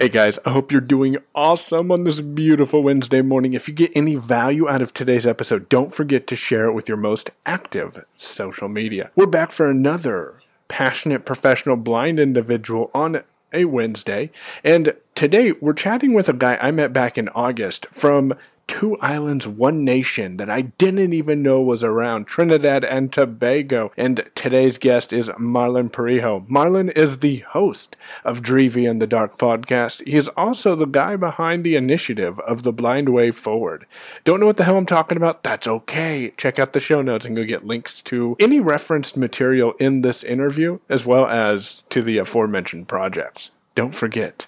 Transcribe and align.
Hey 0.00 0.08
guys, 0.08 0.38
I 0.44 0.50
hope 0.50 0.70
you're 0.70 0.80
doing 0.80 1.16
awesome 1.34 1.90
on 1.90 2.04
this 2.04 2.20
beautiful 2.20 2.84
Wednesday 2.84 3.20
morning. 3.20 3.54
If 3.54 3.66
you 3.66 3.74
get 3.74 3.90
any 3.96 4.14
value 4.14 4.68
out 4.68 4.80
of 4.80 4.94
today's 4.94 5.26
episode, 5.26 5.68
don't 5.68 5.92
forget 5.92 6.28
to 6.28 6.36
share 6.36 6.66
it 6.66 6.72
with 6.72 6.86
your 6.86 6.96
most 6.96 7.32
active 7.44 8.04
social 8.16 8.68
media. 8.68 9.10
We're 9.16 9.26
back 9.26 9.50
for 9.50 9.68
another 9.68 10.34
passionate 10.68 11.24
professional 11.24 11.74
blind 11.74 12.20
individual 12.20 12.92
on 12.94 13.24
a 13.52 13.64
Wednesday, 13.64 14.30
and 14.62 14.94
today 15.16 15.52
we're 15.60 15.72
chatting 15.72 16.14
with 16.14 16.28
a 16.28 16.32
guy 16.32 16.56
I 16.62 16.70
met 16.70 16.92
back 16.92 17.18
in 17.18 17.28
August 17.30 17.86
from 17.86 18.34
two 18.68 18.96
islands, 18.98 19.48
one 19.48 19.84
nation 19.84 20.36
that 20.36 20.48
I 20.48 20.60
didn't 20.60 21.12
even 21.12 21.42
know 21.42 21.60
was 21.60 21.82
around, 21.82 22.26
Trinidad 22.26 22.84
and 22.84 23.12
Tobago. 23.12 23.90
And 23.96 24.30
today's 24.36 24.78
guest 24.78 25.12
is 25.12 25.28
Marlon 25.30 25.90
Parieaho. 25.90 26.46
Marlon 26.46 26.92
is 26.96 27.18
the 27.18 27.38
host 27.38 27.96
of 28.24 28.42
Dreevay 28.42 28.88
and 28.88 29.02
the 29.02 29.06
Dark 29.06 29.38
podcast. 29.38 30.06
He 30.06 30.14
is 30.14 30.28
also 30.36 30.76
the 30.76 30.86
guy 30.86 31.16
behind 31.16 31.64
the 31.64 31.74
initiative 31.74 32.38
of 32.40 32.62
the 32.62 32.72
Blind 32.72 33.08
Way 33.08 33.32
Forward. 33.32 33.86
Don't 34.24 34.38
know 34.38 34.46
what 34.46 34.58
the 34.58 34.64
hell 34.64 34.76
I'm 34.76 34.86
talking 34.86 35.16
about? 35.16 35.42
That's 35.42 35.66
okay. 35.66 36.32
Check 36.36 36.58
out 36.58 36.74
the 36.74 36.80
show 36.80 37.02
notes 37.02 37.26
and 37.26 37.34
go 37.34 37.44
get 37.44 37.66
links 37.66 38.00
to 38.02 38.36
any 38.38 38.60
referenced 38.60 39.16
material 39.16 39.72
in 39.80 40.02
this 40.02 40.22
interview, 40.22 40.78
as 40.88 41.04
well 41.04 41.26
as 41.26 41.84
to 41.88 42.02
the 42.02 42.18
aforementioned 42.18 42.86
projects. 42.86 43.50
Don't 43.74 43.94
forget, 43.94 44.46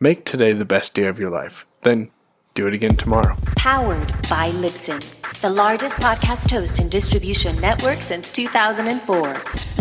make 0.00 0.24
today 0.24 0.52
the 0.52 0.64
best 0.64 0.94
day 0.94 1.04
of 1.04 1.18
your 1.18 1.30
life. 1.30 1.66
Then 1.80 2.10
do 2.54 2.66
it 2.66 2.74
again 2.74 2.96
tomorrow. 2.96 3.34
Powered 3.56 4.08
by 4.28 4.50
Libsyn, 4.50 5.00
the 5.40 5.50
largest 5.50 5.96
podcast 5.96 6.50
host 6.50 6.78
and 6.78 6.90
distribution 6.90 7.58
network 7.60 7.98
since 7.98 8.32
2004. 8.32 9.34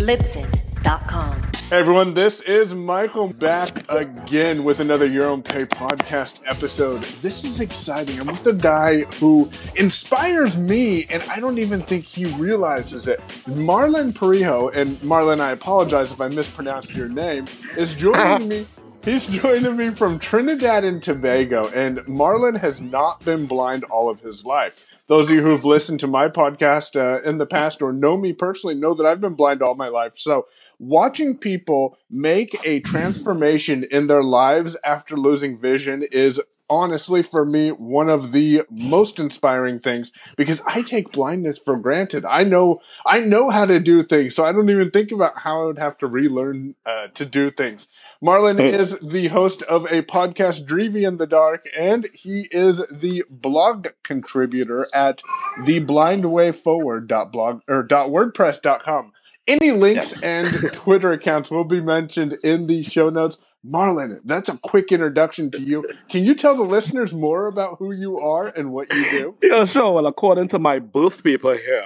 Libsyn.com. 0.04 1.42
Hey 1.70 1.78
everyone, 1.78 2.14
this 2.14 2.42
is 2.42 2.74
Michael 2.74 3.30
back 3.30 3.90
again 3.90 4.64
with 4.66 4.82
another 4.82 5.06
Your 5.06 5.26
Own 5.28 5.42
Pay 5.42 5.66
podcast 5.66 6.40
episode. 6.46 7.02
This 7.22 7.46
is 7.46 7.62
exciting. 7.62 8.20
I'm 8.20 8.28
with 8.28 8.46
a 8.46 8.54
guy 8.54 9.04
who 9.20 9.50
inspires 9.76 10.58
me, 10.58 11.06
and 11.06 11.24
I 11.30 11.40
don't 11.40 11.60
even 11.60 11.82
think 11.82 12.04
he 12.04 12.26
realizes 12.36 13.08
it. 13.08 13.20
Marlon 13.48 14.12
Parieaho, 14.12 14.76
and 14.76 14.98
Marlon, 14.98 15.40
I 15.40 15.52
apologize 15.52 16.12
if 16.12 16.20
I 16.20 16.28
mispronounced 16.28 16.94
your 16.94 17.08
name, 17.08 17.46
is 17.78 17.94
joining 17.94 18.48
me 18.50 18.66
He's 19.04 19.26
joining 19.26 19.78
me 19.78 19.90
from 19.90 20.20
Trinidad 20.20 20.84
and 20.84 21.02
Tobago, 21.02 21.70
and 21.70 21.98
Marlon 22.02 22.60
has 22.60 22.80
not 22.80 23.26
been 23.26 23.48
blind 23.48 23.84
all 23.86 24.12
of 24.12 24.20
his 24.20 24.46
life. 24.46 24.86
Those 25.08 25.28
of 25.28 25.36
you 25.36 25.42
who've 25.42 25.66
listened 25.66 26.00
to 26.02 26.08
my 26.08 26.28
podcast 26.28 26.96
uh, 26.96 27.20
in 27.28 27.40
the 27.40 27.48
past 27.48 27.82
or 27.82 27.92
know 27.92 28.16
me 28.16 28.32
personally 28.32 28.76
know 28.76 28.94
that 28.94 29.08
I've 29.08 29.20
been 29.20 29.34
blind 29.34 29.64
all 29.64 29.74
my 29.74 29.88
life. 29.88 30.12
So, 30.18 30.46
watching 30.78 31.36
people 31.36 31.98
make 32.12 32.56
a 32.64 32.80
transformation 32.82 33.86
in 33.90 34.06
their 34.06 34.24
lives 34.24 34.78
after 34.86 35.18
losing 35.18 35.58
vision 35.58 36.04
is 36.12 36.40
honestly 36.72 37.22
for 37.22 37.46
me 37.46 37.70
one 37.70 38.10
of 38.10 38.32
the 38.32 38.62
most 38.72 39.20
inspiring 39.20 39.78
things 39.78 40.14
because 40.38 40.62
I 40.66 40.82
take 40.82 41.12
blindness 41.12 41.58
for 41.58 41.76
granted. 41.76 42.24
I 42.24 42.44
know 42.46 42.82
I 43.06 43.20
know 43.20 43.50
how 43.50 43.66
to 43.66 43.78
do 43.78 44.04
things, 44.04 44.36
so 44.36 44.46
I 44.46 44.54
don't 44.54 44.70
even 44.70 44.90
think 44.90 45.12
about 45.12 45.38
how 45.38 45.64
I 45.64 45.66
would 45.66 45.80
have 45.80 45.98
to 45.98 46.08
relearn 46.08 46.76
uh, 46.86 47.08
to 47.14 47.26
do 47.26 47.52
things. 47.52 47.90
Marlon 48.24 48.60
is 48.62 48.98
the 49.00 49.28
host 49.28 49.64
of 49.64 49.84
a 49.86 50.02
podcast, 50.04 50.66
Dreevay 50.66 51.06
in 51.06 51.18
the 51.18 51.28
Dark, 51.28 51.64
and 51.78 52.08
he 52.14 52.48
is 52.52 52.82
the 52.90 53.26
blog 53.30 53.88
contributor 54.04 54.88
at 54.94 55.22
the 55.66 55.82
blindwayforward.blog 55.82 57.62
or 57.68 57.86
.wordpress.com. 57.86 59.12
Any 59.48 59.72
links 59.72 60.24
yes. 60.24 60.24
and 60.24 60.48
Twitter 60.74 61.12
accounts 61.12 61.52
will 61.52 61.66
be 61.66 61.82
mentioned 61.82 62.38
in 62.44 62.66
the 62.68 62.84
show 62.84 63.10
notes. 63.10 63.38
Marlon, 63.66 64.20
that's 64.26 64.50
a 64.50 64.58
quick 64.58 64.92
introduction 64.92 65.52
to 65.52 65.62
you. 65.62 65.84
Can 66.10 66.24
you 66.24 66.34
tell 66.34 66.56
the 66.56 66.64
listeners 66.64 67.14
more 67.14 67.48
about 67.48 67.78
who 67.78 67.92
you 67.92 68.18
are 68.18 68.48
and 68.48 68.72
what 68.72 68.92
you 68.92 69.10
do? 69.10 69.36
Yeah, 69.44 69.66
sure. 69.66 69.94
Well, 69.94 70.08
according 70.08 70.48
to 70.50 70.60
my 70.60 70.80
birth 70.80 71.24
paper 71.24 71.56
here, 71.56 71.86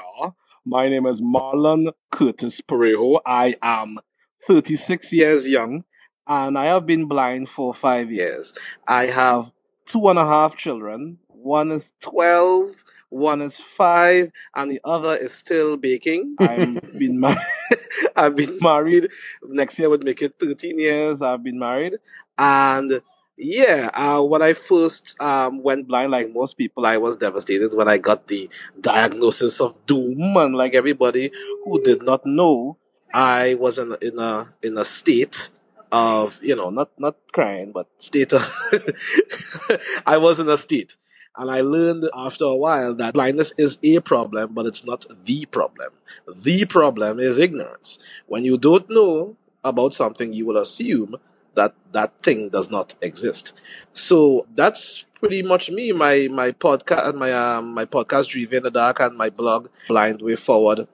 my 0.65 0.87
name 0.87 1.05
is 1.05 1.19
Marlon 1.19 1.91
Curtis 2.11 2.61
Parieaho. 2.61 3.19
I 3.25 3.55
am 3.61 3.99
36 4.47 5.11
years 5.11 5.49
young 5.49 5.83
and 6.27 6.57
I 6.57 6.65
have 6.65 6.85
been 6.85 7.07
blind 7.07 7.49
for 7.49 7.73
five 7.73 8.11
years. 8.11 8.53
I 8.87 9.07
have 9.07 9.51
two 9.85 10.07
and 10.07 10.17
a 10.17 10.25
half 10.25 10.55
children. 10.55 11.17
One 11.27 11.71
is 11.71 11.91
12 12.01 12.83
one 13.15 13.41
is 13.41 13.55
five, 13.77 14.31
and 14.55 14.69
the 14.69 14.81
other 14.83 15.15
is 15.15 15.33
still 15.33 15.77
baking. 15.77 16.35
I've 16.39 16.73
been 16.99 17.19
married. 17.19 17.39
I've 18.15 18.35
been 18.35 18.57
married. 18.61 19.07
Next 19.43 19.79
year 19.79 19.89
would 19.89 20.03
make 20.03 20.21
it 20.21 20.35
13 20.39 20.77
years. 20.77 21.21
I've 21.21 21.43
been 21.43 21.57
married, 21.57 21.95
and 22.37 23.01
yeah, 23.37 23.89
uh, 23.93 24.21
when 24.21 24.41
I 24.41 24.53
first 24.53 25.19
um, 25.21 25.63
went 25.63 25.87
blind, 25.87 26.11
like 26.11 26.33
most 26.33 26.57
people, 26.57 26.85
I 26.85 26.97
was 26.97 27.17
devastated 27.17 27.73
when 27.73 27.87
I 27.87 27.97
got 27.97 28.27
the 28.27 28.49
diagnosis 28.79 29.59
of 29.61 29.85
doom, 29.85 30.37
and 30.37 30.55
like 30.55 30.75
everybody 30.75 31.31
who 31.63 31.81
did 31.81 32.03
not 32.03 32.25
know, 32.25 32.77
I 33.13 33.55
was 33.55 33.79
in, 33.79 33.95
in 34.01 34.19
a 34.19 34.47
in 34.61 34.77
a 34.77 34.85
state 34.85 35.49
of 35.91 36.39
you 36.43 36.55
know 36.55 36.69
not 36.69 36.91
not 36.97 37.15
crying, 37.31 37.71
but 37.71 37.87
state 37.99 38.33
of 38.33 38.43
I 40.05 40.17
was 40.17 40.39
in 40.39 40.49
a 40.49 40.57
state 40.57 40.97
and 41.37 41.51
I 41.51 41.61
learned 41.61 42.05
after 42.15 42.45
a 42.45 42.55
while 42.55 42.93
that 42.95 43.13
blindness 43.13 43.53
is 43.57 43.77
a 43.83 43.99
problem, 43.99 44.53
but 44.53 44.65
it's 44.65 44.85
not 44.85 45.05
the 45.25 45.45
problem. 45.45 45.91
The 46.35 46.65
problem 46.65 47.19
is 47.19 47.37
ignorance. 47.37 47.99
When 48.27 48.45
you 48.45 48.57
don't 48.57 48.89
know 48.89 49.35
about 49.63 49.93
something, 49.93 50.33
you 50.33 50.45
will 50.45 50.57
assume 50.57 51.17
that 51.55 51.73
that 51.91 52.11
thing 52.21 52.49
does 52.49 52.69
not 52.69 52.95
exist. 53.01 53.53
So 53.93 54.45
that's 54.55 55.05
pretty 55.19 55.41
much 55.41 55.69
me. 55.71 55.91
My 55.91 56.27
my 56.31 56.51
podcast, 56.51 57.15
my 57.15 57.31
um, 57.31 57.73
my 57.73 57.85
podcast, 57.85 58.29
Dreevay 58.31 58.57
in 58.57 58.63
the 58.63 58.71
Dark, 58.71 58.99
and 58.99 59.17
my 59.17 59.29
blog, 59.29 59.69
Blind 59.87 60.21
Way 60.21 60.35
Forward 60.35 60.87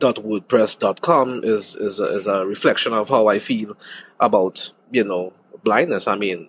wordpress.com 0.00 1.42
is 1.44 1.76
is 1.76 2.00
a, 2.00 2.14
is 2.14 2.26
a 2.26 2.44
reflection 2.46 2.92
of 2.92 3.08
how 3.08 3.28
I 3.28 3.38
feel 3.38 3.76
about 4.20 4.72
you 4.90 5.04
know 5.04 5.32
blindness. 5.62 6.06
I 6.06 6.16
mean, 6.16 6.48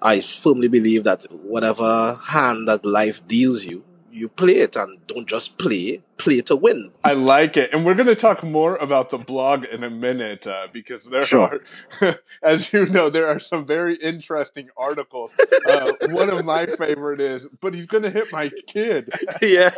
I 0.00 0.20
firmly 0.20 0.68
believe 0.68 1.04
that 1.04 1.24
whatever 1.32 2.18
hand 2.24 2.68
that 2.68 2.84
life 2.84 3.26
deals 3.26 3.64
you, 3.64 3.84
you 4.18 4.28
play 4.28 4.56
it 4.56 4.76
and 4.76 5.06
don't 5.06 5.28
just 5.28 5.58
play, 5.58 6.02
play 6.16 6.40
to 6.42 6.56
win. 6.56 6.90
I 7.04 7.12
like 7.12 7.56
it. 7.56 7.72
And 7.72 7.84
we're 7.84 7.94
going 7.94 8.08
to 8.08 8.16
talk 8.16 8.42
more 8.42 8.76
about 8.76 9.10
the 9.10 9.18
blog 9.18 9.64
in 9.64 9.84
a 9.84 9.90
minute 9.90 10.46
uh, 10.46 10.66
because 10.72 11.04
there 11.04 11.22
sure. 11.22 11.60
are, 12.00 12.20
as 12.42 12.72
you 12.72 12.86
know, 12.86 13.10
there 13.10 13.28
are 13.28 13.38
some 13.38 13.64
very 13.64 13.94
interesting 13.96 14.68
articles. 14.76 15.38
Uh, 15.68 15.92
one 16.08 16.30
of 16.30 16.44
my 16.44 16.66
favorite 16.66 17.20
is, 17.20 17.46
but 17.60 17.74
he's 17.74 17.86
going 17.86 18.02
to 18.02 18.10
hit 18.10 18.32
my 18.32 18.50
kid. 18.66 19.10
yeah. 19.42 19.70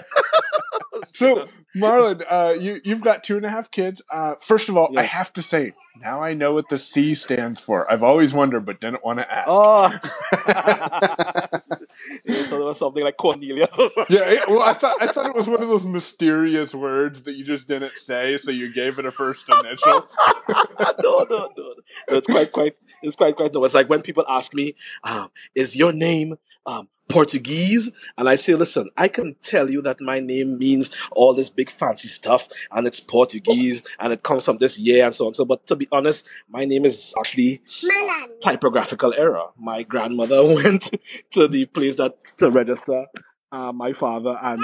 so, 1.13 1.49
Marlon, 1.77 2.25
uh, 2.29 2.57
you, 2.59 2.81
you've 2.85 3.03
got 3.03 3.23
two 3.23 3.37
and 3.37 3.45
a 3.45 3.51
half 3.51 3.71
kids. 3.71 4.01
Uh, 4.11 4.37
first 4.41 4.69
of 4.69 4.77
all, 4.77 4.91
yeah. 4.93 5.01
I 5.01 5.05
have 5.05 5.33
to 5.35 5.43
say, 5.43 5.75
now 5.97 6.23
I 6.23 6.35
know 6.35 6.55
what 6.55 6.69
the 6.69 6.79
C 6.79 7.15
stands 7.15 7.61
for. 7.61 7.91
I've 7.91 8.03
always 8.03 8.33
wondered, 8.33 8.65
but 8.65 8.81
didn't 8.81 9.05
want 9.05 9.19
to 9.19 9.33
ask. 9.33 9.49
Oh, 9.51 9.91
you 12.25 12.35
thought 12.45 12.61
it 12.61 12.65
was 12.65 12.79
something 12.79 13.03
like 13.03 13.17
Cornelius. 13.17 13.71
yeah, 14.09 14.45
well, 14.49 14.63
I 14.63 14.73
thought 14.75 14.97
I 15.01 15.09
thought 15.09 15.27
it 15.27 15.35
was 15.35 15.49
one 15.49 15.63
of 15.63 15.69
those 15.69 15.85
mysterious 15.85 16.75
words 16.75 17.23
that 17.23 17.35
you 17.35 17.45
just 17.45 17.69
didn't 17.69 17.97
say, 17.97 18.37
so 18.37 18.51
you 18.51 18.73
gave 18.73 18.99
it 18.99 19.07
a 19.07 19.11
first 19.11 19.49
initial. 19.49 20.09
no, 21.03 21.27
no, 21.29 21.49
no. 21.57 21.75
It's 22.09 22.27
quite, 22.27 22.53
quite. 22.53 22.77
It's 23.03 23.17
quite, 23.17 23.35
quite. 23.37 23.53
No, 23.53 23.65
it's 23.65 23.75
like 23.75 23.89
when 23.89 24.03
people 24.03 24.25
ask 24.29 24.55
me, 24.55 24.75
um, 25.05 25.31
"Is 25.55 25.75
your 25.75 25.93
name 25.93 26.37
um, 26.67 26.89
Portuguese. 27.09 27.91
And 28.17 28.29
I 28.29 28.37
say, 28.37 28.55
listen, 28.55 28.89
I 28.97 29.09
can 29.09 29.37
tell 29.43 29.69
you 29.69 29.83
that 29.83 30.01
my 30.01 30.21
name 30.21 30.59
means 30.59 30.95
all 31.13 31.35
this 31.35 31.51
big 31.51 31.71
fancy 31.71 32.09
stuff 32.09 32.49
and 32.71 32.87
it's 32.87 33.01
Portuguese 33.01 33.83
and 33.99 34.13
it 34.13 34.23
comes 34.23 34.45
from 34.45 34.59
this 34.59 34.79
year 34.79 35.05
and 35.05 35.15
so 35.15 35.27
on. 35.27 35.35
So, 35.35 35.45
but 35.45 35.67
to 35.67 35.77
be 35.77 35.89
honest, 35.93 36.29
my 36.49 36.65
name 36.65 36.85
is 36.85 37.15
actually 37.19 37.61
typographical 38.43 39.13
error. 39.15 39.47
My 39.59 39.83
grandmother 39.83 40.43
went 40.55 40.85
to 41.33 41.49
the 41.49 41.67
place 41.67 41.97
that 41.97 42.17
to 42.39 42.51
register 42.51 43.07
uh, 43.53 43.73
my 43.73 43.93
father 43.93 44.37
and 44.43 44.63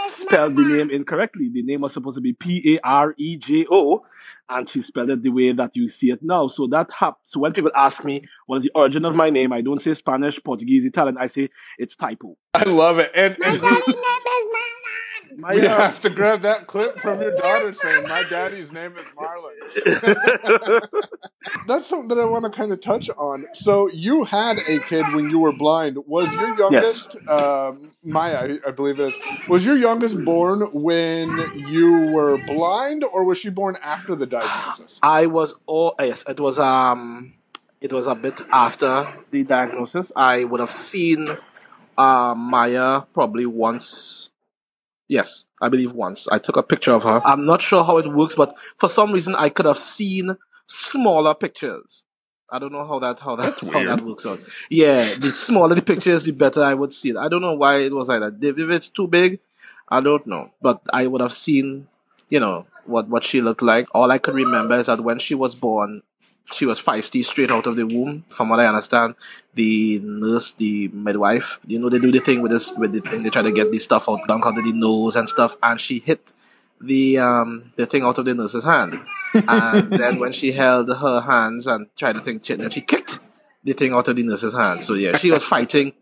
spelled 0.00 0.56
the 0.56 0.62
name 0.62 0.90
incorrectly. 0.90 1.48
The 1.52 1.62
name 1.62 1.80
was 1.82 1.92
supposed 1.92 2.16
to 2.16 2.20
be 2.20 2.32
P 2.32 2.76
A 2.76 2.86
R 2.86 3.14
E 3.18 3.36
J 3.36 3.66
O, 3.70 4.04
and 4.48 4.68
she 4.68 4.82
spelled 4.82 5.10
it 5.10 5.22
the 5.22 5.30
way 5.30 5.52
that 5.52 5.70
you 5.74 5.88
see 5.88 6.10
it 6.10 6.20
now. 6.22 6.48
So 6.48 6.66
that 6.68 6.88
happens. 6.90 7.26
So 7.26 7.40
when 7.40 7.52
people 7.52 7.70
ask 7.74 8.04
me 8.04 8.22
what 8.46 8.58
is 8.58 8.64
the 8.64 8.72
origin 8.74 9.04
of 9.04 9.14
my 9.14 9.30
name, 9.30 9.52
I 9.52 9.60
don't 9.60 9.82
say 9.82 9.94
Spanish, 9.94 10.38
Portuguese, 10.44 10.84
Italian. 10.84 11.16
I 11.18 11.28
say 11.28 11.50
it's 11.78 11.96
typo. 11.96 12.36
I 12.54 12.64
love 12.64 12.98
it. 12.98 13.10
And, 13.14 13.36
and 13.44 13.60
my, 15.36 15.54
we 15.54 15.66
uh, 15.66 15.76
have 15.76 16.00
to 16.02 16.10
grab 16.10 16.40
that 16.40 16.66
clip 16.66 16.98
from 17.00 17.20
your 17.20 17.36
daughter 17.36 17.72
saying, 17.72 18.08
"My 18.08 18.24
daddy's 18.28 18.72
name 18.72 18.92
is 18.92 19.04
Marlon." 19.16 20.80
That's 21.66 21.86
something 21.86 22.08
that 22.08 22.18
I 22.18 22.24
want 22.24 22.44
to 22.44 22.50
kind 22.50 22.72
of 22.72 22.80
touch 22.80 23.08
on. 23.10 23.46
So 23.52 23.88
you 23.90 24.24
had 24.24 24.58
a 24.58 24.80
kid 24.80 25.04
when 25.14 25.30
you 25.30 25.38
were 25.38 25.52
blind. 25.52 25.98
Was 26.06 26.32
your 26.34 26.56
youngest 26.58 27.14
yes. 27.14 27.40
um, 27.40 27.92
Maya? 28.02 28.58
I 28.66 28.70
believe 28.70 29.00
it 29.00 29.08
is. 29.08 29.14
Was 29.48 29.64
your 29.64 29.76
youngest 29.76 30.24
born 30.24 30.62
when 30.72 31.28
you 31.68 32.10
were 32.12 32.38
blind, 32.46 33.04
or 33.04 33.24
was 33.24 33.38
she 33.38 33.50
born 33.50 33.76
after 33.82 34.14
the 34.14 34.26
diagnosis? 34.26 34.98
I 35.02 35.26
was. 35.26 35.54
Oh 35.68 35.94
yes, 35.98 36.24
it 36.28 36.40
was. 36.40 36.58
Um, 36.58 37.34
it 37.80 37.92
was 37.92 38.06
a 38.06 38.14
bit 38.14 38.40
after 38.50 39.06
the 39.30 39.42
diagnosis. 39.42 40.10
I 40.16 40.44
would 40.44 40.60
have 40.60 40.72
seen 40.72 41.36
uh, 41.98 42.34
Maya 42.36 43.02
probably 43.12 43.46
once. 43.46 44.30
Yes, 45.08 45.44
I 45.60 45.68
believe 45.68 45.92
once. 45.92 46.28
I 46.28 46.38
took 46.38 46.56
a 46.56 46.62
picture 46.62 46.92
of 46.92 47.04
her. 47.04 47.20
I'm 47.24 47.46
not 47.46 47.62
sure 47.62 47.84
how 47.84 47.98
it 47.98 48.12
works, 48.12 48.34
but 48.34 48.54
for 48.76 48.88
some 48.88 49.12
reason 49.12 49.34
I 49.34 49.48
could 49.48 49.66
have 49.66 49.78
seen 49.78 50.36
smaller 50.66 51.34
pictures. 51.34 52.04
I 52.50 52.58
don't 52.58 52.72
know 52.72 52.86
how 52.86 52.98
that 53.00 53.18
how 53.20 53.36
that 53.36 53.58
how 53.72 53.84
that 53.84 54.04
works 54.04 54.26
out. 54.26 54.38
Yeah, 54.70 55.14
the 55.14 55.32
smaller 55.32 55.74
the 55.74 55.82
pictures, 55.82 56.24
the 56.24 56.32
better 56.32 56.62
I 56.62 56.74
would 56.74 56.92
see 56.92 57.10
it. 57.10 57.16
I 57.16 57.28
don't 57.28 57.40
know 57.40 57.54
why 57.54 57.78
it 57.78 57.92
was 57.92 58.08
like 58.08 58.20
that. 58.20 58.38
If 58.42 58.70
it's 58.70 58.88
too 58.88 59.08
big, 59.08 59.40
I 59.88 60.00
don't 60.00 60.26
know. 60.26 60.50
But 60.62 60.80
I 60.92 61.06
would 61.06 61.20
have 61.20 61.32
seen, 61.32 61.88
you 62.28 62.38
know, 62.38 62.66
what 62.84 63.08
what 63.08 63.24
she 63.24 63.40
looked 63.40 63.62
like. 63.62 63.88
All 63.94 64.10
I 64.10 64.18
could 64.18 64.34
remember 64.34 64.76
is 64.76 64.86
that 64.86 65.00
when 65.00 65.18
she 65.18 65.34
was 65.34 65.54
born, 65.56 66.02
she 66.52 66.66
was 66.66 66.80
feisty 66.80 67.24
straight 67.24 67.50
out 67.50 67.66
of 67.66 67.76
the 67.76 67.86
womb. 67.86 68.24
From 68.28 68.48
what 68.48 68.60
I 68.60 68.66
understand, 68.66 69.14
the 69.54 69.98
nurse, 70.00 70.52
the 70.52 70.88
midwife, 70.88 71.58
you 71.66 71.78
know, 71.78 71.88
they 71.88 71.98
do 71.98 72.12
the 72.12 72.20
thing 72.20 72.42
with 72.42 72.52
this 72.52 72.74
with 72.76 72.92
the 72.92 73.00
thing. 73.00 73.22
They 73.22 73.30
try 73.30 73.42
to 73.42 73.52
get 73.52 73.70
the 73.70 73.78
stuff 73.78 74.08
out, 74.08 74.20
dunk 74.28 74.46
out 74.46 74.58
of 74.58 74.64
the 74.64 74.72
nose 74.72 75.16
and 75.16 75.28
stuff, 75.28 75.56
and 75.62 75.80
she 75.80 75.98
hit 75.98 76.32
the 76.80 77.18
um 77.18 77.72
the 77.76 77.86
thing 77.86 78.02
out 78.02 78.18
of 78.18 78.24
the 78.24 78.34
nurse's 78.34 78.64
hand. 78.64 79.00
and 79.34 79.90
then 79.90 80.18
when 80.18 80.32
she 80.32 80.52
held 80.52 80.88
her 80.88 81.20
hands 81.20 81.66
and 81.66 81.88
tried 81.96 82.12
to 82.14 82.20
think, 82.20 82.44
then 82.46 82.70
she 82.70 82.80
kicked 82.80 83.18
the 83.64 83.72
thing 83.72 83.92
out 83.92 84.08
of 84.08 84.16
the 84.16 84.22
nurse's 84.22 84.54
hand. 84.54 84.80
So 84.80 84.94
yeah, 84.94 85.16
she 85.16 85.30
was 85.30 85.42
fighting. 85.44 85.92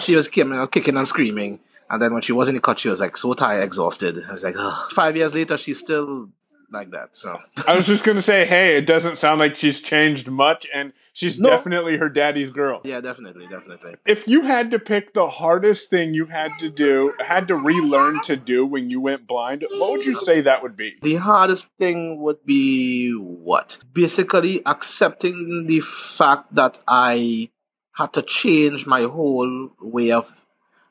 She 0.00 0.14
was 0.14 0.28
kicking 0.28 0.52
and 0.96 1.08
screaming. 1.08 1.60
And 1.90 2.00
then 2.00 2.12
when 2.12 2.22
she 2.22 2.32
was 2.32 2.48
in 2.48 2.54
the 2.54 2.60
cut, 2.60 2.78
she 2.78 2.88
was 2.88 3.00
like 3.00 3.16
so 3.16 3.34
tired, 3.34 3.62
exhausted. 3.62 4.22
I 4.28 4.32
was 4.32 4.42
like, 4.42 4.56
Ugh. 4.58 4.92
five 4.92 5.16
years 5.16 5.34
later, 5.34 5.56
she's 5.56 5.78
still 5.78 6.28
like 6.74 6.90
that. 6.90 7.16
So 7.16 7.38
I 7.66 7.74
was 7.74 7.86
just 7.86 8.04
gonna 8.04 8.20
say, 8.20 8.44
hey, 8.44 8.76
it 8.76 8.86
doesn't 8.86 9.16
sound 9.16 9.40
like 9.40 9.56
she's 9.56 9.80
changed 9.80 10.28
much, 10.28 10.66
and 10.74 10.92
she's 11.14 11.40
no. 11.40 11.48
definitely 11.48 11.96
her 11.96 12.10
daddy's 12.10 12.50
girl. 12.50 12.82
Yeah, 12.84 13.00
definitely, 13.00 13.46
definitely. 13.46 13.94
If 14.04 14.28
you 14.28 14.42
had 14.42 14.70
to 14.72 14.78
pick 14.78 15.14
the 15.14 15.28
hardest 15.28 15.88
thing 15.88 16.12
you 16.12 16.26
had 16.26 16.50
to 16.58 16.68
do, 16.68 17.14
had 17.20 17.48
to 17.48 17.56
relearn 17.56 18.20
to 18.24 18.36
do 18.36 18.66
when 18.66 18.90
you 18.90 19.00
went 19.00 19.26
blind, 19.26 19.64
what 19.70 19.92
would 19.92 20.04
you 20.04 20.16
say 20.16 20.42
that 20.42 20.62
would 20.62 20.76
be? 20.76 20.96
The 21.00 21.16
hardest 21.16 21.70
thing 21.78 22.20
would 22.20 22.44
be 22.44 23.12
what? 23.12 23.78
Basically, 23.92 24.60
accepting 24.66 25.66
the 25.66 25.80
fact 25.80 26.54
that 26.54 26.80
I 26.86 27.50
had 27.92 28.12
to 28.14 28.22
change 28.22 28.86
my 28.86 29.02
whole 29.02 29.70
way 29.80 30.10
of 30.10 30.40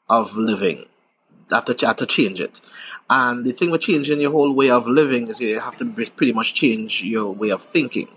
of 0.10 0.38
living. 0.38 0.86
Have 1.52 1.66
to, 1.66 1.86
have 1.86 1.98
to 1.98 2.06
change 2.06 2.40
it. 2.40 2.62
And 3.10 3.46
the 3.46 3.52
thing 3.52 3.70
with 3.70 3.82
changing 3.82 4.22
your 4.22 4.32
whole 4.32 4.54
way 4.54 4.70
of 4.70 4.88
living 4.88 5.28
is 5.28 5.42
you 5.42 5.60
have 5.60 5.78
to 5.78 5.86
pretty 5.86 6.34
much 6.34 6.54
change 6.54 7.04
your 7.04 7.32
way 7.32 7.50
of 7.50 7.62
thinking. 7.62 8.10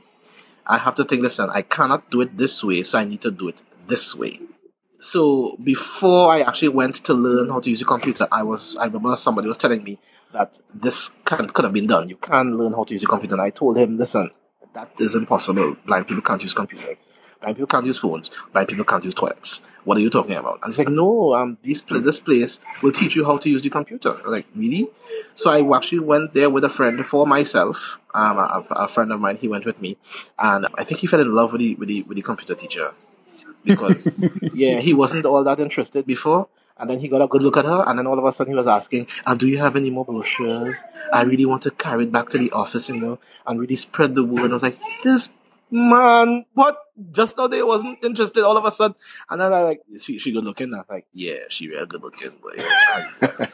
I 0.67 0.79
have 0.79 0.95
to 0.97 1.05
think, 1.05 1.23
listen, 1.23 1.51
I 1.51 1.63
cannot 1.63 2.11
do 2.11 2.21
it 2.21 2.37
this 2.37 2.65
way, 2.65 2.83
so 2.83 2.99
I 2.99 3.05
need 3.05 3.21
to 3.23 3.31
do 3.31 3.49
it 3.49 3.63
this 3.87 4.17
way. 4.17 4.41
So 4.99 5.57
before 5.63 6.33
I 6.33 6.41
actually 6.41 6.69
went 6.69 6.97
to 7.05 7.15
learn 7.15 7.51
how 7.51 7.61
to 7.61 7.71
use 7.71 7.83
a 7.83 7.85
computer, 7.85 8.27
I 8.33 8.43
was 8.43 8.77
I 8.79 8.87
remember 8.87 9.15
somebody 9.17 9.47
was 9.47 9.57
telling 9.57 9.85
me 9.85 9.99
that 10.33 10.55
this 10.75 11.11
can 11.25 11.47
could 11.49 11.65
have 11.65 11.75
been 11.75 11.87
done. 11.87 12.09
You 12.09 12.17
can 12.17 12.57
learn 12.57 12.73
how 12.73 12.85
to 12.85 12.93
use 12.93 13.05
a 13.05 13.07
computer. 13.07 13.35
And 13.35 13.43
I 13.43 13.51
told 13.51 13.77
him, 13.77 13.99
listen, 13.99 14.31
that 14.75 14.91
is 14.99 15.15
impossible. 15.15 15.77
Blind 15.87 16.09
people 16.09 16.23
can't 16.23 16.43
use 16.43 16.55
computers. 16.55 16.97
Blind 17.41 17.57
people 17.57 17.67
can't 17.67 17.87
use 17.87 17.99
phones. 17.99 18.31
Blind 18.53 18.69
people 18.69 18.85
can't 18.85 19.05
use 19.05 19.15
toilets. 19.15 19.63
What 19.85 19.99
are 19.99 20.01
you 20.01 20.11
talking 20.11 20.35
about? 20.35 20.61
And 20.63 20.71
it's 20.71 20.79
like, 20.79 20.89
no, 20.89 21.35
um, 21.35 21.59
this, 21.63 21.83
this 21.83 22.19
place 22.19 22.61
will 22.83 22.93
teach 22.93 23.15
you 23.15 23.25
how 23.25 23.37
to 23.39 23.51
use 23.51 23.63
the 23.63 23.71
computer. 23.71 24.17
I'm 24.25 24.31
like, 24.31 24.47
really? 24.55 24.89
So 25.35 25.51
I 25.51 25.77
actually 25.77 26.01
went 26.01 26.33
there 26.33 26.51
with 26.51 26.65
a 26.65 26.69
friend 26.69 27.07
for 27.07 27.27
myself. 27.27 28.01
Um, 28.15 28.39
a, 28.39 28.67
a 28.71 28.89
friend 28.89 29.13
of 29.13 29.21
mine, 29.21 29.37
he 29.37 29.49
went 29.49 29.65
with 29.65 29.81
me. 29.81 29.97
And 30.39 30.67
I 30.77 30.85
think 30.85 31.01
he 31.01 31.07
fell 31.07 31.21
in 31.21 31.35
love 31.35 31.53
with 31.53 31.61
the, 31.61 31.75
with 31.77 31.89
the, 31.89 32.03
with 32.03 32.17
the 32.17 32.23
computer 32.23 32.55
teacher. 32.55 32.93
Because, 33.65 34.09
yeah, 34.55 34.81
he 34.81 34.95
wasn't 34.95 35.27
all 35.27 35.45
that 35.45 35.61
interested 35.61 36.07
before. 36.07 36.49
And 36.79 36.91
then 36.91 37.01
he 37.01 37.09
got 37.09 37.23
a 37.23 37.27
good 37.27 37.43
look 37.43 37.57
at 37.57 37.65
her, 37.65 37.85
and 37.87 37.99
then 37.99 38.07
all 38.07 38.19
of 38.19 38.25
a 38.27 38.33
sudden 38.33 38.53
he 38.53 38.57
was 38.57 38.67
asking, 38.67 39.07
and 39.25 39.41
do 39.41 39.49
you 39.49 39.57
have 39.57 39.77
any 39.77 39.91
more 39.91 40.05
brochures? 40.05 40.77
I 41.11 41.23
really 41.23 41.47
want 41.47 41.63
to 41.63 41.71
carry 41.71 42.03
it 42.05 42.13
back 42.13 42.29
to 42.31 42.39
the 42.39 42.51
office, 42.53 42.91
you 42.91 43.01
know, 43.01 43.19
and 43.47 43.59
really 43.59 43.77
spread 43.77 44.15
the 44.15 44.23
word. 44.23 44.43
And 44.43 44.53
I 44.53 44.57
was 44.57 44.63
like, 44.63 44.77
this 45.03 45.31
man, 45.71 46.45
what? 46.55 46.79
Just 47.13 47.37
now 47.37 47.47
they 47.47 47.63
wasn't 47.63 48.03
interested 48.05 48.45
all 48.45 48.57
of 48.57 48.65
a 48.65 48.71
sudden. 48.71 48.97
And 49.29 49.41
then 49.41 49.53
I 49.53 49.63
like, 49.63 49.83
she, 50.01 50.19
she 50.19 50.33
good 50.33 50.45
looking? 50.45 50.73
I'm 50.73 50.85
like, 50.89 51.07
yeah, 51.13 51.41
she 51.49 51.69
real 51.69 51.87
good 51.87 52.03
looking. 52.03 52.33
But, 52.43 52.59
yeah, 52.59 53.47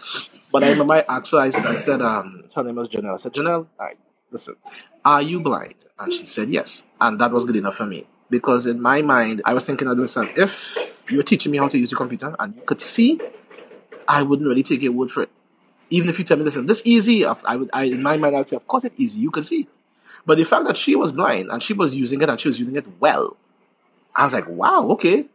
but 0.52 0.64
I 0.64 0.70
remember 0.70 0.94
I 0.94 1.04
asked 1.08 1.32
her, 1.32 1.38
I, 1.38 1.46
I 1.46 1.50
said, 1.50 2.02
um, 2.02 2.44
her 2.54 2.62
name 2.62 2.76
was 2.76 2.88
Janelle. 2.88 3.14
I 3.14 3.16
said, 3.16 3.32
Janelle, 3.32 3.66
I, 3.80 3.94
listen, 4.30 4.56
are 5.04 5.22
you 5.22 5.40
blind? 5.40 5.74
And 5.98 6.12
she 6.12 6.24
said, 6.24 6.50
yes. 6.50 6.84
And 7.00 7.20
that 7.20 7.32
was 7.32 7.44
good 7.44 7.56
enough 7.56 7.76
for 7.76 7.86
me. 7.86 8.06
Because 8.30 8.66
in 8.66 8.80
my 8.80 9.02
mind, 9.02 9.42
I 9.44 9.52
was 9.54 9.66
thinking, 9.66 9.88
listen, 9.88 10.28
if 10.36 11.04
you 11.10 11.18
were 11.18 11.22
teaching 11.22 11.52
me 11.52 11.58
how 11.58 11.68
to 11.68 11.78
use 11.78 11.90
the 11.90 11.96
computer 11.96 12.34
and 12.38 12.54
you 12.54 12.62
could 12.62 12.80
see, 12.80 13.20
I 14.08 14.22
wouldn't 14.22 14.48
really 14.48 14.62
take 14.62 14.82
your 14.82 14.92
word 14.92 15.10
for 15.10 15.24
it. 15.24 15.30
Even 15.90 16.08
if 16.08 16.18
you 16.18 16.24
tell 16.24 16.38
me, 16.38 16.44
listen, 16.44 16.64
this 16.66 16.86
easy, 16.86 17.26
I 17.26 17.56
would, 17.56 17.68
I, 17.72 17.84
in 17.84 18.02
my 18.02 18.16
mind, 18.16 18.36
I'd 18.36 18.48
say, 18.48 18.56
of 18.56 18.66
course 18.66 18.84
it's 18.84 18.94
easy, 18.96 19.20
you 19.20 19.30
could 19.30 19.44
see. 19.44 19.68
But 20.24 20.38
the 20.38 20.44
fact 20.44 20.66
that 20.66 20.76
she 20.76 20.94
was 20.94 21.12
blind 21.12 21.50
and 21.50 21.62
she 21.62 21.72
was 21.72 21.94
using 21.94 22.20
it 22.22 22.28
and 22.28 22.38
she 22.38 22.48
was 22.48 22.58
using 22.58 22.76
it 22.76 22.86
well, 23.00 23.36
I 24.14 24.24
was 24.24 24.32
like, 24.32 24.48
wow, 24.48 24.88
okay. 24.90 25.26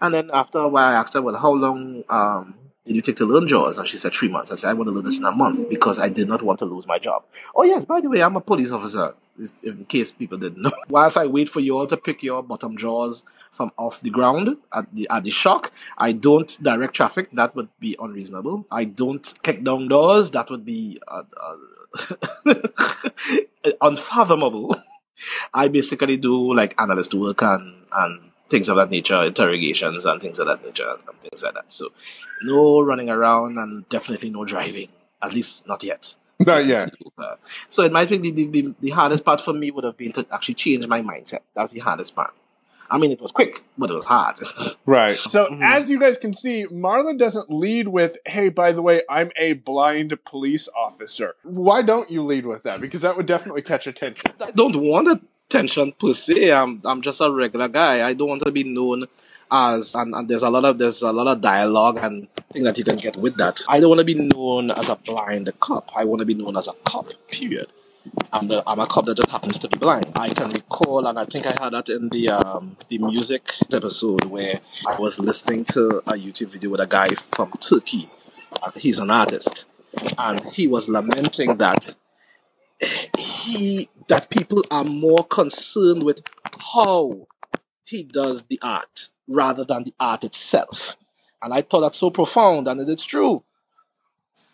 And 0.00 0.14
then 0.14 0.30
after 0.32 0.58
a 0.58 0.68
while, 0.68 0.88
I 0.88 0.94
asked 0.94 1.14
her, 1.14 1.22
well, 1.22 1.36
how 1.36 1.52
long 1.52 2.02
um, 2.08 2.54
did 2.86 2.96
you 2.96 3.02
take 3.02 3.16
to 3.16 3.26
learn 3.26 3.46
JAWS? 3.46 3.78
And 3.78 3.86
she 3.86 3.96
said, 3.96 4.12
three 4.12 4.28
months. 4.28 4.50
I 4.50 4.56
said, 4.56 4.70
I 4.70 4.72
want 4.72 4.88
to 4.88 4.92
learn 4.92 5.04
this 5.04 5.18
in 5.18 5.24
a 5.24 5.30
month 5.30 5.68
because 5.70 6.00
I 6.00 6.08
did 6.08 6.26
not 6.26 6.42
want 6.42 6.58
to 6.58 6.64
lose 6.64 6.86
my 6.86 6.98
job. 6.98 7.22
Oh, 7.54 7.62
yes, 7.62 7.84
by 7.84 8.00
the 8.00 8.08
way, 8.08 8.20
I'm 8.20 8.34
a 8.34 8.40
police 8.40 8.72
officer, 8.72 9.14
if, 9.38 9.62
if 9.62 9.76
in 9.76 9.84
case 9.84 10.10
people 10.10 10.38
didn't 10.38 10.60
know. 10.60 10.72
Whilst 10.88 11.16
I 11.16 11.26
wait 11.26 11.48
for 11.48 11.60
you 11.60 11.78
all 11.78 11.86
to 11.86 11.96
pick 11.96 12.22
your 12.22 12.42
bottom 12.42 12.76
jaws 12.76 13.22
from 13.52 13.70
off 13.78 14.00
the 14.00 14.10
ground 14.10 14.56
at 14.72 14.86
the, 14.92 15.06
at 15.08 15.22
the 15.22 15.30
shock, 15.30 15.70
I 15.96 16.10
don't 16.10 16.58
direct 16.60 16.94
traffic. 16.94 17.28
That 17.32 17.54
would 17.54 17.68
be 17.78 17.94
unreasonable. 18.00 18.66
I 18.72 18.86
don't 18.86 19.32
kick 19.44 19.62
down 19.62 19.86
doors. 19.86 20.32
That 20.32 20.50
would 20.50 20.64
be 20.64 20.98
uh, 21.06 21.22
uh, 21.40 22.54
Uh, 23.64 23.70
unfathomable. 23.80 24.74
I 25.54 25.68
basically 25.68 26.16
do 26.16 26.54
like 26.54 26.74
analyst 26.80 27.14
work 27.14 27.42
and, 27.42 27.84
and 27.92 28.30
things 28.48 28.68
of 28.68 28.76
that 28.76 28.90
nature, 28.90 29.22
interrogations 29.24 30.04
and 30.04 30.20
things 30.20 30.38
of 30.38 30.46
that 30.46 30.64
nature 30.64 30.88
and 30.88 31.20
things 31.20 31.42
like 31.42 31.54
that. 31.54 31.72
So 31.72 31.88
no 32.42 32.80
running 32.80 33.08
around 33.08 33.58
and 33.58 33.88
definitely 33.88 34.30
no 34.30 34.44
driving. 34.44 34.88
At 35.22 35.32
least 35.34 35.68
not 35.68 35.84
yet. 35.84 36.16
Not 36.46 36.66
yet. 36.66 36.92
Uh, 37.16 37.36
so 37.68 37.84
it 37.84 37.92
might 37.92 38.08
be 38.08 38.18
the, 38.18 38.46
the, 38.46 38.74
the, 38.80 38.90
hardest 38.90 39.24
part 39.24 39.40
for 39.40 39.52
me 39.52 39.70
would 39.70 39.84
have 39.84 39.96
been 39.96 40.10
to 40.12 40.26
actually 40.32 40.54
change 40.54 40.84
my 40.88 41.00
mindset. 41.00 41.40
That's 41.54 41.72
the 41.72 41.78
hardest 41.78 42.16
part. 42.16 42.34
I 42.90 42.98
mean, 42.98 43.10
it 43.10 43.20
was 43.20 43.32
quick, 43.32 43.64
but 43.78 43.90
it 43.90 43.94
was 43.94 44.06
hard. 44.06 44.36
right. 44.86 45.16
So, 45.16 45.46
mm-hmm. 45.46 45.62
as 45.62 45.90
you 45.90 45.98
guys 45.98 46.18
can 46.18 46.32
see, 46.32 46.66
Marlon 46.66 47.18
doesn't 47.18 47.50
lead 47.50 47.88
with, 47.88 48.18
hey, 48.26 48.48
by 48.48 48.72
the 48.72 48.82
way, 48.82 49.02
I'm 49.08 49.30
a 49.36 49.54
blind 49.54 50.18
police 50.24 50.68
officer. 50.76 51.34
Why 51.42 51.82
don't 51.82 52.10
you 52.10 52.22
lead 52.22 52.46
with 52.46 52.62
that? 52.64 52.80
Because 52.80 53.00
that 53.00 53.16
would 53.16 53.26
definitely 53.26 53.62
catch 53.62 53.86
attention. 53.86 54.32
I 54.40 54.50
don't 54.50 54.76
want 54.76 55.22
attention 55.46 55.92
per 55.92 56.12
se. 56.12 56.52
I'm, 56.52 56.82
I'm 56.84 57.02
just 57.02 57.20
a 57.20 57.30
regular 57.30 57.68
guy. 57.68 58.06
I 58.06 58.12
don't 58.12 58.28
want 58.28 58.44
to 58.44 58.52
be 58.52 58.64
known 58.64 59.06
as 59.52 59.94
and, 59.94 60.14
and, 60.14 60.28
there's 60.28 60.42
a 60.42 60.50
lot 60.50 60.64
of 60.64 60.78
there's 60.78 61.02
a 61.02 61.12
lot 61.12 61.26
of 61.26 61.40
dialogue 61.42 61.98
and 61.98 62.26
thing 62.52 62.64
that 62.64 62.78
you 62.78 62.84
can 62.84 62.96
get 62.96 63.16
with 63.16 63.36
that. 63.36 63.60
I 63.68 63.80
don't 63.80 63.90
want 63.90 63.98
to 64.00 64.04
be 64.04 64.14
known 64.14 64.70
as 64.70 64.88
a 64.88 64.96
blind 64.96 65.52
cop. 65.60 65.90
I 65.94 66.04
want 66.04 66.20
to 66.20 66.26
be 66.26 66.34
known 66.34 66.56
as 66.56 66.68
a 66.68 66.72
cop. 66.84 67.10
Period. 67.28 67.68
I'm, 68.32 68.48
the, 68.48 68.62
I'm 68.66 68.80
a 68.80 68.86
cop 68.86 69.04
that 69.06 69.16
just 69.16 69.30
happens 69.30 69.58
to 69.60 69.68
be 69.68 69.78
blind. 69.78 70.12
I 70.16 70.28
can 70.30 70.50
recall, 70.50 71.06
and 71.06 71.18
I 71.18 71.24
think 71.24 71.46
I 71.46 71.62
had 71.62 71.72
that 71.72 71.88
in 71.88 72.08
the 72.08 72.30
um, 72.30 72.76
the 72.88 72.98
music 72.98 73.52
episode 73.72 74.24
where 74.24 74.60
I 74.86 74.98
was 74.98 75.18
listening 75.18 75.64
to 75.66 75.98
a 76.06 76.14
YouTube 76.14 76.52
video 76.52 76.70
with 76.70 76.80
a 76.80 76.86
guy 76.86 77.08
from 77.08 77.52
Turkey. 77.52 78.08
He's 78.76 78.98
an 78.98 79.10
artist, 79.10 79.66
and 80.18 80.40
he 80.52 80.66
was 80.66 80.88
lamenting 80.88 81.58
that 81.58 81.94
he 83.18 83.88
that 84.08 84.30
people 84.30 84.64
are 84.70 84.84
more 84.84 85.24
concerned 85.24 86.02
with 86.02 86.22
how 86.74 87.26
he 87.84 88.02
does 88.02 88.44
the 88.44 88.58
art 88.62 89.08
rather 89.28 89.64
than 89.64 89.84
the 89.84 89.94
art 90.00 90.24
itself. 90.24 90.96
And 91.42 91.52
I 91.52 91.62
thought 91.62 91.80
that's 91.80 91.98
so 91.98 92.10
profound, 92.10 92.66
and 92.68 92.88
it's 92.88 93.04
true. 93.06 93.44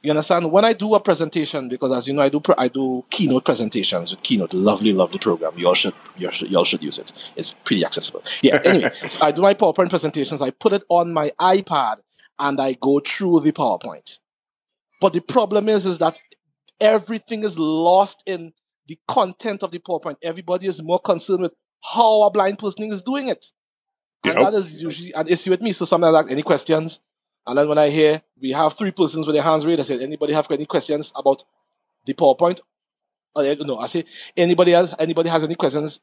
You 0.00 0.11
understand? 0.12 0.52
When 0.52 0.64
I 0.64 0.75
do 0.75 0.95
a 0.95 1.00
presentation, 1.00 1.69
because 1.69 1.90
as 1.93 2.07
you 2.07 2.14
know, 2.14 2.23
I 2.23 2.28
do 2.28 2.40
I 2.57 2.69
do 2.69 3.05
keynote 3.11 3.45
presentations 3.45 4.12
with 4.12 4.23
Keynote, 4.23 4.55
lovely, 4.55 4.93
lovely 4.93 5.19
program. 5.19 5.59
You 5.59 5.67
all 5.67 5.75
should 5.75 5.95
you 6.17 6.28
all 6.28 6.33
should, 6.33 6.50
you 6.50 6.57
all 6.57 6.64
should 6.64 6.83
use 6.85 6.99
it. 6.99 7.12
It's 7.35 7.55
pretty 7.64 7.85
accessible. 7.85 8.23
Yeah. 8.40 8.61
Anyway, 8.64 8.90
so 9.09 9.26
I 9.26 9.33
do 9.33 9.43
my 9.43 9.55
PowerPoint 9.55 9.90
presentations. 9.90 10.40
I 10.40 10.50
put 10.50 10.73
it 10.73 10.85
on 10.88 11.12
my 11.12 11.33
iPad 11.40 11.97
and 12.38 12.61
I 12.61 12.75
go 12.75 13.00
through 13.00 13.40
the 13.40 13.50
PowerPoint. 13.50 14.19
But 15.00 15.14
the 15.14 15.21
problem 15.21 15.69
is, 15.69 15.85
is 15.85 15.99
that 15.99 16.19
everything 16.81 17.43
is 17.43 17.59
lost 17.59 18.23
in 18.25 18.52
the 18.87 18.99
content 19.09 19.64
of 19.64 19.73
the 19.73 19.81
PowerPoint. 19.81 20.17
Everybody 20.23 20.69
is 20.69 20.81
more 20.83 21.00
concerned 21.00 21.43
with 21.43 21.52
how 21.83 22.23
a 22.23 22.31
blind 22.31 22.59
person 22.59 22.93
is 22.93 23.02
doing 23.02 23.28
it. 23.28 23.47
And 24.25 24.35
yep. 24.35 24.52
that 24.52 24.59
is 24.59 24.81
usually 24.81 25.12
an 25.12 25.28
issue 25.28 25.50
with 25.50 25.61
me. 25.61 25.73
So 25.73 25.85
sometimes 25.85 26.14
I 26.14 26.21
like, 26.21 26.31
any 26.31 26.43
questions? 26.43 27.00
And 27.47 27.59
then 27.59 27.68
when 27.68 27.78
I 27.78 27.90
hear 27.90 28.23
we 28.40 28.52
have 28.52 28.76
three 28.76 28.90
persons 28.90 29.26
with 29.26 29.35
their 29.35 29.42
hands 29.42 29.64
raised, 29.64 29.80
I 29.80 29.85
said, 29.85 30.00
anybody 30.00 30.35
have 30.35 30.50
any 30.50 30.66
questions 30.66 31.12
about 31.14 31.45
the 32.07 32.14
PowerPoint? 32.14 32.61
Oh, 33.35 33.54
no, 33.61 33.78
I 33.78 33.87
say, 33.87 34.04
anybody 34.37 34.75
else, 34.75 34.95
anybody 34.99 35.30
has 35.30 35.45
any 35.45 35.54
questions 35.54 36.00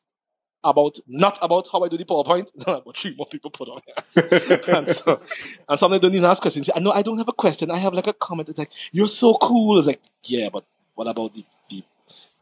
about 0.64 0.98
not 1.08 1.38
about 1.42 1.68
how 1.72 1.84
I 1.84 1.90
do 1.90 1.98
the 1.98 2.06
PowerPoint. 2.06 2.50
but 2.86 2.98
three 2.98 3.16
more 3.16 3.28
people 3.28 3.52
put 3.52 3.70
on 3.70 3.82
it. 3.88 4.68
and, 4.68 4.90
so, 4.90 5.22
and 5.70 5.80
some 5.80 5.92
don't 5.92 6.14
even 6.14 6.26
ask 6.26 6.42
questions. 6.42 6.70
I 6.76 6.80
know 6.80 6.92
I 6.92 7.04
don't 7.04 7.20
have 7.20 7.30
a 7.30 7.34
question. 7.34 7.72
I 7.72 7.78
have 7.78 7.94
like 7.94 8.08
a 8.08 8.14
comment. 8.14 8.50
It's 8.50 8.60
like, 8.60 8.72
you're 8.92 9.08
so 9.08 9.36
cool. 9.36 9.78
It's 9.78 9.88
like, 9.88 10.02
yeah, 10.24 10.50
but 10.52 10.66
what 10.96 11.08
about 11.08 11.34
the 11.36 11.46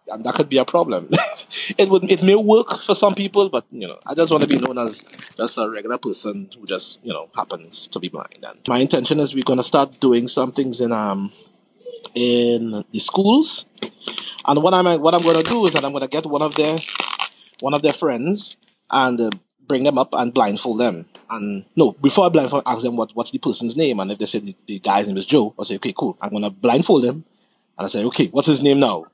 and 0.08 0.26
that 0.26 0.36
could 0.36 0.50
be 0.50 0.58
a 0.58 0.66
problem. 0.66 1.10
it 1.78 1.90
would 1.90 2.10
it 2.10 2.24
may 2.24 2.36
work 2.36 2.82
for 2.82 2.96
some 2.96 3.16
people, 3.16 3.50
but 3.50 3.66
you 3.72 3.88
know, 3.88 4.00
I 4.06 4.14
just 4.14 4.32
want 4.32 4.44
to 4.44 4.50
be 4.50 4.58
known 4.58 4.78
as 4.78 5.02
just 5.38 5.58
a 5.58 5.70
regular 5.70 5.98
person 5.98 6.50
who 6.58 6.66
just 6.66 7.00
you 7.04 7.14
know 7.14 7.30
happens 7.36 7.88
to 7.88 8.00
be 8.00 8.10
blind. 8.10 8.44
And 8.44 8.60
my 8.68 8.80
intention 8.80 9.20
is 9.20 9.34
we're 9.34 9.44
gonna 9.44 9.64
start 9.64 10.00
doing 10.00 10.28
some 10.28 10.52
things 10.52 10.82
in 10.82 10.92
um 10.92 11.32
in 12.16 12.84
the 12.92 13.00
schools. 13.00 13.66
And 14.46 14.62
what 14.62 14.74
I'm 14.74 15.02
what 15.02 15.14
I'm 15.14 15.22
gonna 15.22 15.44
do 15.44 15.66
is 15.66 15.74
that 15.74 15.86
I'm 15.86 15.94
gonna 15.94 16.08
get 16.08 16.26
one 16.26 16.42
of 16.42 16.56
their 16.56 16.78
one 17.62 17.74
of 17.74 17.82
their 17.82 17.94
friends 17.94 18.58
and 18.92 19.20
uh, 19.20 19.30
bring 19.68 19.84
them 19.84 19.98
up 19.98 20.10
and 20.14 20.34
blindfold 20.34 20.80
them. 20.80 21.06
And 21.30 21.66
no, 21.76 21.94
before 21.94 22.26
I 22.26 22.30
blindfold, 22.30 22.64
ask 22.66 22.82
them 22.82 22.96
what 22.96 23.12
what's 23.16 23.32
the 23.32 23.40
person's 23.40 23.76
name. 23.78 24.00
And 24.00 24.12
if 24.12 24.20
they 24.20 24.26
say 24.26 24.40
the, 24.40 24.56
the 24.68 24.80
guy's 24.80 25.08
name 25.08 25.18
is 25.18 25.26
Joe, 25.26 25.54
I'll 25.58 25.66
say, 25.66 25.76
okay, 25.76 25.94
cool. 25.98 26.18
I'm 26.22 26.32
gonna 26.32 26.50
blindfold 26.50 27.06
him, 27.06 27.26
and 27.78 27.86
I 27.86 27.88
say, 27.88 28.04
okay, 28.06 28.28
what's 28.28 28.48
his 28.48 28.62
name 28.62 28.80
now? 28.80 29.06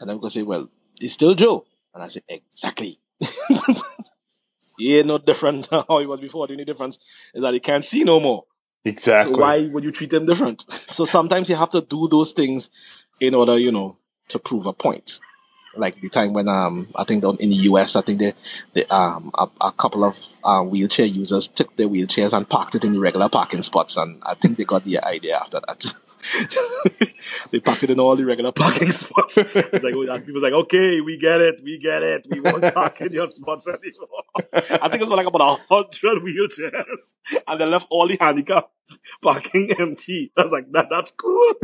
And 0.00 0.10
I'm 0.10 0.18
gonna 0.18 0.30
say, 0.30 0.42
well, 0.42 0.68
it's 1.00 1.14
still 1.14 1.34
Joe. 1.34 1.64
And 1.94 2.02
I 2.02 2.08
say, 2.08 2.20
exactly. 2.28 2.98
he 4.78 4.98
ain't 4.98 5.06
no 5.06 5.18
different 5.18 5.68
how 5.70 5.98
he 6.00 6.06
was 6.06 6.20
before. 6.20 6.46
The 6.46 6.54
only 6.54 6.64
difference 6.64 6.98
is 7.34 7.42
that 7.42 7.54
he 7.54 7.60
can't 7.60 7.84
see 7.84 8.04
no 8.04 8.20
more. 8.20 8.44
Exactly. 8.84 9.34
So 9.34 9.40
why 9.40 9.66
would 9.66 9.84
you 9.84 9.92
treat 9.92 10.12
him 10.12 10.26
different? 10.26 10.64
So 10.92 11.04
sometimes 11.04 11.48
you 11.48 11.56
have 11.56 11.70
to 11.70 11.80
do 11.80 12.08
those 12.08 12.32
things 12.32 12.70
in 13.20 13.34
order, 13.34 13.58
you 13.58 13.72
know, 13.72 13.98
to 14.28 14.38
prove 14.38 14.66
a 14.66 14.72
point. 14.72 15.20
Like 15.74 16.00
the 16.00 16.08
time 16.08 16.32
when 16.32 16.48
um 16.48 16.88
I 16.94 17.04
think 17.04 17.24
in 17.24 17.50
the 17.50 17.56
US 17.70 17.96
I 17.96 18.00
think 18.02 18.18
the, 18.20 18.34
the 18.72 18.94
um 18.94 19.30
a, 19.34 19.48
a 19.60 19.72
couple 19.72 20.04
of 20.04 20.18
uh, 20.42 20.62
wheelchair 20.62 21.06
users 21.06 21.48
took 21.48 21.76
their 21.76 21.88
wheelchairs 21.88 22.32
and 22.32 22.48
parked 22.48 22.76
it 22.76 22.84
in 22.84 22.92
the 22.92 23.00
regular 23.00 23.28
parking 23.28 23.62
spots 23.62 23.96
and 23.96 24.22
I 24.24 24.34
think 24.34 24.56
they 24.56 24.64
got 24.64 24.84
the 24.84 25.00
idea 25.00 25.36
after 25.36 25.60
that. 25.66 25.84
they 27.50 27.60
parked 27.60 27.82
it 27.82 27.90
in 27.90 28.00
all 28.00 28.16
the 28.16 28.24
regular 28.24 28.52
parking 28.52 28.90
spots. 29.02 29.38
It's 29.38 29.84
like 29.84 29.94
oh, 29.94 30.20
people's 30.20 30.42
like, 30.42 30.52
okay, 30.52 31.00
we 31.00 31.16
get 31.16 31.40
it, 31.40 31.60
we 31.62 31.78
get 31.78 32.02
it. 32.02 32.26
We 32.30 32.40
won't 32.40 32.62
park 32.74 33.00
in 33.00 33.12
your 33.12 33.26
spots 33.26 33.68
anymore. 33.68 34.24
I 34.82 34.88
think 34.88 35.02
it's 35.02 35.10
like 35.10 35.26
about 35.26 35.60
a 35.68 35.74
hundred 35.74 36.22
wheelchairs, 36.22 37.14
and 37.46 37.60
they 37.60 37.66
left 37.66 37.86
all 37.90 38.08
the 38.08 38.16
handicap 38.20 38.70
parking 39.22 39.70
empty. 39.78 40.32
I 40.36 40.42
was 40.42 40.52
like, 40.52 40.70
that 40.72 40.88
that's 40.90 41.10
cool. 41.10 41.54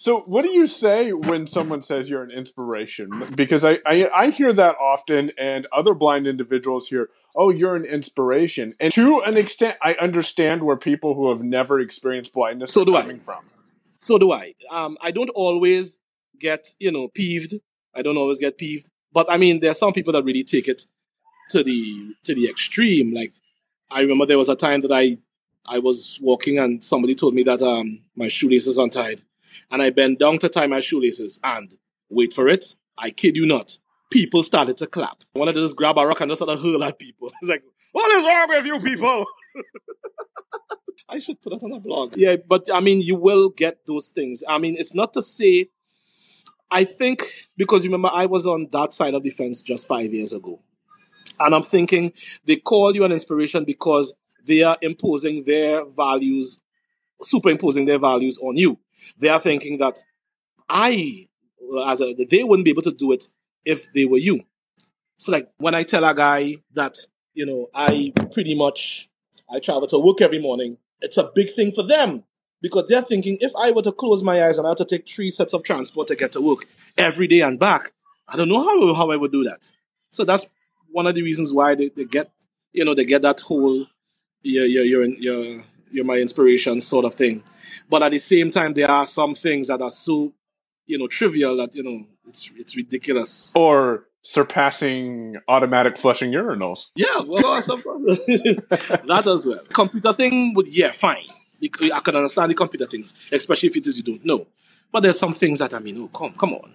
So, 0.00 0.20
what 0.20 0.46
do 0.46 0.50
you 0.50 0.66
say 0.66 1.12
when 1.12 1.46
someone 1.46 1.82
says 1.82 2.08
you're 2.08 2.22
an 2.22 2.30
inspiration? 2.30 3.10
Because 3.34 3.66
I, 3.66 3.80
I 3.84 4.08
I 4.14 4.30
hear 4.30 4.50
that 4.50 4.76
often, 4.80 5.30
and 5.36 5.66
other 5.74 5.92
blind 5.92 6.26
individuals 6.26 6.88
hear, 6.88 7.10
"Oh, 7.36 7.50
you're 7.50 7.76
an 7.76 7.84
inspiration." 7.84 8.72
And 8.80 8.90
to 8.94 9.20
an 9.20 9.36
extent, 9.36 9.76
I 9.82 9.92
understand 10.00 10.62
where 10.62 10.78
people 10.78 11.14
who 11.16 11.28
have 11.28 11.42
never 11.42 11.80
experienced 11.80 12.32
blindness 12.32 12.72
so 12.72 12.82
do 12.82 12.96
are 12.96 13.02
coming 13.02 13.20
I. 13.20 13.24
from. 13.24 13.44
So 13.98 14.16
do 14.16 14.32
I. 14.32 14.54
Um, 14.70 14.96
I 15.02 15.10
don't 15.10 15.28
always 15.34 15.98
get 16.38 16.72
you 16.78 16.90
know 16.90 17.08
peeved. 17.08 17.56
I 17.94 18.00
don't 18.00 18.16
always 18.16 18.40
get 18.40 18.56
peeved, 18.56 18.88
but 19.12 19.26
I 19.28 19.36
mean, 19.36 19.60
there 19.60 19.70
are 19.70 19.74
some 19.74 19.92
people 19.92 20.14
that 20.14 20.24
really 20.24 20.44
take 20.44 20.66
it 20.66 20.86
to 21.50 21.62
the 21.62 22.14
to 22.24 22.34
the 22.34 22.48
extreme. 22.48 23.12
Like 23.12 23.34
I 23.90 24.00
remember 24.00 24.24
there 24.24 24.38
was 24.38 24.48
a 24.48 24.56
time 24.56 24.80
that 24.80 24.92
I 24.92 25.18
I 25.66 25.78
was 25.78 26.18
walking 26.22 26.58
and 26.58 26.82
somebody 26.82 27.14
told 27.14 27.34
me 27.34 27.42
that 27.42 27.60
um 27.60 27.98
my 28.16 28.28
shoelaces 28.28 28.78
untied, 28.78 29.20
and 29.70 29.82
I 29.82 29.90
bent 29.90 30.18
down 30.18 30.38
to 30.38 30.48
tie 30.48 30.66
my 30.66 30.80
shoelaces 30.80 31.38
and 31.42 31.76
wait 32.08 32.32
for 32.32 32.48
it. 32.48 32.76
I 32.98 33.10
kid 33.10 33.36
you 33.36 33.46
not. 33.46 33.78
People 34.10 34.42
started 34.42 34.76
to 34.78 34.86
clap. 34.86 35.22
I 35.34 35.38
wanted 35.38 35.54
to 35.54 35.60
just 35.60 35.76
grab 35.76 35.98
a 35.98 36.06
rock 36.06 36.20
and 36.20 36.30
just 36.30 36.40
sort 36.40 36.50
of 36.50 36.60
hurl 36.60 36.84
at 36.84 36.98
people. 36.98 37.30
It's 37.40 37.48
like, 37.48 37.62
what 37.92 38.10
is 38.16 38.24
wrong 38.24 38.48
with 38.48 38.66
you 38.66 38.80
people? 38.80 39.26
I 41.08 41.18
should 41.18 41.40
put 41.40 41.50
that 41.50 41.64
on 41.64 41.72
a 41.72 41.80
blog. 41.80 42.16
Yeah, 42.16 42.36
but 42.36 42.68
I 42.72 42.80
mean, 42.80 43.00
you 43.00 43.16
will 43.16 43.48
get 43.48 43.84
those 43.86 44.08
things. 44.08 44.44
I 44.48 44.58
mean, 44.58 44.76
it's 44.78 44.94
not 44.94 45.12
to 45.14 45.22
say. 45.22 45.70
I 46.70 46.84
think 46.84 47.24
because 47.56 47.84
remember, 47.84 48.10
I 48.12 48.26
was 48.26 48.46
on 48.46 48.68
that 48.70 48.94
side 48.94 49.14
of 49.14 49.24
the 49.24 49.30
fence 49.30 49.60
just 49.60 49.88
five 49.88 50.14
years 50.14 50.32
ago. 50.32 50.60
And 51.40 51.54
I'm 51.54 51.64
thinking 51.64 52.12
they 52.44 52.56
call 52.56 52.94
you 52.94 53.04
an 53.04 53.12
inspiration 53.12 53.64
because 53.64 54.14
they 54.46 54.62
are 54.62 54.76
imposing 54.80 55.44
their 55.44 55.84
values, 55.84 56.60
superimposing 57.20 57.86
their 57.86 57.98
values 57.98 58.38
on 58.38 58.56
you. 58.56 58.78
They 59.18 59.28
are 59.28 59.40
thinking 59.40 59.78
that 59.78 60.02
I, 60.68 61.28
as 61.86 62.00
a, 62.00 62.14
they 62.14 62.44
wouldn't 62.44 62.64
be 62.64 62.70
able 62.70 62.82
to 62.82 62.92
do 62.92 63.12
it 63.12 63.28
if 63.64 63.92
they 63.92 64.04
were 64.04 64.18
you. 64.18 64.44
So 65.18 65.32
like 65.32 65.50
when 65.58 65.74
I 65.74 65.82
tell 65.82 66.04
a 66.04 66.14
guy 66.14 66.56
that, 66.72 66.96
you 67.34 67.46
know, 67.46 67.68
I 67.74 68.12
pretty 68.32 68.54
much, 68.54 69.08
I 69.50 69.58
travel 69.58 69.86
to 69.88 69.98
work 69.98 70.20
every 70.20 70.40
morning, 70.40 70.78
it's 71.00 71.18
a 71.18 71.30
big 71.34 71.52
thing 71.52 71.72
for 71.72 71.82
them 71.82 72.24
because 72.62 72.86
they're 72.88 73.02
thinking 73.02 73.38
if 73.40 73.52
I 73.58 73.70
were 73.70 73.82
to 73.82 73.92
close 73.92 74.22
my 74.22 74.44
eyes 74.44 74.58
and 74.58 74.66
I 74.66 74.70
had 74.70 74.78
to 74.78 74.84
take 74.84 75.08
three 75.08 75.30
sets 75.30 75.52
of 75.52 75.62
transport 75.62 76.08
to 76.08 76.16
get 76.16 76.32
to 76.32 76.40
work 76.40 76.66
every 76.96 77.26
day 77.26 77.40
and 77.40 77.58
back, 77.58 77.92
I 78.28 78.36
don't 78.36 78.48
know 78.48 78.62
how, 78.62 78.94
how 78.94 79.10
I 79.10 79.16
would 79.16 79.32
do 79.32 79.44
that. 79.44 79.72
So 80.10 80.24
that's 80.24 80.46
one 80.90 81.06
of 81.06 81.14
the 81.14 81.22
reasons 81.22 81.52
why 81.52 81.74
they, 81.74 81.88
they 81.88 82.04
get, 82.04 82.32
you 82.72 82.84
know, 82.84 82.94
they 82.94 83.04
get 83.04 83.22
that 83.22 83.40
whole, 83.40 83.86
you're, 84.42 84.66
you're, 84.66 84.84
you're, 84.84 85.04
you're, 85.04 85.62
you're 85.90 86.04
my 86.04 86.16
inspiration 86.16 86.80
sort 86.80 87.04
of 87.04 87.14
thing. 87.14 87.42
But 87.90 88.02
at 88.04 88.12
the 88.12 88.18
same 88.18 88.50
time, 88.50 88.72
there 88.72 88.90
are 88.90 89.04
some 89.06 89.34
things 89.34 89.68
that 89.68 89.82
are 89.82 89.90
so, 89.90 90.32
you 90.86 90.98
know, 90.98 91.08
trivial 91.08 91.56
that, 91.56 91.74
you 91.74 91.82
know, 91.82 92.06
it's, 92.26 92.50
it's 92.56 92.76
ridiculous. 92.76 93.52
Or 93.56 94.06
surpassing 94.22 95.36
automatic 95.48 95.98
flushing 95.98 96.30
urinals. 96.30 96.90
Yeah, 96.94 97.20
well, 97.26 97.60
some 97.62 97.82
that 97.86 99.24
as 99.26 99.46
well. 99.46 99.60
Computer 99.72 100.12
thing 100.14 100.54
would, 100.54 100.68
yeah, 100.68 100.92
fine. 100.92 101.26
I 101.62 102.00
can 102.00 102.16
understand 102.16 102.50
the 102.50 102.54
computer 102.54 102.86
things, 102.86 103.28
especially 103.32 103.68
if 103.70 103.76
it 103.76 103.86
is 103.86 103.96
you 103.98 104.02
don't 104.04 104.24
know. 104.24 104.46
But 104.92 105.02
there's 105.02 105.18
some 105.18 105.34
things 105.34 105.58
that 105.58 105.74
I 105.74 105.80
mean, 105.80 105.98
oh, 106.00 106.08
come, 106.08 106.32
come 106.34 106.54
on 106.54 106.72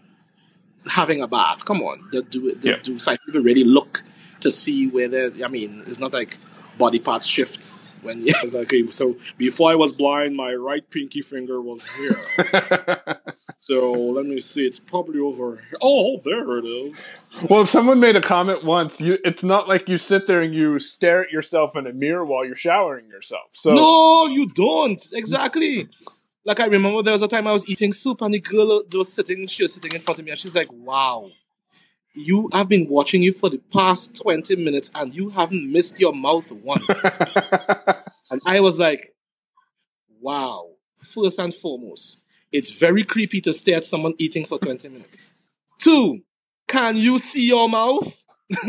having 0.87 1.21
a 1.21 1.27
bath. 1.27 1.65
Come 1.65 1.81
on, 1.81 2.07
do, 2.11 2.21
do, 2.23 2.55
do, 2.55 2.69
Yeah. 2.69 2.77
do 2.83 2.97
people 3.25 3.41
really 3.41 3.63
look 3.63 4.03
to 4.41 4.51
see 4.51 4.87
whether? 4.87 5.31
I 5.43 5.47
mean, 5.47 5.83
it's 5.87 5.99
not 5.99 6.13
like 6.13 6.37
body 6.77 6.99
parts 6.99 7.25
shift 7.25 7.71
when 8.05 8.21
yeah. 8.21 8.33
It's 8.43 8.53
like, 8.53 8.67
okay, 8.67 8.89
so 8.91 9.15
before 9.37 9.71
I 9.71 9.75
was 9.75 9.91
blind, 9.91 10.35
my 10.35 10.53
right 10.53 10.87
pinky 10.89 11.21
finger 11.21 11.61
was 11.61 11.85
here. 11.95 12.15
so 13.59 13.91
let 13.91 14.25
me 14.25 14.39
see, 14.39 14.65
it's 14.65 14.79
probably 14.79 15.19
over. 15.19 15.55
here. 15.55 15.77
Oh, 15.81 16.21
there 16.23 16.57
it 16.59 16.65
is. 16.65 17.03
well, 17.49 17.61
if 17.63 17.69
someone 17.69 17.99
made 17.99 18.15
a 18.15 18.21
comment 18.21 18.63
once. 18.63 19.01
You, 19.01 19.17
it's 19.23 19.43
not 19.43 19.67
like 19.67 19.89
you 19.89 19.97
sit 19.97 20.27
there 20.27 20.41
and 20.41 20.53
you 20.53 20.79
stare 20.79 21.23
at 21.25 21.31
yourself 21.31 21.75
in 21.75 21.87
a 21.87 21.93
mirror 21.93 22.25
while 22.25 22.45
you're 22.45 22.55
showering 22.55 23.07
yourself. 23.07 23.49
So 23.51 23.73
No, 23.73 24.27
you 24.27 24.47
don't. 24.47 25.01
Exactly. 25.13 25.87
Like 26.45 26.59
I 26.59 26.67
remember 26.67 27.01
there 27.01 27.13
was 27.13 27.23
a 27.23 27.27
time 27.27 27.47
I 27.47 27.51
was 27.53 27.67
eating 27.69 27.91
soup 27.91 28.21
and 28.21 28.33
the 28.33 28.39
girl 28.39 28.83
was 28.93 29.11
sitting, 29.11 29.47
she 29.47 29.63
was 29.63 29.73
sitting 29.73 29.91
in 29.93 30.01
front 30.01 30.19
of 30.19 30.25
me 30.25 30.31
and 30.31 30.39
she's 30.39 30.55
like, 30.55 30.71
Wow, 30.71 31.31
you 32.15 32.49
I've 32.53 32.69
been 32.69 32.87
watching 32.87 33.21
you 33.21 33.33
for 33.33 33.49
the 33.49 33.59
past 33.71 34.21
20 34.21 34.55
minutes 34.55 34.91
and 34.95 35.13
you 35.13 35.29
haven't 35.29 35.71
missed 35.71 35.99
your 35.99 36.13
mouth 36.13 36.49
once. 36.51 37.05
and 38.31 38.41
I 38.45 38.59
was 38.59 38.79
like, 38.79 39.13
Wow, 40.21 40.71
first 40.97 41.39
and 41.39 41.53
foremost, 41.53 42.21
it's 42.51 42.71
very 42.71 43.03
creepy 43.03 43.41
to 43.41 43.53
stare 43.53 43.77
at 43.77 43.85
someone 43.85 44.13
eating 44.17 44.45
for 44.45 44.57
20 44.57 44.89
minutes. 44.89 45.33
Two, 45.77 46.21
can 46.67 46.97
you 46.97 47.19
see 47.19 47.47
your 47.47 47.69
mouth? 47.69 48.23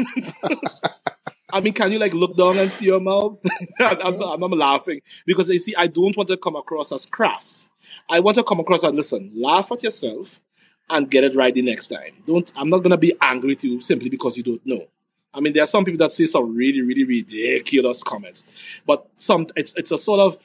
I 1.52 1.60
mean, 1.60 1.72
can 1.72 1.92
you 1.92 1.98
like 1.98 2.12
look 2.12 2.36
down 2.36 2.58
and 2.58 2.70
see 2.70 2.86
your 2.86 3.00
mouth? 3.00 3.40
I'm, 3.80 4.20
I'm, 4.20 4.42
I'm 4.42 4.50
laughing 4.50 5.00
because 5.24 5.48
you 5.48 5.58
see, 5.58 5.74
I 5.76 5.86
don't 5.86 6.16
want 6.16 6.28
to 6.28 6.36
come 6.36 6.56
across 6.56 6.92
as 6.92 7.06
crass. 7.06 7.68
I 8.10 8.20
want 8.20 8.34
to 8.36 8.42
come 8.42 8.60
across 8.60 8.82
and 8.82 8.96
listen, 8.96 9.32
laugh 9.34 9.70
at 9.72 9.82
yourself 9.82 10.40
and 10.88 11.10
get 11.10 11.24
it 11.24 11.34
right 11.34 11.54
the 11.54 11.62
next 11.62 11.88
time. 11.88 12.12
Don't. 12.26 12.52
I'm 12.56 12.68
not 12.68 12.82
gonna 12.82 12.96
be 12.96 13.14
angry 13.20 13.50
with 13.50 13.64
you 13.64 13.80
simply 13.80 14.08
because 14.08 14.36
you 14.36 14.42
don't 14.42 14.64
know. 14.64 14.86
I 15.34 15.40
mean, 15.40 15.52
there 15.52 15.62
are 15.62 15.66
some 15.66 15.84
people 15.84 15.98
that 15.98 16.12
say 16.12 16.24
some 16.26 16.56
really, 16.56 16.80
really 16.80 17.04
ridiculous 17.04 18.02
comments, 18.02 18.44
but 18.86 19.06
some 19.16 19.46
it's 19.56 19.76
it's 19.76 19.90
a 19.90 19.98
sort 19.98 20.20
of 20.20 20.38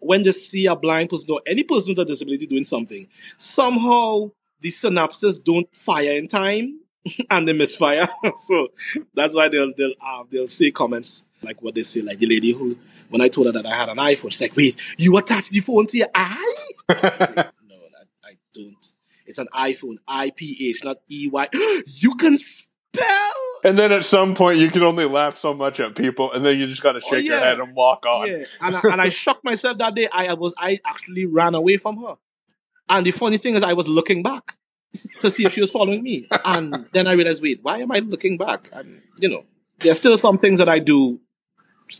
when 0.00 0.22
they 0.22 0.32
see 0.32 0.66
a 0.66 0.74
blind 0.74 1.10
person 1.10 1.30
or 1.30 1.40
any 1.46 1.62
person 1.62 1.92
with 1.92 1.98
a 2.00 2.04
disability 2.04 2.46
doing 2.46 2.64
something, 2.64 3.06
somehow 3.38 4.30
the 4.60 4.70
synapses 4.70 5.42
don't 5.42 5.74
fire 5.76 6.12
in 6.12 6.26
time 6.26 6.80
and 7.30 7.46
they 7.46 7.52
misfire. 7.52 8.08
so 8.36 8.68
that's 9.14 9.36
why 9.36 9.48
they'll 9.48 9.72
they'll 9.76 9.94
uh, 10.04 10.24
they'll 10.30 10.48
say 10.48 10.70
comments 10.70 11.24
like 11.42 11.62
what 11.62 11.74
they 11.74 11.82
say, 11.82 12.02
like 12.02 12.18
the 12.18 12.26
lady 12.26 12.52
who 12.52 12.76
when 13.08 13.20
I 13.20 13.28
told 13.28 13.46
her 13.46 13.52
that 13.52 13.66
I 13.66 13.74
had 13.74 13.88
an 13.88 13.96
iPhone, 13.98 14.30
she's 14.30 14.42
like, 14.42 14.56
"Wait, 14.56 14.80
you 14.96 15.16
attach 15.16 15.50
the 15.50 15.60
phone 15.60 15.86
to 15.86 15.96
your 15.96 16.08
eye?" 16.14 16.54
no, 16.88 16.96
I, 16.96 18.30
I 18.30 18.32
don't. 18.52 18.92
It's 19.30 19.38
an 19.38 19.48
iPhone, 19.54 19.96
IPH, 20.08 20.84
not 20.84 20.98
EY. 21.10 21.48
you 21.86 22.14
can 22.16 22.36
spell. 22.36 23.32
and 23.64 23.78
then 23.78 23.92
at 23.92 24.04
some 24.04 24.34
point 24.34 24.58
you 24.58 24.70
can 24.70 24.82
only 24.82 25.06
laugh 25.06 25.38
so 25.38 25.54
much 25.54 25.80
at 25.80 25.94
people, 25.94 26.32
and 26.32 26.44
then 26.44 26.58
you 26.58 26.66
just 26.66 26.82
got 26.82 26.92
to 26.92 26.98
oh, 26.98 27.10
shake 27.10 27.24
your 27.24 27.36
yeah. 27.36 27.44
head 27.44 27.60
and 27.60 27.74
walk 27.74 28.04
on. 28.06 28.28
Yeah, 28.28 28.44
and 28.60 28.76
I, 28.76 28.80
and 28.92 29.00
I 29.00 29.08
shocked 29.08 29.44
myself 29.44 29.78
that 29.78 29.94
day. 29.94 30.08
I 30.12 30.34
was 30.34 30.54
I 30.58 30.80
actually 30.84 31.26
ran 31.26 31.54
away 31.54 31.76
from 31.78 32.02
her, 32.02 32.16
and 32.88 33.06
the 33.06 33.12
funny 33.12 33.38
thing 33.38 33.54
is, 33.54 33.62
I 33.62 33.72
was 33.72 33.88
looking 33.88 34.22
back. 34.22 34.56
to 35.20 35.30
see 35.30 35.44
if 35.44 35.52
she 35.52 35.60
was 35.60 35.70
following 35.70 36.02
me. 36.02 36.26
And 36.44 36.86
then 36.92 37.06
I 37.06 37.12
realized, 37.12 37.40
wait, 37.42 37.60
why 37.62 37.78
am 37.78 37.92
I 37.92 38.00
looking 38.00 38.36
back? 38.36 38.68
And, 38.72 39.00
you 39.20 39.28
know, 39.28 39.44
there's 39.78 39.98
still 39.98 40.18
some 40.18 40.36
things 40.36 40.58
that 40.58 40.68
I 40.68 40.80
do 40.80 41.20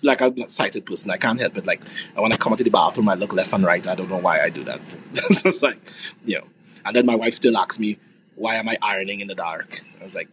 like 0.02 0.20
a 0.20 0.50
sighted 0.50 0.87
person. 0.87 1.10
I 1.10 1.16
can't 1.16 1.40
help 1.40 1.56
it. 1.56 1.66
Like 1.66 1.82
when 2.14 2.32
I 2.32 2.37
come 2.37 2.52
into 2.52 2.64
the 2.64 2.70
bathroom, 2.70 3.08
I 3.08 3.14
look 3.14 3.32
left 3.32 3.52
and 3.52 3.64
right. 3.64 3.87
I 3.87 3.94
don't 3.94 4.08
know 4.08 4.18
why 4.18 4.40
I 4.40 4.50
do 4.50 4.64
that. 4.64 4.80
so 5.14 5.49
it's 5.49 5.62
like, 5.62 5.78
you 6.25 6.38
know. 6.38 6.46
And 6.84 6.94
then 6.94 7.06
my 7.06 7.14
wife 7.14 7.34
still 7.34 7.56
asks 7.56 7.78
me, 7.78 7.99
why 8.34 8.54
am 8.56 8.68
I 8.68 8.78
ironing 8.82 9.20
in 9.20 9.28
the 9.28 9.34
dark? 9.34 9.82
I 10.00 10.04
was 10.04 10.14
like, 10.14 10.28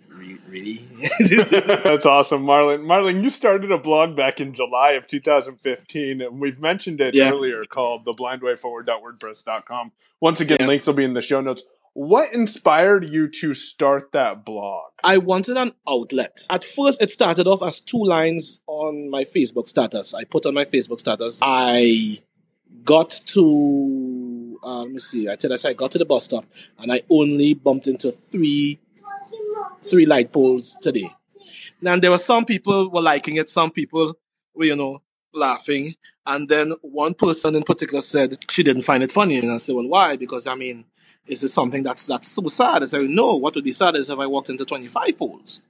really? 0.47 0.87
That's 1.19 2.05
awesome, 2.05 2.45
Marlon. 2.45 2.85
Marlon, 2.85 3.21
you 3.21 3.29
started 3.29 3.71
a 3.71 3.77
blog 3.77 4.15
back 4.15 4.39
in 4.39 4.53
July 4.53 4.91
of 4.91 5.07
2015, 5.07 6.21
and 6.21 6.39
we've 6.39 6.59
mentioned 6.59 7.01
it 7.01 7.15
yeah. 7.15 7.31
earlier 7.31 7.65
called 7.65 8.05
theblindwayforward.wordpress.com. 8.05 9.91
Once 10.21 10.39
again, 10.39 10.57
yeah. 10.61 10.67
links 10.67 10.87
will 10.87 10.93
be 10.93 11.03
in 11.03 11.13
the 11.13 11.21
show 11.21 11.41
notes. 11.41 11.63
What 11.93 12.31
inspired 12.31 13.09
you 13.09 13.27
to 13.41 13.53
start 13.55 14.11
that 14.11 14.45
blog? 14.45 14.91
I 15.03 15.17
wanted 15.17 15.57
an 15.57 15.73
outlet. 15.89 16.45
At 16.49 16.63
first, 16.63 17.01
it 17.01 17.09
started 17.09 17.47
off 17.47 17.63
as 17.63 17.79
two 17.79 18.03
lines 18.03 18.61
on 18.67 19.09
my 19.09 19.23
Facebook 19.23 19.67
status. 19.67 20.13
I 20.13 20.23
put 20.23 20.45
on 20.45 20.53
my 20.53 20.65
Facebook 20.65 20.99
status. 20.99 21.39
I 21.41 22.21
got 22.83 23.09
to, 23.09 23.41
uh, 24.63 24.81
let 24.81 24.91
me 24.91 24.99
see, 24.99 25.29
I 25.29 25.35
tell 25.35 25.53
us 25.53 25.65
I 25.65 25.73
got 25.73 25.91
to 25.91 25.97
the 25.97 26.05
bus 26.05 26.25
stop 26.25 26.45
and 26.79 26.91
I 26.91 27.01
only 27.09 27.53
bumped 27.53 27.87
into 27.87 28.11
three, 28.11 28.79
three 29.83 30.05
light 30.05 30.31
poles 30.31 30.77
today. 30.81 31.09
And 31.85 32.01
there 32.01 32.11
were 32.11 32.17
some 32.17 32.45
people 32.45 32.89
were 32.89 33.01
liking 33.01 33.37
it, 33.37 33.49
some 33.49 33.71
people 33.71 34.17
were, 34.55 34.65
you 34.65 34.75
know, 34.75 35.01
laughing. 35.33 35.95
And 36.25 36.49
then 36.49 36.73
one 36.81 37.13
person 37.13 37.55
in 37.55 37.63
particular 37.63 38.01
said 38.01 38.37
she 38.49 38.63
didn't 38.63 38.81
find 38.81 39.03
it 39.03 39.11
funny. 39.11 39.37
And 39.37 39.51
I 39.51 39.57
said, 39.57 39.75
well, 39.75 39.87
why? 39.87 40.15
Because 40.15 40.47
I 40.47 40.55
mean, 40.55 40.85
is 41.27 41.41
this 41.41 41.53
something 41.53 41.83
that's 41.83 42.07
that's 42.07 42.27
so 42.27 42.47
sad? 42.47 42.83
I 42.83 42.85
said, 42.85 43.09
no, 43.09 43.35
what 43.35 43.55
would 43.55 43.63
be 43.63 43.71
sad 43.71 43.95
is 43.95 44.09
if 44.09 44.17
I 44.17 44.25
walked 44.25 44.49
into 44.49 44.65
25 44.65 45.17
poles. 45.17 45.61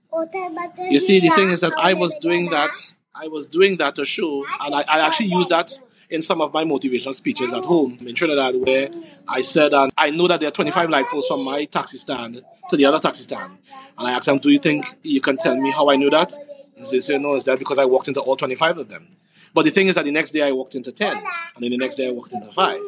You 0.90 1.00
see, 1.00 1.20
the 1.20 1.30
thing 1.30 1.50
is 1.50 1.62
that 1.62 1.74
I 1.80 1.94
was 1.94 2.16
doing 2.20 2.50
that, 2.50 2.70
I 3.14 3.28
was 3.28 3.48
doing 3.48 3.78
that 3.78 3.96
to 3.96 4.06
show, 4.06 4.46
and 4.62 4.74
I, 4.76 4.82
I 4.88 5.00
actually 5.06 5.28
used 5.28 5.50
that 5.50 5.80
in 6.10 6.22
some 6.22 6.42
of 6.42 6.54
my 6.54 6.64
motivational 6.64 7.14
speeches 7.14 7.54
at 7.54 7.66
home 7.66 7.98
in 8.02 8.16
Trinidad, 8.16 8.56
where 8.56 8.90
I 9.28 9.42
said, 9.42 9.74
um, 9.74 9.90
I 9.98 10.10
know 10.10 10.28
that 10.28 10.40
there 10.40 10.48
are 10.48 10.52
25 10.52 10.90
light 10.90 11.06
poles 11.08 11.28
from 11.28 11.44
my 11.44 11.66
taxi 11.66 11.98
stand 11.98 12.42
to 12.70 12.78
the 12.78 12.86
other 12.86 13.00
taxi 13.00 13.24
stand. 13.24 13.58
And 13.98 14.08
I 14.08 14.12
asked 14.12 14.26
them, 14.26 14.40
Do 14.40 14.50
you 14.50 14.60
think 14.60 14.86
you 15.04 15.22
can 15.22 15.38
tell 15.38 15.56
me 15.56 15.72
how 15.72 15.90
I 15.90 15.96
knew 15.96 16.10
that? 16.10 16.34
And 16.78 16.86
they 16.86 17.00
said, 17.00 17.22
No, 17.22 17.36
it's 17.36 17.46
that 17.46 17.60
because 17.60 17.78
I 17.78 17.86
walked 17.86 18.08
into 18.08 18.22
all 18.22 18.36
25 18.36 18.78
of 18.78 18.90
them. 18.90 19.08
But 19.54 19.66
the 19.66 19.72
thing 19.72 19.88
is 19.88 19.96
that 19.96 20.06
the 20.06 20.12
next 20.12 20.32
day 20.32 20.44
I 20.44 20.52
walked 20.52 20.76
into 20.76 20.92
10, 20.92 21.18
and 21.18 21.24
then 21.60 21.72
the 21.72 21.78
next 21.78 21.96
day 21.96 22.08
I 22.08 22.12
walked 22.12 22.34
into 22.34 22.52
5. 22.52 22.80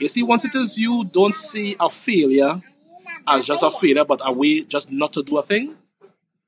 You 0.00 0.08
see, 0.08 0.22
once 0.22 0.44
it 0.44 0.54
is 0.54 0.76
you 0.78 1.04
don't 1.04 1.34
see 1.34 1.76
a 1.78 1.88
failure 1.88 2.60
as 3.26 3.46
just 3.46 3.62
a 3.62 3.70
failure, 3.70 4.04
but 4.04 4.20
a 4.24 4.32
way 4.32 4.64
just 4.64 4.90
not 4.90 5.12
to 5.12 5.22
do 5.22 5.38
a 5.38 5.42
thing, 5.42 5.76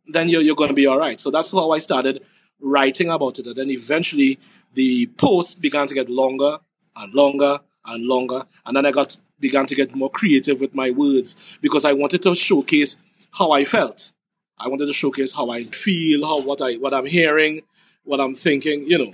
then 0.09 0.29
you're, 0.29 0.43
you're 0.43 0.57
going 0.57 0.69
to 0.69 0.75
be 0.75 0.87
all 0.87 0.99
right. 0.99 1.21
So 1.21 1.31
that's 1.31 1.53
how 1.53 1.71
I 1.71 1.79
started 1.79 2.25
writing 2.61 3.11
about 3.11 3.39
it. 3.39 3.47
And 3.47 3.57
then 3.57 3.71
eventually 3.71 4.39
the 4.75 5.07
posts 5.19 5.55
began 5.55 5.87
to 5.87 5.95
get 5.95 6.09
longer 6.09 6.59
and 6.97 7.15
longer 7.15 7.61
and 7.85 8.05
longer. 8.05 8.45
And 8.67 8.77
then 8.77 8.87
I 8.87 8.91
got 8.91 9.17
began 9.39 9.67
to 9.67 9.75
get 9.75 9.95
more 9.95 10.11
creative 10.11 10.61
with 10.61 10.75
my 10.75 10.91
words 10.91 11.37
because 11.62 11.85
I 11.85 11.93
wanted 11.93 12.23
to 12.23 12.35
showcase 12.35 13.00
how 13.33 13.53
I 13.53 13.65
felt. 13.65 14.12
I 14.59 14.69
wanted 14.69 14.87
to 14.87 14.93
showcase 14.93 15.33
how 15.33 15.50
I 15.50 15.65
feel, 15.65 16.27
how 16.27 16.41
what 16.41 16.61
I 16.61 16.75
what 16.75 16.93
I'm 16.93 17.07
hearing, 17.07 17.62
what 18.05 18.21
I'm 18.21 18.35
thinking, 18.35 18.85
you 18.91 18.99
know 18.99 19.11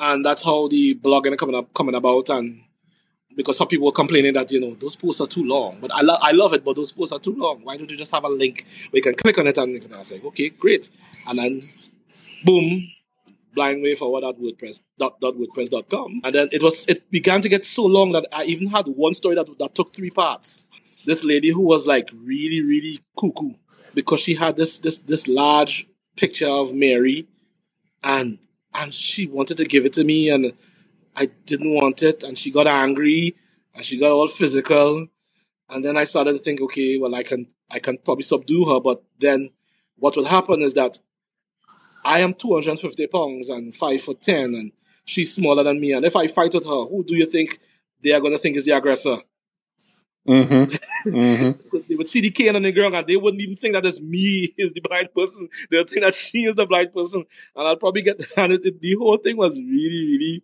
and 0.00 0.24
that's 0.24 0.42
how 0.42 0.66
the 0.68 0.94
blogging 0.96 1.36
coming 1.36 1.54
up 1.54 1.72
coming 1.74 1.94
about 1.94 2.28
and 2.30 2.62
because 3.36 3.56
some 3.56 3.68
people 3.68 3.86
were 3.86 3.92
complaining 3.92 4.32
that 4.32 4.50
you 4.50 4.60
know 4.60 4.74
those 4.80 4.96
posts 4.96 5.20
are 5.20 5.26
too 5.26 5.44
long 5.44 5.78
but 5.80 5.92
I, 5.92 6.00
lo- 6.00 6.16
I 6.20 6.32
love 6.32 6.54
it 6.54 6.64
but 6.64 6.74
those 6.74 6.90
posts 6.90 7.12
are 7.12 7.20
too 7.20 7.36
long 7.36 7.60
why 7.62 7.76
don't 7.76 7.90
you 7.90 7.96
just 7.96 8.12
have 8.12 8.24
a 8.24 8.28
link 8.28 8.66
where 8.90 8.98
you 8.98 9.02
can 9.02 9.14
click 9.14 9.38
on 9.38 9.46
it 9.46 9.58
and 9.58 9.80
can 9.80 9.92
I 9.92 10.02
say 10.02 10.20
okay 10.24 10.48
great 10.48 10.90
and 11.28 11.38
then 11.38 11.62
boom 12.44 12.90
blind 13.54 13.82
way 13.82 13.94
forward 13.94 14.24
at 14.24 14.38
wordpress 14.38 14.80
dot, 14.98 15.20
dot 15.20 15.34
wordpress.com 15.34 16.20
and 16.24 16.34
then 16.34 16.48
it 16.52 16.62
was 16.62 16.88
it 16.88 17.10
began 17.10 17.42
to 17.42 17.48
get 17.48 17.64
so 17.64 17.84
long 17.84 18.12
that 18.12 18.26
i 18.32 18.44
even 18.44 18.68
had 18.68 18.86
one 18.86 19.14
story 19.14 19.34
that, 19.34 19.46
that 19.58 19.74
took 19.74 19.92
three 19.92 20.10
parts. 20.10 20.66
This 21.06 21.24
lady 21.24 21.48
who 21.48 21.62
was 21.62 21.86
like 21.86 22.10
really 22.14 22.62
really 22.62 23.00
cuckoo 23.18 23.54
because 23.94 24.20
she 24.20 24.34
had 24.34 24.56
this 24.56 24.78
this 24.78 24.98
this 24.98 25.26
large 25.26 25.88
picture 26.16 26.48
of 26.48 26.74
mary 26.74 27.26
and 28.02 28.38
and 28.74 28.94
she 28.94 29.26
wanted 29.26 29.56
to 29.56 29.64
give 29.64 29.84
it 29.86 29.92
to 29.94 30.04
me 30.04 30.30
and 30.30 30.52
I 31.16 31.26
didn't 31.46 31.74
want 31.74 32.02
it 32.02 32.22
and 32.22 32.38
she 32.38 32.50
got 32.50 32.66
angry 32.66 33.36
and 33.74 33.84
she 33.84 33.98
got 33.98 34.12
all 34.12 34.28
physical. 34.28 35.08
And 35.68 35.84
then 35.84 35.96
I 35.96 36.04
started 36.04 36.32
to 36.32 36.38
think 36.38 36.60
okay 36.60 36.98
well 36.98 37.14
I 37.14 37.22
can 37.22 37.46
I 37.70 37.78
can 37.78 37.98
probably 37.98 38.22
subdue 38.22 38.64
her 38.66 38.80
but 38.80 39.02
then 39.18 39.50
what 39.96 40.16
would 40.16 40.26
happen 40.26 40.62
is 40.62 40.74
that 40.74 40.98
I 42.04 42.20
am 42.20 42.34
250 42.34 43.06
pounds 43.08 43.48
and 43.48 43.74
5 43.74 44.00
foot 44.00 44.22
10 44.22 44.54
and 44.54 44.72
she's 45.04 45.34
smaller 45.34 45.62
than 45.62 45.80
me 45.80 45.92
and 45.92 46.04
if 46.04 46.16
I 46.16 46.26
fight 46.28 46.54
with 46.54 46.64
her 46.64 46.84
who 46.86 47.04
do 47.06 47.16
you 47.16 47.26
think 47.26 47.58
they 48.02 48.12
are 48.12 48.20
going 48.20 48.32
to 48.32 48.38
think 48.38 48.56
is 48.56 48.64
the 48.64 48.72
aggressor 48.72 49.18
Mm-hmm. 50.28 51.10
Mm-hmm. 51.10 51.60
so 51.60 51.78
they 51.78 51.94
would 51.94 52.08
see 52.08 52.20
the 52.20 52.30
cane 52.30 52.54
on 52.54 52.62
the 52.62 52.72
ground 52.72 52.94
and 52.94 53.06
they 53.06 53.16
wouldn't 53.16 53.42
even 53.42 53.56
think 53.56 53.74
that 53.74 53.86
it's 53.86 54.00
me 54.00 54.54
is 54.58 54.72
the 54.72 54.80
blind 54.80 55.08
person. 55.14 55.48
They'll 55.70 55.84
think 55.84 56.02
that 56.02 56.14
she 56.14 56.44
is 56.44 56.54
the 56.54 56.66
blind 56.66 56.92
person. 56.92 57.24
And 57.56 57.68
I'll 57.68 57.76
probably 57.76 58.02
get 58.02 58.22
and 58.36 58.52
it, 58.52 58.64
it, 58.64 58.80
the 58.80 58.96
whole 58.96 59.16
thing 59.16 59.36
was 59.36 59.58
really, 59.58 60.06
really 60.06 60.42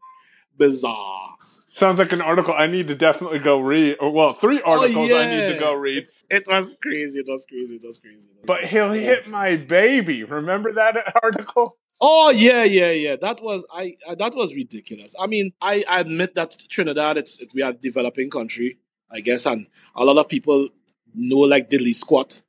bizarre. 0.56 1.35
Sounds 1.76 1.98
like 1.98 2.12
an 2.12 2.22
article 2.22 2.54
I 2.56 2.68
need 2.68 2.88
to 2.88 2.94
definitely 2.94 3.38
go 3.38 3.60
read. 3.60 3.98
Well, 4.00 4.32
three 4.32 4.62
articles 4.62 5.10
oh, 5.10 5.14
yeah. 5.14 5.18
I 5.18 5.26
need 5.26 5.52
to 5.52 5.60
go 5.60 5.74
read. 5.74 5.98
It's, 5.98 6.14
it 6.30 6.44
was 6.48 6.74
crazy. 6.80 7.20
It 7.20 7.26
was 7.28 7.44
crazy. 7.44 7.76
It 7.76 7.84
was 7.84 7.98
crazy. 7.98 8.16
It 8.16 8.40
was 8.40 8.46
but 8.46 8.64
he'll 8.64 8.92
hit 8.92 9.26
my 9.28 9.56
baby. 9.56 10.24
Remember 10.24 10.72
that 10.72 10.96
article? 11.22 11.76
Oh 12.00 12.30
yeah, 12.30 12.64
yeah, 12.64 12.92
yeah. 12.92 13.16
That 13.16 13.42
was 13.42 13.66
I. 13.70 13.94
Uh, 14.08 14.14
that 14.14 14.34
was 14.34 14.54
ridiculous. 14.54 15.14
I 15.20 15.26
mean, 15.26 15.52
I, 15.60 15.84
I 15.86 16.00
admit 16.00 16.34
that 16.36 16.56
Trinidad, 16.70 17.18
it's 17.18 17.42
it, 17.42 17.50
we 17.52 17.60
are 17.60 17.72
a 17.72 17.74
developing 17.74 18.30
country. 18.30 18.78
I 19.10 19.20
guess, 19.20 19.44
and 19.44 19.66
a 19.94 20.02
lot 20.02 20.16
of 20.16 20.30
people 20.30 20.70
know 21.14 21.40
like 21.40 21.68
diddly 21.68 21.94
squat 21.94 22.40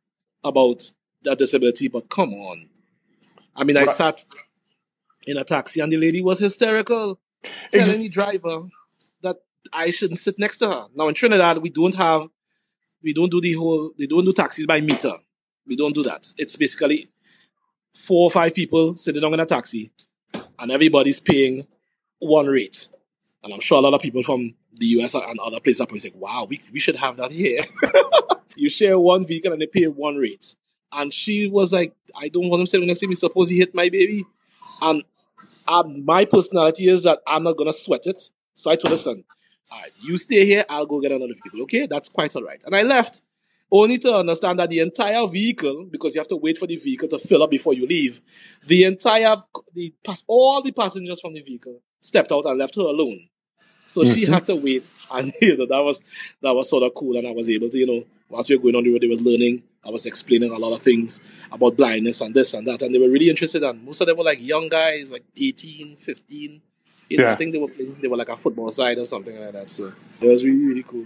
about 0.41 0.89
that 1.23 1.37
disability, 1.37 1.89
but 1.89 2.07
come 2.07 2.33
on. 2.33 2.69
I 3.53 3.65
mean, 3.65 3.75
right. 3.75 3.89
I 3.89 3.91
sat 3.91 4.23
in 5.25 5.35
a 5.35 5.43
taxi 5.43 5.81
and 5.81 5.91
the 5.91 5.97
lady 5.97 6.21
was 6.21 6.39
hysterical, 6.39 7.19
telling 7.73 7.99
the 7.99 8.07
driver 8.07 8.69
I 9.73 9.89
shouldn't 9.89 10.19
sit 10.19 10.39
next 10.39 10.57
to 10.57 10.67
her. 10.67 10.87
Now 10.95 11.07
in 11.07 11.13
Trinidad, 11.13 11.59
we 11.59 11.69
don't 11.69 11.95
have, 11.95 12.27
we 13.03 13.13
don't 13.13 13.31
do 13.31 13.41
the 13.41 13.53
whole, 13.53 13.91
we 13.97 14.07
don't 14.07 14.25
do 14.25 14.33
taxis 14.33 14.65
by 14.65 14.81
meter. 14.81 15.13
We 15.65 15.75
don't 15.75 15.93
do 15.93 16.03
that. 16.03 16.33
It's 16.37 16.55
basically 16.55 17.09
four 17.95 18.25
or 18.25 18.31
five 18.31 18.53
people 18.53 18.95
sitting 18.95 19.21
down 19.21 19.33
in 19.33 19.39
a 19.39 19.45
taxi 19.45 19.91
and 20.59 20.71
everybody's 20.71 21.19
paying 21.19 21.67
one 22.19 22.47
rate. 22.47 22.87
And 23.43 23.53
I'm 23.53 23.59
sure 23.59 23.77
a 23.77 23.81
lot 23.81 23.93
of 23.93 24.01
people 24.01 24.23
from 24.23 24.55
the 24.73 24.85
US 24.87 25.13
and 25.13 25.39
other 25.39 25.59
places 25.59 25.81
are 25.81 25.85
probably 25.85 25.99
saying, 25.99 26.19
wow, 26.19 26.45
we, 26.49 26.61
we 26.71 26.79
should 26.79 26.95
have 26.95 27.17
that 27.17 27.31
here. 27.31 27.61
you 28.55 28.69
share 28.69 28.99
one 28.99 29.25
vehicle 29.25 29.51
and 29.51 29.61
they 29.61 29.67
pay 29.67 29.87
one 29.87 30.15
rate. 30.15 30.55
And 30.91 31.13
she 31.13 31.47
was 31.47 31.73
like, 31.73 31.95
I 32.15 32.29
don't 32.29 32.49
want 32.49 32.61
him 32.61 32.67
sitting 32.67 32.87
next 32.87 33.01
to 33.01 33.07
me. 33.07 33.15
Suppose 33.15 33.49
he 33.49 33.57
hit 33.57 33.75
my 33.75 33.89
baby. 33.89 34.25
And 34.81 35.03
my 36.05 36.25
personality 36.25 36.87
is 36.87 37.03
that 37.03 37.19
I'm 37.27 37.43
not 37.43 37.57
going 37.57 37.67
to 37.69 37.73
sweat 37.73 38.07
it. 38.07 38.29
So 38.53 38.71
I 38.71 38.75
told 38.75 38.91
her, 38.91 38.97
son, 38.97 39.23
all 39.71 39.79
right, 39.79 39.91
you 40.01 40.17
stay 40.17 40.45
here. 40.45 40.65
I'll 40.69 40.85
go 40.85 41.01
get 41.01 41.11
another 41.11 41.33
vehicle. 41.33 41.61
Okay, 41.63 41.87
that's 41.87 42.09
quite 42.09 42.35
all 42.35 42.43
right. 42.43 42.63
And 42.65 42.75
I 42.75 42.83
left 42.83 43.21
only 43.71 43.97
to 43.97 44.15
understand 44.15 44.59
that 44.59 44.69
the 44.69 44.79
entire 44.79 45.27
vehicle, 45.27 45.87
because 45.91 46.15
you 46.15 46.21
have 46.21 46.27
to 46.29 46.37
wait 46.37 46.57
for 46.57 46.67
the 46.67 46.77
vehicle 46.77 47.09
to 47.09 47.19
fill 47.19 47.43
up 47.43 47.49
before 47.49 47.73
you 47.73 47.85
leave, 47.85 48.21
the 48.65 48.85
entire, 48.85 49.35
the 49.73 49.93
pass 50.05 50.23
all 50.27 50.61
the 50.61 50.71
passengers 50.71 51.19
from 51.19 51.33
the 51.33 51.41
vehicle 51.41 51.81
stepped 51.99 52.31
out 52.31 52.45
and 52.45 52.57
left 52.57 52.75
her 52.75 52.81
alone. 52.81 53.27
So 53.85 54.01
mm-hmm. 54.01 54.13
she 54.13 54.25
had 54.25 54.45
to 54.47 54.55
wait, 54.55 54.93
and 55.11 55.31
you 55.41 55.57
know 55.57 55.65
that 55.65 55.83
was 55.83 56.03
that 56.41 56.53
was 56.53 56.69
sort 56.69 56.83
of 56.83 56.93
cool, 56.93 57.17
and 57.17 57.27
I 57.27 57.31
was 57.31 57.49
able 57.49 57.69
to, 57.69 57.77
you 57.77 57.87
know, 57.87 58.03
whilst 58.29 58.49
we 58.49 58.55
were 58.55 58.61
going 58.61 58.75
on 58.75 58.83
the 58.83 58.91
road, 58.91 59.01
they 59.01 59.07
was 59.07 59.21
learning. 59.21 59.63
I 59.85 59.89
was 59.89 60.05
explaining 60.05 60.51
a 60.51 60.57
lot 60.57 60.73
of 60.73 60.81
things 60.81 61.21
about 61.49 61.77
blindness 61.77 62.19
and 62.19 62.35
this 62.35 62.53
and 62.53 62.67
that, 62.67 62.81
and 62.81 62.93
they 62.93 62.99
were 62.99 63.09
really 63.09 63.29
interested. 63.29 63.63
And 63.63 63.83
most 63.85 64.01
of 64.01 64.07
them 64.07 64.17
were 64.17 64.25
like 64.25 64.41
young 64.41 64.67
guys, 64.67 65.11
like 65.13 65.23
18, 65.37 65.95
15. 65.95 66.61
You 67.09 67.17
know, 67.17 67.23
yeah. 67.25 67.33
I 67.33 67.35
think 67.35 67.53
they 67.53 67.59
were 67.59 67.71
they 68.01 68.07
were 68.07 68.17
like 68.17 68.29
a 68.29 68.37
football 68.37 68.69
side 68.69 68.97
or 68.97 69.05
something 69.05 69.39
like 69.39 69.53
that. 69.53 69.69
So 69.69 69.93
it 70.21 70.27
was 70.27 70.43
really 70.43 70.65
really 70.65 70.83
cool. 70.83 71.05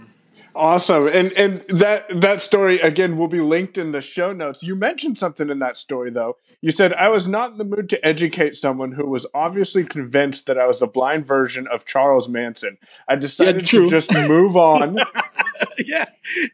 Awesome. 0.54 1.08
And 1.08 1.32
and 1.38 1.62
that 1.68 2.20
that 2.20 2.42
story 2.42 2.78
again 2.80 3.16
will 3.16 3.28
be 3.28 3.40
linked 3.40 3.78
in 3.78 3.92
the 3.92 4.02
show 4.02 4.32
notes. 4.32 4.62
You 4.62 4.76
mentioned 4.76 5.18
something 5.18 5.48
in 5.48 5.60
that 5.60 5.76
story 5.76 6.10
though. 6.10 6.36
You 6.60 6.72
said 6.72 6.92
I 6.94 7.08
was 7.08 7.26
not 7.26 7.52
in 7.52 7.58
the 7.58 7.64
mood 7.64 7.88
to 7.90 8.06
educate 8.06 8.54
someone 8.56 8.92
who 8.92 9.08
was 9.08 9.26
obviously 9.34 9.84
convinced 9.84 10.46
that 10.46 10.58
I 10.58 10.66
was 10.66 10.80
the 10.80 10.86
blind 10.86 11.26
version 11.26 11.66
of 11.68 11.86
Charles 11.86 12.28
Manson. 12.28 12.76
I 13.08 13.16
decided 13.16 13.72
yeah, 13.72 13.80
to 13.80 13.88
just 13.88 14.12
move 14.28 14.56
on. 14.56 14.96
yeah. 15.78 16.04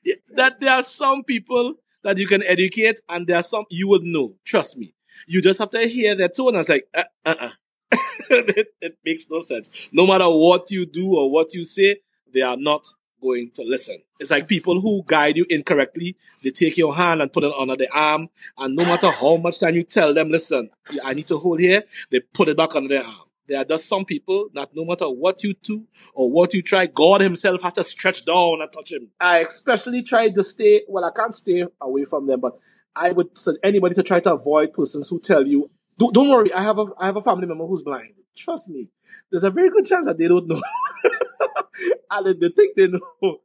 yeah. 0.04 0.14
That 0.30 0.60
there 0.60 0.74
are 0.74 0.84
some 0.84 1.24
people 1.24 1.74
that 2.04 2.18
you 2.18 2.26
can 2.26 2.42
educate 2.44 3.00
and 3.08 3.26
there 3.26 3.36
are 3.36 3.42
some 3.42 3.64
you 3.68 3.88
would 3.88 4.04
know. 4.04 4.34
Trust 4.44 4.78
me. 4.78 4.94
You 5.26 5.42
just 5.42 5.58
have 5.58 5.70
to 5.70 5.80
hear 5.80 6.14
their 6.14 6.28
tone. 6.28 6.54
I 6.54 6.58
was 6.58 6.68
like, 6.68 6.86
uh 6.94 7.02
uh 7.26 7.34
uh. 7.40 7.50
it, 8.30 8.68
it 8.80 8.98
makes 9.04 9.26
no 9.30 9.40
sense. 9.40 9.88
No 9.92 10.06
matter 10.06 10.28
what 10.28 10.70
you 10.70 10.86
do 10.86 11.16
or 11.16 11.30
what 11.30 11.54
you 11.54 11.64
say, 11.64 11.96
they 12.32 12.42
are 12.42 12.56
not 12.56 12.86
going 13.20 13.50
to 13.52 13.62
listen. 13.62 13.98
It's 14.20 14.30
like 14.30 14.48
people 14.48 14.80
who 14.80 15.02
guide 15.06 15.36
you 15.36 15.46
incorrectly, 15.48 16.16
they 16.42 16.50
take 16.50 16.76
your 16.76 16.94
hand 16.94 17.22
and 17.22 17.32
put 17.32 17.44
it 17.44 17.52
under 17.58 17.76
the 17.76 17.88
arm, 17.92 18.28
and 18.58 18.76
no 18.76 18.84
matter 18.84 19.10
how 19.10 19.36
much 19.36 19.60
time 19.60 19.74
you 19.74 19.84
tell 19.84 20.14
them, 20.14 20.30
listen, 20.30 20.70
I 21.04 21.14
need 21.14 21.26
to 21.28 21.38
hold 21.38 21.60
here, 21.60 21.84
they 22.10 22.20
put 22.20 22.48
it 22.48 22.56
back 22.56 22.74
under 22.74 22.88
their 22.88 23.04
arm. 23.04 23.28
There 23.46 23.58
are 23.58 23.64
just 23.64 23.88
some 23.88 24.04
people 24.04 24.50
that 24.54 24.68
no 24.74 24.84
matter 24.84 25.08
what 25.08 25.42
you 25.42 25.54
do 25.54 25.84
or 26.12 26.30
what 26.30 26.52
you 26.52 26.60
try, 26.60 26.86
God 26.86 27.22
Himself 27.22 27.62
has 27.62 27.72
to 27.74 27.84
stretch 27.84 28.24
down 28.26 28.60
and 28.60 28.70
touch 28.70 28.92
Him. 28.92 29.08
I 29.20 29.38
especially 29.38 30.02
try 30.02 30.28
to 30.28 30.44
stay, 30.44 30.82
well, 30.86 31.04
I 31.04 31.10
can't 31.10 31.34
stay 31.34 31.64
away 31.80 32.04
from 32.04 32.26
them, 32.26 32.40
but 32.40 32.58
I 32.94 33.12
would 33.12 33.30
anybody 33.62 33.94
to 33.94 34.02
try 34.02 34.20
to 34.20 34.34
avoid 34.34 34.74
persons 34.74 35.08
who 35.08 35.18
tell 35.18 35.46
you, 35.46 35.70
don't, 35.98 36.14
don't 36.14 36.28
worry, 36.30 36.52
I 36.52 36.62
have 36.62 36.78
a 36.78 36.86
I 36.98 37.06
have 37.06 37.16
a 37.16 37.22
family 37.22 37.46
member 37.46 37.66
who's 37.66 37.82
blind. 37.82 38.14
Trust 38.36 38.68
me, 38.68 38.88
there's 39.30 39.44
a 39.44 39.50
very 39.50 39.68
good 39.68 39.84
chance 39.84 40.06
that 40.06 40.16
they 40.16 40.28
don't 40.28 40.46
know. 40.46 40.62
and 42.10 42.40
they 42.40 42.48
think 42.50 42.76
they 42.76 42.88
know. 42.88 43.40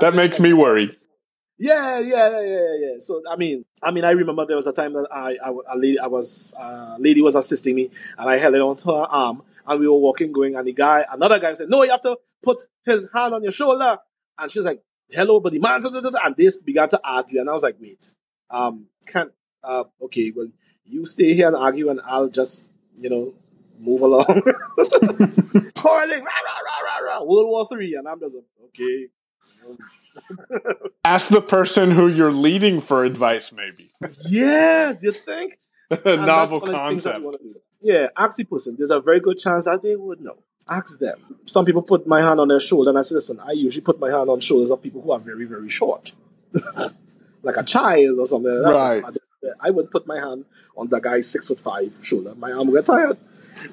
that 0.00 0.14
makes 0.14 0.40
me 0.40 0.52
worry. 0.52 0.90
Yeah, 1.58 2.00
yeah, 2.00 2.40
yeah, 2.40 2.76
yeah, 2.78 2.94
So 2.98 3.22
I 3.30 3.36
mean, 3.36 3.64
I 3.82 3.90
mean, 3.90 4.04
I 4.04 4.10
remember 4.10 4.44
there 4.46 4.56
was 4.56 4.66
a 4.66 4.72
time 4.72 4.92
that 4.92 5.08
I, 5.10 5.36
I, 5.42 5.50
a 5.72 5.76
lady, 5.76 5.98
I 5.98 6.06
was, 6.06 6.52
uh, 6.58 6.96
lady 6.98 7.22
was 7.22 7.34
assisting 7.34 7.74
me, 7.74 7.90
and 8.18 8.28
I 8.28 8.36
held 8.36 8.54
it 8.54 8.60
onto 8.60 8.90
her 8.90 9.04
arm, 9.04 9.42
and 9.66 9.80
we 9.80 9.88
were 9.88 9.96
walking, 9.98 10.32
going, 10.32 10.54
and 10.54 10.66
the 10.66 10.74
guy, 10.74 11.04
another 11.10 11.38
guy 11.38 11.54
said, 11.54 11.70
"No, 11.70 11.82
you 11.82 11.90
have 11.90 12.02
to 12.02 12.18
put 12.42 12.62
his 12.84 13.10
hand 13.12 13.32
on 13.32 13.42
your 13.42 13.52
shoulder," 13.52 13.98
and 14.38 14.50
she's 14.50 14.66
like, 14.66 14.82
"Hello, 15.08 15.40
but 15.40 15.52
the 15.52 15.58
man," 15.58 15.80
and 15.82 16.36
they 16.36 16.50
began 16.62 16.90
to 16.90 17.00
argue, 17.02 17.40
and 17.40 17.48
I 17.48 17.54
was 17.54 17.62
like, 17.62 17.76
"Wait, 17.80 18.14
um, 18.50 18.86
can't, 19.06 19.32
uh, 19.64 19.84
okay, 20.02 20.30
well, 20.36 20.48
you 20.88 21.04
stay 21.04 21.34
here 21.34 21.46
and 21.48 21.56
argue, 21.56 21.90
and 21.90 22.00
I'll 22.04 22.28
just, 22.28 22.68
you 22.98 23.10
know, 23.10 23.34
move 23.78 24.02
along. 24.02 24.24
Quarreling, 25.74 26.22
rah, 26.24 26.40
rah, 26.46 26.60
rah, 26.66 26.80
rah, 26.84 26.98
rah, 27.04 27.22
World 27.22 27.48
War 27.48 27.68
Three, 27.70 27.94
and 27.94 28.08
I'm 28.08 28.20
just 28.20 28.34
like, 28.34 28.44
okay." 28.66 29.08
Ask 31.04 31.28
the 31.28 31.42
person 31.42 31.90
who 31.90 32.08
you're 32.08 32.32
leading 32.32 32.80
for 32.80 33.04
advice, 33.04 33.52
maybe. 33.52 33.90
yes, 34.26 35.02
you 35.02 35.12
think? 35.12 35.58
Novel 36.04 36.60
concept. 36.60 37.24
Yeah, 37.80 38.08
ask 38.16 38.36
the 38.36 38.44
person. 38.44 38.74
There's 38.76 38.90
a 38.90 39.00
very 39.00 39.20
good 39.20 39.38
chance 39.38 39.66
that 39.66 39.82
they 39.82 39.94
would 39.94 40.20
know. 40.20 40.38
Ask 40.68 40.98
them. 40.98 41.18
Some 41.44 41.64
people 41.64 41.82
put 41.82 42.06
my 42.06 42.20
hand 42.20 42.40
on 42.40 42.48
their 42.48 42.58
shoulder, 42.58 42.90
and 42.90 42.98
I 42.98 43.02
say, 43.02 43.14
listen, 43.14 43.38
I 43.38 43.52
usually 43.52 43.82
put 43.82 44.00
my 44.00 44.10
hand 44.10 44.28
on 44.28 44.40
shoulders 44.40 44.70
of 44.70 44.82
people 44.82 45.02
who 45.02 45.12
are 45.12 45.20
very, 45.20 45.44
very 45.44 45.68
short. 45.68 46.12
like 47.42 47.56
a 47.56 47.62
child 47.62 48.18
or 48.18 48.26
something. 48.26 48.62
Like 48.62 49.04
right. 49.04 49.16
I 49.60 49.70
would 49.70 49.90
put 49.90 50.06
my 50.06 50.18
hand 50.18 50.44
on 50.76 50.88
the 50.88 51.00
guy's 51.00 51.30
six 51.30 51.48
foot 51.48 51.60
five 51.60 51.92
shoulder. 52.02 52.34
My 52.34 52.52
arm 52.52 52.68
would 52.68 52.76
get 52.76 52.86
tired. 52.86 53.18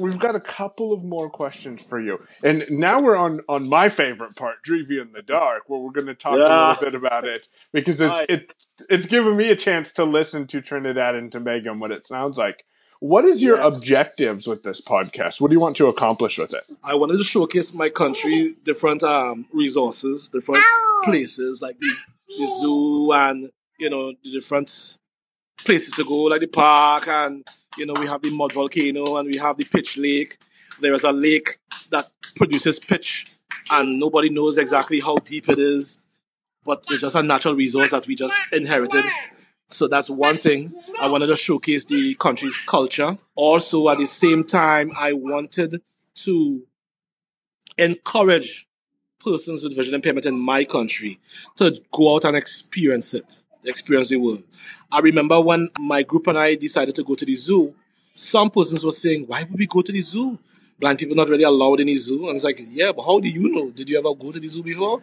We've 0.00 0.18
got 0.18 0.34
a 0.34 0.40
couple 0.40 0.92
of 0.92 1.04
more 1.04 1.28
questions 1.28 1.82
for 1.82 2.00
you. 2.00 2.18
And 2.42 2.64
now 2.70 3.00
we're 3.00 3.16
on, 3.16 3.40
on 3.48 3.68
my 3.68 3.88
favorite 3.88 4.34
part, 4.36 4.64
Dreevay 4.64 5.00
in 5.00 5.12
the 5.12 5.22
Dark, 5.22 5.64
where 5.68 5.78
we're 5.78 5.92
going 5.92 6.06
to 6.06 6.14
talk 6.14 6.38
yeah. 6.38 6.68
a 6.68 6.68
little 6.68 6.90
bit 6.90 6.94
about 6.94 7.26
it 7.26 7.48
because 7.72 8.00
it's, 8.00 8.10
right. 8.10 8.26
it's, 8.28 8.54
it's 8.88 9.06
given 9.06 9.36
me 9.36 9.50
a 9.50 9.56
chance 9.56 9.92
to 9.94 10.04
listen 10.04 10.46
to 10.48 10.60
Trinidad 10.60 11.14
and 11.14 11.30
Tobago 11.30 11.72
and 11.72 11.80
what 11.80 11.90
it 11.90 12.06
sounds 12.06 12.36
like. 12.36 12.64
What 13.00 13.24
is 13.24 13.42
your 13.42 13.56
yes. 13.56 13.76
objectives 13.76 14.46
with 14.46 14.62
this 14.62 14.80
podcast? 14.82 15.40
What 15.40 15.48
do 15.48 15.54
you 15.54 15.60
want 15.60 15.76
to 15.76 15.86
accomplish 15.86 16.38
with 16.38 16.52
it? 16.52 16.64
I 16.84 16.94
wanted 16.94 17.16
to 17.16 17.24
showcase 17.24 17.72
my 17.72 17.88
country, 17.88 18.54
different 18.62 19.02
um, 19.02 19.46
resources, 19.52 20.28
different 20.28 20.62
Ow. 20.62 21.00
places 21.04 21.62
like 21.62 21.78
the, 21.78 21.92
the 22.28 22.46
zoo 22.46 23.10
and, 23.12 23.50
you 23.78 23.88
know, 23.88 24.12
the 24.22 24.32
different 24.32 24.98
places 25.64 25.92
to 25.94 26.04
go, 26.04 26.24
like 26.24 26.40
the 26.40 26.46
park, 26.46 27.08
and 27.08 27.46
you 27.76 27.86
know 27.86 27.94
we 27.98 28.06
have 28.06 28.22
the 28.22 28.30
mud 28.30 28.52
volcano 28.52 29.16
and 29.16 29.28
we 29.28 29.38
have 29.38 29.56
the 29.56 29.64
pitch 29.64 29.98
lake. 29.98 30.38
There 30.80 30.92
is 30.92 31.04
a 31.04 31.12
lake 31.12 31.58
that 31.90 32.10
produces 32.36 32.78
pitch, 32.78 33.26
and 33.70 33.98
nobody 33.98 34.30
knows 34.30 34.58
exactly 34.58 35.00
how 35.00 35.16
deep 35.16 35.48
it 35.48 35.58
is, 35.58 35.98
but 36.64 36.84
it's 36.90 37.02
just 37.02 37.16
a 37.16 37.22
natural 37.22 37.54
resource 37.54 37.90
that 37.90 38.06
we 38.06 38.14
just 38.14 38.52
inherited. 38.52 39.04
So 39.72 39.86
that's 39.86 40.10
one 40.10 40.36
thing. 40.36 40.74
I 41.00 41.08
wanted 41.10 41.28
to 41.28 41.36
showcase 41.36 41.84
the 41.84 42.14
country's 42.14 42.58
culture. 42.66 43.16
Also, 43.36 43.88
at 43.88 43.98
the 43.98 44.06
same 44.06 44.42
time, 44.42 44.90
I 44.98 45.12
wanted 45.12 45.80
to 46.16 46.62
encourage 47.78 48.66
persons 49.24 49.62
with 49.62 49.76
vision 49.76 49.94
impairment 49.94 50.26
in 50.26 50.38
my 50.38 50.64
country 50.64 51.20
to 51.56 51.80
go 51.92 52.14
out 52.14 52.24
and 52.24 52.36
experience 52.36 53.14
it, 53.14 53.44
experience 53.64 54.08
they 54.08 54.16
world. 54.16 54.42
I 54.90 55.00
remember 55.00 55.40
when 55.40 55.68
my 55.78 56.02
group 56.02 56.26
and 56.26 56.38
I 56.38 56.54
decided 56.54 56.94
to 56.96 57.04
go 57.04 57.14
to 57.14 57.24
the 57.24 57.34
zoo, 57.34 57.74
some 58.14 58.50
persons 58.50 58.84
were 58.84 58.90
saying, 58.90 59.24
Why 59.26 59.44
would 59.44 59.58
we 59.58 59.66
go 59.66 59.82
to 59.82 59.92
the 59.92 60.00
zoo? 60.00 60.38
Blind 60.78 60.98
people 60.98 61.16
not 61.16 61.28
really 61.28 61.44
allowed 61.44 61.80
in 61.80 61.86
the 61.86 61.96
zoo. 61.96 62.26
And 62.26 62.36
it's 62.36 62.44
like, 62.44 62.60
Yeah, 62.70 62.92
but 62.92 63.02
how 63.02 63.20
do 63.20 63.28
you 63.28 63.50
know? 63.50 63.70
Did 63.70 63.88
you 63.88 63.98
ever 63.98 64.14
go 64.14 64.32
to 64.32 64.40
the 64.40 64.48
zoo 64.48 64.62
before? 64.62 65.02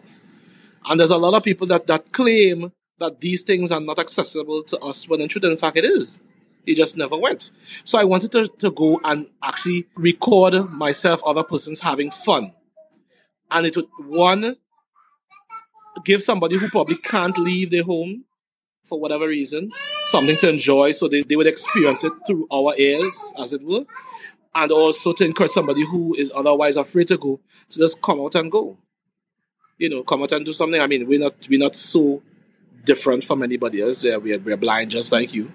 And 0.84 0.98
there's 1.00 1.10
a 1.10 1.18
lot 1.18 1.34
of 1.34 1.42
people 1.42 1.66
that, 1.68 1.86
that 1.86 2.12
claim 2.12 2.72
that 2.98 3.20
these 3.20 3.42
things 3.42 3.70
are 3.70 3.80
not 3.80 3.98
accessible 3.98 4.62
to 4.64 4.78
us 4.80 5.08
when 5.08 5.20
in 5.20 5.28
truth, 5.28 5.44
in 5.44 5.56
fact, 5.56 5.76
it 5.76 5.84
is. 5.84 6.20
It 6.66 6.76
just 6.76 6.96
never 6.96 7.16
went. 7.16 7.50
So 7.84 7.98
I 7.98 8.04
wanted 8.04 8.32
to, 8.32 8.48
to 8.58 8.70
go 8.70 9.00
and 9.04 9.26
actually 9.42 9.86
record 9.94 10.70
myself, 10.70 11.22
other 11.24 11.42
persons 11.42 11.80
having 11.80 12.10
fun. 12.10 12.52
And 13.50 13.66
it 13.66 13.76
would, 13.76 13.86
one, 14.00 14.56
give 16.04 16.22
somebody 16.22 16.56
who 16.56 16.68
probably 16.68 16.96
can't 16.96 17.38
leave 17.38 17.70
their 17.70 17.84
home 17.84 18.24
for 18.88 18.98
whatever 18.98 19.28
reason, 19.28 19.70
something 20.04 20.36
to 20.38 20.48
enjoy 20.48 20.92
so 20.92 21.08
they, 21.08 21.22
they 21.22 21.36
would 21.36 21.46
experience 21.46 22.04
it 22.04 22.12
through 22.26 22.46
our 22.50 22.74
ears, 22.76 23.32
as 23.38 23.52
it 23.52 23.62
were. 23.62 23.84
And 24.54 24.72
also 24.72 25.12
to 25.12 25.24
encourage 25.24 25.52
somebody 25.52 25.84
who 25.84 26.14
is 26.14 26.32
otherwise 26.34 26.76
afraid 26.76 27.08
to 27.08 27.18
go 27.18 27.40
to 27.68 27.78
just 27.78 28.02
come 28.02 28.20
out 28.20 28.34
and 28.34 28.50
go. 28.50 28.78
You 29.76 29.90
know, 29.90 30.02
come 30.02 30.22
out 30.22 30.32
and 30.32 30.44
do 30.44 30.52
something. 30.52 30.80
I 30.80 30.86
mean, 30.86 31.06
we're 31.06 31.20
not 31.20 31.46
we're 31.48 31.60
not 31.60 31.76
so 31.76 32.22
different 32.84 33.22
from 33.22 33.42
anybody 33.42 33.80
else. 33.80 34.02
We're, 34.02 34.18
we're 34.18 34.56
blind 34.56 34.90
just 34.90 35.12
like 35.12 35.32
you. 35.34 35.52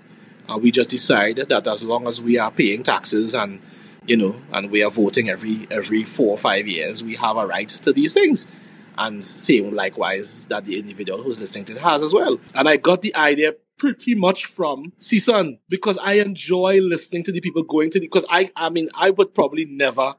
And 0.47 0.61
we 0.61 0.71
just 0.71 0.89
decide 0.89 1.37
that 1.37 1.67
as 1.67 1.83
long 1.83 2.07
as 2.07 2.21
we 2.21 2.37
are 2.37 2.51
paying 2.51 2.83
taxes 2.83 3.33
and 3.33 3.61
you 4.05 4.17
know, 4.17 4.35
and 4.51 4.69
we 4.69 4.83
are 4.83 4.91
voting 4.91 5.29
every 5.29 5.67
every 5.71 6.03
four 6.03 6.29
or 6.29 6.37
five 6.37 6.67
years, 6.67 7.03
we 7.03 7.15
have 7.15 7.35
a 7.35 7.45
right 7.45 7.67
to 7.67 7.91
these 7.91 8.13
things 8.13 8.49
and 8.97 9.23
same 9.23 9.71
likewise 9.71 10.45
that 10.45 10.65
the 10.65 10.79
individual 10.79 11.21
who's 11.21 11.39
listening 11.39 11.65
to 11.65 11.73
it 11.73 11.79
has 11.79 12.03
as 12.03 12.13
well. 12.13 12.39
And 12.53 12.67
I 12.69 12.77
got 12.77 13.01
the 13.01 13.15
idea 13.15 13.55
pretty 13.77 14.15
much 14.15 14.45
from 14.45 14.93
CSUN 14.99 15.59
because 15.69 15.97
I 15.97 16.13
enjoy 16.13 16.79
listening 16.79 17.23
to 17.23 17.31
the 17.31 17.41
people 17.41 17.63
going 17.63 17.89
to 17.91 17.99
the, 17.99 18.07
because 18.07 18.25
I, 18.29 18.51
I 18.55 18.69
mean, 18.69 18.89
I 18.95 19.09
would 19.09 19.33
probably 19.33 19.65
never 19.65 20.15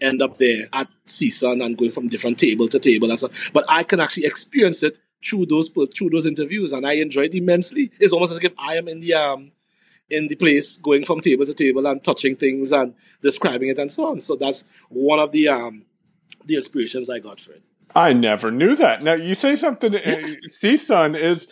end 0.00 0.22
up 0.22 0.36
there 0.36 0.66
at 0.72 0.88
CSUN 1.06 1.64
and 1.64 1.76
going 1.76 1.90
from 1.90 2.06
different 2.06 2.38
table 2.38 2.68
to 2.68 2.78
table 2.78 3.10
and 3.10 3.18
stuff, 3.18 3.50
but 3.52 3.64
I 3.68 3.82
can 3.82 4.00
actually 4.00 4.26
experience 4.26 4.82
it 4.82 4.98
through 5.24 5.46
those, 5.46 5.68
through 5.68 6.10
those 6.10 6.26
interviews 6.26 6.72
and 6.72 6.86
I 6.86 6.92
enjoy 6.94 7.22
it 7.22 7.34
immensely. 7.34 7.90
It's 7.98 8.12
almost 8.12 8.32
as 8.32 8.38
if 8.38 8.52
I 8.58 8.76
am 8.76 8.88
in 8.88 9.00
the, 9.00 9.14
um, 9.14 9.52
in 10.10 10.28
the 10.28 10.36
place, 10.36 10.76
going 10.76 11.04
from 11.04 11.20
table 11.20 11.44
to 11.44 11.54
table 11.54 11.86
and 11.86 12.02
touching 12.02 12.36
things 12.36 12.72
and 12.72 12.94
describing 13.20 13.68
it 13.68 13.78
and 13.78 13.90
so 13.90 14.08
on. 14.08 14.20
So 14.20 14.36
that's 14.36 14.64
one 14.88 15.18
of 15.18 15.32
the, 15.32 15.48
um, 15.48 15.84
the 16.44 16.56
inspirations 16.56 17.10
I 17.10 17.18
got 17.18 17.40
for 17.40 17.52
it. 17.52 17.62
I 17.94 18.12
never 18.12 18.50
knew 18.50 18.76
that. 18.76 19.02
Now 19.02 19.14
you 19.14 19.34
say 19.34 19.54
something. 19.54 19.94
Uh, 19.94 20.22
CSUN 20.62 21.20
is. 21.20 21.48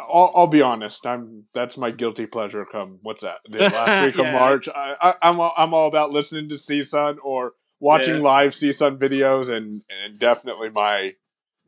I'll, 0.00 0.32
I'll, 0.34 0.46
be 0.48 0.60
honest. 0.60 1.06
I'm 1.06 1.44
that's 1.54 1.78
my 1.78 1.92
guilty 1.92 2.26
pleasure. 2.26 2.66
Come 2.70 2.98
what's 3.02 3.22
that? 3.22 3.38
The 3.48 3.58
last 3.60 4.04
week 4.04 4.16
yeah. 4.16 4.26
of 4.26 4.32
March. 4.32 4.68
I, 4.68 5.14
am 5.22 5.40
I'm, 5.40 5.50
I'm 5.56 5.74
all 5.74 5.86
about 5.86 6.10
listening 6.10 6.48
to 6.48 6.56
CSUN 6.56 7.18
or 7.22 7.52
watching 7.78 8.16
yeah. 8.16 8.22
live 8.22 8.50
CSUN 8.50 8.98
videos, 8.98 9.48
and 9.48 9.82
and 9.88 10.18
definitely 10.18 10.70
my 10.70 11.14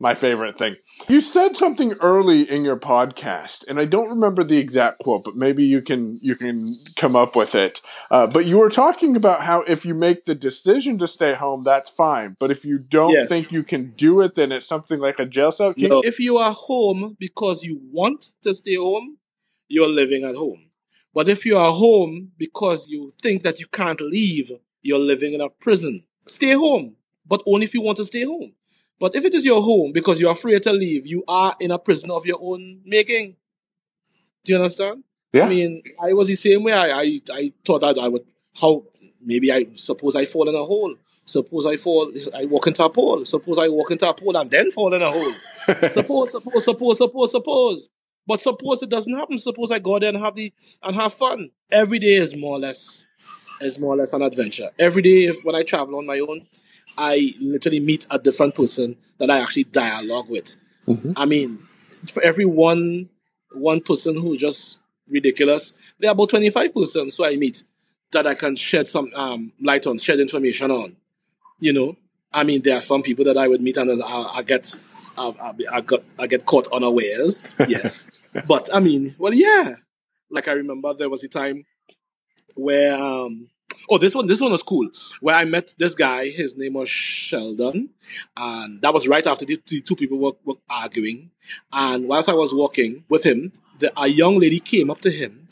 my 0.01 0.15
favorite 0.15 0.57
thing. 0.57 0.75
You 1.07 1.21
said 1.21 1.55
something 1.55 1.93
early 2.01 2.49
in 2.49 2.65
your 2.65 2.77
podcast, 2.77 3.63
and 3.67 3.79
I 3.79 3.85
don't 3.85 4.09
remember 4.09 4.43
the 4.43 4.57
exact 4.57 4.99
quote, 4.99 5.23
but 5.23 5.35
maybe 5.35 5.63
you 5.63 5.81
can 5.81 6.19
you 6.21 6.35
can 6.35 6.75
come 6.97 7.15
up 7.15 7.35
with 7.35 7.53
it. 7.53 7.81
Uh, 8.09 8.27
but 8.27 8.45
you 8.45 8.57
were 8.57 8.69
talking 8.69 9.15
about 9.15 9.43
how 9.43 9.61
if 9.61 9.85
you 9.85 9.93
make 9.93 10.25
the 10.25 10.35
decision 10.35 10.97
to 10.97 11.07
stay 11.07 11.35
home, 11.35 11.61
that's 11.63 11.89
fine. 11.89 12.35
But 12.39 12.49
if 12.49 12.65
you 12.65 12.79
don't 12.79 13.11
yes. 13.11 13.29
think 13.29 13.51
you 13.51 13.63
can 13.63 13.91
do 13.91 14.21
it, 14.21 14.35
then 14.35 14.51
it's 14.51 14.65
something 14.65 14.99
like 14.99 15.19
a 15.19 15.25
jail 15.25 15.51
cell. 15.51 15.73
No. 15.77 16.01
If 16.01 16.19
you 16.19 16.37
are 16.37 16.51
home 16.51 17.15
because 17.19 17.63
you 17.63 17.79
want 17.91 18.31
to 18.41 18.53
stay 18.55 18.75
home, 18.75 19.17
you're 19.67 19.87
living 19.87 20.23
at 20.23 20.35
home. 20.35 20.71
But 21.13 21.29
if 21.29 21.45
you 21.45 21.57
are 21.57 21.71
home 21.71 22.31
because 22.37 22.87
you 22.87 23.11
think 23.21 23.43
that 23.43 23.59
you 23.59 23.67
can't 23.67 24.01
leave, 24.01 24.51
you're 24.81 24.99
living 24.99 25.33
in 25.33 25.41
a 25.41 25.49
prison. 25.49 26.03
Stay 26.27 26.53
home, 26.53 26.95
but 27.25 27.43
only 27.45 27.65
if 27.65 27.73
you 27.73 27.81
want 27.81 27.97
to 27.97 28.05
stay 28.05 28.23
home. 28.23 28.53
But 29.01 29.15
if 29.15 29.25
it 29.25 29.33
is 29.33 29.43
your 29.43 29.63
home 29.63 29.91
because 29.91 30.21
you're 30.21 30.31
afraid 30.31 30.61
to 30.61 30.71
leave, 30.71 31.07
you 31.07 31.23
are 31.27 31.55
in 31.59 31.71
a 31.71 31.79
prison 31.79 32.11
of 32.11 32.23
your 32.23 32.37
own 32.39 32.81
making. 32.85 33.35
Do 34.43 34.51
you 34.51 34.59
understand? 34.59 35.03
Yeah. 35.33 35.45
I 35.45 35.49
mean, 35.49 35.81
I 35.99 36.13
was 36.13 36.27
the 36.27 36.35
same 36.35 36.63
way. 36.63 36.73
I, 36.73 37.01
I, 37.01 37.19
I 37.33 37.53
thought 37.65 37.81
that 37.81 37.97
I 37.97 38.07
would, 38.07 38.23
how, 38.53 38.83
maybe 39.19 39.51
I, 39.51 39.65
suppose 39.73 40.15
I 40.15 40.25
fall 40.25 40.47
in 40.47 40.53
a 40.53 40.63
hole. 40.63 40.93
Suppose 41.25 41.65
I 41.65 41.77
fall, 41.77 42.11
I 42.35 42.45
walk 42.45 42.67
into 42.67 42.85
a 42.85 42.91
pole. 42.91 43.25
Suppose 43.25 43.57
I 43.57 43.69
walk 43.69 43.89
into 43.89 44.07
a 44.07 44.13
pole 44.13 44.37
and 44.37 44.51
then 44.51 44.69
fall 44.69 44.93
in 44.93 45.01
a 45.01 45.09
hole. 45.09 45.33
suppose, 45.89 46.33
suppose, 46.33 46.63
suppose, 46.63 46.97
suppose, 46.99 47.31
suppose. 47.31 47.89
But 48.27 48.39
suppose 48.39 48.83
it 48.83 48.89
doesn't 48.91 49.17
happen. 49.17 49.39
Suppose 49.39 49.71
I 49.71 49.79
go 49.79 49.97
there 49.97 50.09
and 50.09 50.19
have 50.19 50.35
the, 50.35 50.53
and 50.83 50.95
have 50.95 51.13
fun. 51.13 51.49
Every 51.71 51.97
day 51.97 52.17
is 52.17 52.35
more 52.35 52.57
or 52.57 52.59
less, 52.59 53.07
is 53.61 53.79
more 53.79 53.95
or 53.95 53.97
less 53.97 54.13
an 54.13 54.21
adventure. 54.21 54.69
Every 54.77 55.01
day, 55.01 55.25
if, 55.25 55.43
when 55.43 55.55
I 55.55 55.63
travel 55.63 55.97
on 55.97 56.05
my 56.05 56.19
own, 56.19 56.45
I 56.97 57.33
literally 57.39 57.79
meet 57.79 58.07
a 58.09 58.19
different 58.19 58.55
person 58.55 58.97
that 59.17 59.29
I 59.29 59.39
actually 59.39 59.65
dialogue 59.65 60.29
with. 60.29 60.55
I 61.15 61.25
mean, 61.25 61.67
for 62.11 62.21
every 62.23 62.45
one 62.45 63.09
one 63.53 63.81
person 63.81 64.15
who 64.15 64.37
just 64.37 64.79
ridiculous, 65.09 65.73
there 65.99 66.09
are 66.09 66.13
about 66.13 66.29
twenty 66.29 66.49
five 66.49 66.73
persons 66.73 67.17
who 67.17 67.25
I 67.25 67.35
meet 67.35 67.63
that 68.11 68.27
I 68.27 68.35
can 68.35 68.55
shed 68.55 68.87
some 68.87 69.11
um, 69.15 69.53
light 69.61 69.87
on, 69.87 69.97
shed 69.97 70.19
information 70.19 70.71
on. 70.71 70.95
You 71.59 71.73
know, 71.73 71.95
I 72.33 72.43
mean, 72.43 72.61
there 72.61 72.77
are 72.77 72.81
some 72.81 73.03
people 73.03 73.25
that 73.25 73.37
I 73.37 73.47
would 73.47 73.61
meet 73.61 73.77
and 73.77 74.01
I, 74.03 74.23
I 74.37 74.41
get. 74.43 74.75
I, 75.17 75.27
I, 75.27 75.53
I 75.77 75.81
got 75.81 76.03
I 76.17 76.27
get 76.27 76.45
caught 76.45 76.67
unawares, 76.73 77.43
yes. 77.67 78.27
but 78.47 78.69
I 78.73 78.79
mean, 78.79 79.13
well, 79.17 79.33
yeah. 79.33 79.75
Like 80.29 80.47
I 80.47 80.53
remember 80.53 80.93
there 80.93 81.09
was 81.09 81.23
a 81.25 81.27
time 81.27 81.65
where 82.55 82.95
um 82.95 83.49
oh 83.89 83.97
this 83.97 84.15
one 84.15 84.27
this 84.27 84.41
one 84.41 84.51
was 84.51 84.63
cool. 84.63 84.89
Where 85.19 85.35
I 85.35 85.45
met 85.45 85.73
this 85.77 85.95
guy 85.95 86.29
his 86.29 86.57
name 86.57 86.73
was 86.73 86.89
Sheldon 86.89 87.89
and 88.37 88.81
that 88.81 88.93
was 88.93 89.07
right 89.07 89.25
after 89.25 89.45
the, 89.45 89.59
the 89.67 89.81
two 89.81 89.95
people 89.95 90.17
were, 90.17 90.33
were 90.45 90.59
arguing. 90.69 91.31
And 91.71 92.07
whilst 92.07 92.29
I 92.29 92.33
was 92.33 92.53
walking 92.53 93.03
with 93.09 93.23
him 93.23 93.53
the, 93.79 93.91
a 93.99 94.07
young 94.07 94.39
lady 94.39 94.59
came 94.59 94.89
up 94.89 95.01
to 95.01 95.11
him 95.11 95.47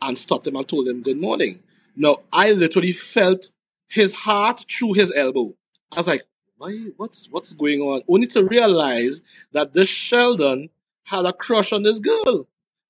and 0.00 0.18
stopped 0.18 0.46
him 0.46 0.56
and 0.56 0.66
told 0.66 0.88
him 0.88 1.02
good 1.02 1.18
morning. 1.18 1.60
Now 1.96 2.18
I 2.32 2.52
literally 2.52 2.92
felt 2.92 3.50
his 3.88 4.14
heart 4.14 4.64
through 4.70 4.94
his 4.94 5.12
elbow. 5.14 5.54
I 5.92 5.96
was 5.96 6.08
like 6.08 6.22
why 6.58 6.72
what's 6.96 7.28
what's 7.30 7.52
going 7.52 7.80
on? 7.80 8.02
Only 8.08 8.26
to 8.28 8.44
realize 8.44 9.22
that 9.52 9.72
this 9.72 9.88
Sheldon 9.88 10.70
had 11.04 11.26
a 11.26 11.32
crush 11.32 11.72
on 11.72 11.82
this 11.82 11.98
girl 11.98 12.46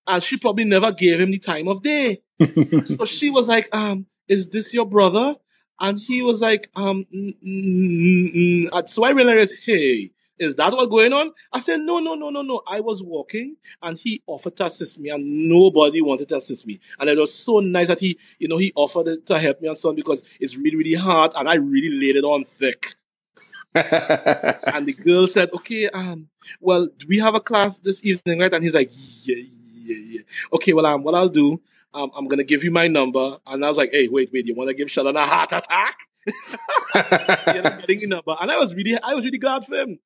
and 0.06 0.22
she 0.22 0.36
probably 0.36 0.64
never 0.64 0.92
gave 0.92 1.20
him 1.20 1.30
the 1.30 1.38
time 1.38 1.68
of 1.68 1.82
day. 1.82 2.22
So 2.86 3.04
she 3.04 3.30
was 3.30 3.48
like, 3.48 3.68
um, 3.74 4.06
is 4.28 4.48
this 4.48 4.72
your 4.72 4.86
brother? 4.86 5.36
And 5.80 5.98
he 5.98 6.22
was 6.22 6.40
like, 6.40 6.70
um, 6.76 7.06
mm, 7.12 7.36
mm, 7.44 8.34
mm, 8.34 8.70
mm. 8.70 8.88
so 8.88 9.04
I 9.04 9.10
realized, 9.10 9.54
hey, 9.64 10.12
is 10.38 10.56
that 10.56 10.72
what 10.72 10.90
going 10.90 11.12
on? 11.12 11.32
I 11.52 11.60
said, 11.60 11.80
no, 11.80 11.98
no, 11.98 12.14
no, 12.14 12.30
no, 12.30 12.42
no. 12.42 12.62
I 12.66 12.80
was 12.80 13.02
walking 13.02 13.56
and 13.82 13.98
he 13.98 14.22
offered 14.26 14.56
to 14.56 14.66
assist 14.66 14.98
me 15.00 15.10
and 15.10 15.48
nobody 15.48 16.00
wanted 16.00 16.28
to 16.30 16.36
assist 16.36 16.66
me. 16.66 16.80
And 16.98 17.08
it 17.08 17.18
was 17.18 17.34
so 17.34 17.60
nice 17.60 17.88
that 17.88 18.00
he, 18.00 18.18
you 18.38 18.48
know, 18.48 18.56
he 18.56 18.72
offered 18.74 19.08
it 19.08 19.26
to 19.26 19.38
help 19.38 19.60
me 19.60 19.68
and 19.68 19.78
so 19.78 19.90
on 19.90 19.96
because 19.96 20.22
it's 20.40 20.56
really, 20.56 20.76
really 20.76 20.94
hard 20.94 21.32
and 21.36 21.48
I 21.48 21.56
really 21.56 21.90
laid 21.90 22.16
it 22.16 22.24
on 22.24 22.44
thick. 22.44 22.94
and 23.74 24.86
the 24.86 24.94
girl 24.94 25.26
said, 25.26 25.50
okay, 25.54 25.88
um, 25.88 26.28
well, 26.60 26.86
do 26.86 27.06
we 27.08 27.18
have 27.18 27.34
a 27.34 27.40
class 27.40 27.78
this 27.78 28.04
evening, 28.04 28.40
right? 28.40 28.52
And 28.52 28.64
he's 28.64 28.74
like, 28.74 28.90
yeah, 29.22 29.36
yeah, 29.72 29.96
yeah. 29.96 30.20
Okay, 30.54 30.72
well, 30.72 30.86
um, 30.86 31.02
what 31.02 31.14
I'll 31.14 31.28
do, 31.28 31.60
um, 31.94 32.10
I'm 32.16 32.28
gonna 32.28 32.44
give 32.44 32.64
you 32.64 32.70
my 32.70 32.88
number. 32.88 33.38
And 33.46 33.64
I 33.64 33.68
was 33.68 33.78
like, 33.78 33.90
hey, 33.92 34.08
wait, 34.08 34.30
wait, 34.32 34.46
you 34.46 34.54
want 34.54 34.68
to 34.68 34.74
give 34.74 34.90
Sheldon 34.90 35.16
a 35.16 35.26
heart 35.26 35.52
attack? 35.52 35.98
getting 36.94 38.00
the 38.00 38.06
number, 38.06 38.36
and 38.40 38.50
I 38.50 38.56
was 38.56 38.74
really, 38.74 38.96
I 39.02 39.14
was 39.14 39.24
really 39.24 39.38
glad 39.38 39.64
for 39.64 39.74
him. 39.74 39.98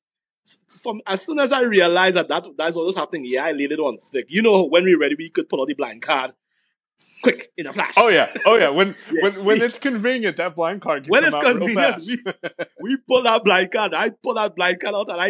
From 0.83 1.03
as 1.07 1.23
soon 1.23 1.41
as 1.41 1.51
I 1.51 1.63
realized 1.63 2.15
that, 2.17 2.29
that 2.29 2.47
that's 2.57 2.77
what 2.77 2.87
was 2.87 2.97
happening, 2.97 3.27
yeah, 3.27 3.45
I 3.45 3.53
laid 3.53 3.73
it 3.73 3.81
on 3.81 3.99
thick. 3.99 4.27
You 4.29 4.43
know, 4.43 4.65
when 4.65 4.85
we 4.85 4.95
were 4.95 5.01
ready, 5.01 5.17
we 5.19 5.29
could 5.29 5.49
pull 5.49 5.61
out 5.61 5.69
the 5.69 5.75
blind 5.75 6.03
card, 6.03 6.33
quick 7.27 7.53
in 7.57 7.67
a 7.67 7.73
flash. 7.73 7.95
Oh 7.97 8.09
yeah, 8.09 8.33
oh 8.45 8.57
yeah. 8.57 8.69
When 8.69 8.95
when 9.21 9.45
when 9.45 9.63
it's 9.63 9.79
convenient, 9.79 10.37
that 10.37 10.55
blind 10.55 10.81
card. 10.81 11.05
Can 11.05 11.11
when 11.11 11.25
it's 11.25 11.37
convenient, 11.37 12.03
we, 12.07 12.19
we 12.81 12.97
pull 13.09 13.23
that 13.23 13.45
blind 13.45 13.71
card. 13.73 13.95
I 13.95 14.11
pull 14.11 14.35
that 14.35 14.55
blind 14.55 14.81
card 14.81 14.95
out, 14.95 15.09
and 15.09 15.21
I 15.21 15.29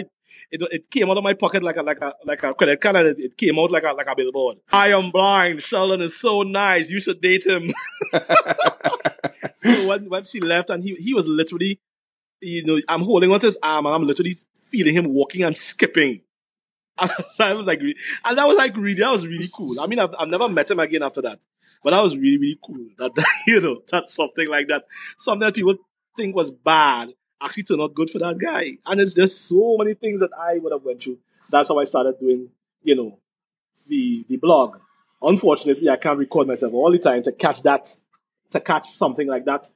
it, 0.51 0.63
it 0.71 0.91
came 0.91 1.11
out 1.11 1.17
of 1.17 1.25
my 1.25 1.35
pocket 1.35 1.63
like 1.63 1.77
a 1.77 1.83
like 1.83 2.01
a 2.01 2.15
like 2.25 2.43
a 2.43 2.55
credit 2.55 2.81
card, 2.81 2.97
and 2.97 3.07
it, 3.09 3.19
it 3.19 3.37
came 3.37 3.59
out 3.59 3.71
like 3.71 3.85
a 3.85 3.93
like 3.93 4.07
a 4.07 4.15
billboard. 4.15 4.59
I 4.73 4.89
am 4.89 5.11
blind. 5.11 5.63
Sheldon 5.63 6.01
is 6.01 6.19
so 6.19 6.43
nice. 6.43 6.91
You 6.91 7.01
should 7.01 7.21
date 7.21 7.47
him. 7.47 7.73
so 9.57 9.89
when 9.89 10.09
when 10.09 10.25
she 10.25 10.41
left, 10.41 10.71
and 10.71 10.83
he 10.83 10.95
he 10.95 11.15
was 11.15 11.27
literally, 11.27 11.81
you 12.41 12.65
know, 12.65 12.79
I'm 12.89 13.03
holding 13.03 13.31
onto 13.33 13.47
his 13.47 13.59
arm, 13.63 13.87
and 13.87 13.95
I'm 13.95 14.05
literally 14.05 14.35
feeling 14.67 14.95
him 14.95 15.07
walking 15.07 15.43
and 15.43 15.57
skipping. 15.57 16.21
And 16.99 17.11
so 17.29 17.45
I 17.45 17.55
was 17.55 17.67
like, 17.67 17.81
and 17.81 18.39
that 18.39 18.47
was 18.47 18.57
like 18.57 18.77
really, 18.77 19.01
that 19.01 19.11
was 19.11 19.27
really 19.27 19.49
cool. 19.53 19.81
I 19.81 19.87
mean, 19.87 19.99
I've, 19.99 20.15
I've 20.19 20.29
never 20.29 20.49
met 20.49 20.71
him 20.71 20.79
again 20.79 21.03
after 21.03 21.23
that, 21.23 21.41
but 21.83 21.91
that 21.91 22.03
was 22.03 22.17
really, 22.17 22.39
really 22.39 22.59
cool. 22.65 22.87
That 22.99 23.25
you 23.47 23.61
know, 23.61 23.83
that 23.91 24.11
something 24.11 24.49
like 24.49 24.69
that, 24.69 24.87
something 25.19 25.47
that 25.47 25.55
people 25.55 25.77
think 26.17 26.35
was 26.35 26.51
bad, 26.51 27.13
actually 27.43 27.65
turned 27.65 27.83
out 27.83 27.95
good 27.95 28.11
for 28.11 28.19
that 28.19 28.39
guy. 28.39 28.79
And 28.87 29.01
it's 29.01 29.15
just 29.15 29.47
so 29.49 29.77
many 29.77 29.95
things 29.95 30.21
that 30.21 30.31
I 30.39 30.59
would 30.59 30.73
have 30.73 30.85
went 30.85 31.03
through. 31.03 31.19
That's 31.51 31.69
how 31.69 31.79
I 31.79 31.85
started 31.85 32.19
doing, 32.19 32.51
you 32.83 32.97
know, 32.97 33.19
the 33.87 34.25
the 34.29 34.37
blog. 34.37 34.79
Unfortunately, 35.23 35.89
I 35.89 35.97
can't 35.97 36.19
record 36.19 36.47
myself 36.47 36.75
all 36.75 36.93
the 36.93 36.99
time 36.99 37.23
to 37.23 37.33
catch 37.33 37.63
that, 37.63 37.95
to 38.51 38.61
catch 38.61 38.89
something 38.89 39.27
like 39.27 39.47
that 39.47 39.71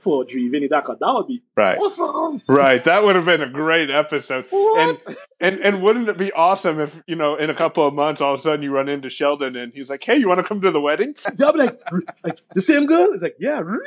for 0.00 0.24
Dreevay 0.24 0.56
in 0.56 0.62
the 0.62 0.68
Dark. 0.68 0.86
That 0.86 0.98
would 1.00 1.26
be 1.26 1.42
Right. 1.56 1.78
awesome. 1.78 2.42
Right, 2.48 2.82
that 2.84 3.04
would 3.04 3.16
have 3.16 3.24
been 3.24 3.42
a 3.42 3.48
great 3.48 3.90
episode. 3.90 4.44
And 4.52 4.98
What? 4.98 5.16
and 5.40 5.60
and 5.60 5.82
wouldn't 5.82 6.08
it 6.08 6.18
be 6.18 6.32
awesome 6.32 6.80
if 6.80 7.02
you 7.06 7.16
know 7.16 7.34
in 7.36 7.50
a 7.50 7.54
couple 7.54 7.86
of 7.86 7.94
months 7.94 8.20
all 8.20 8.34
of 8.34 8.40
a 8.40 8.42
sudden 8.42 8.62
you 8.62 8.70
run 8.72 8.88
into 8.88 9.08
Sheldon 9.10 9.56
and 9.56 9.72
he's 9.72 9.90
like, 9.90 10.02
"Hey, 10.04 10.18
you 10.20 10.28
want 10.28 10.38
to 10.40 10.44
come 10.44 10.60
to 10.60 10.70
the 10.70 10.80
wedding?" 10.80 11.14
They'll 11.34 11.52
be 11.52 11.58
like, 11.60 11.80
like 12.24 12.38
the 12.54 12.62
same 12.62 12.86
girl. 12.86 13.12
It's 13.12 13.22
like, 13.22 13.36
yeah, 13.38 13.60
really? 13.60 13.86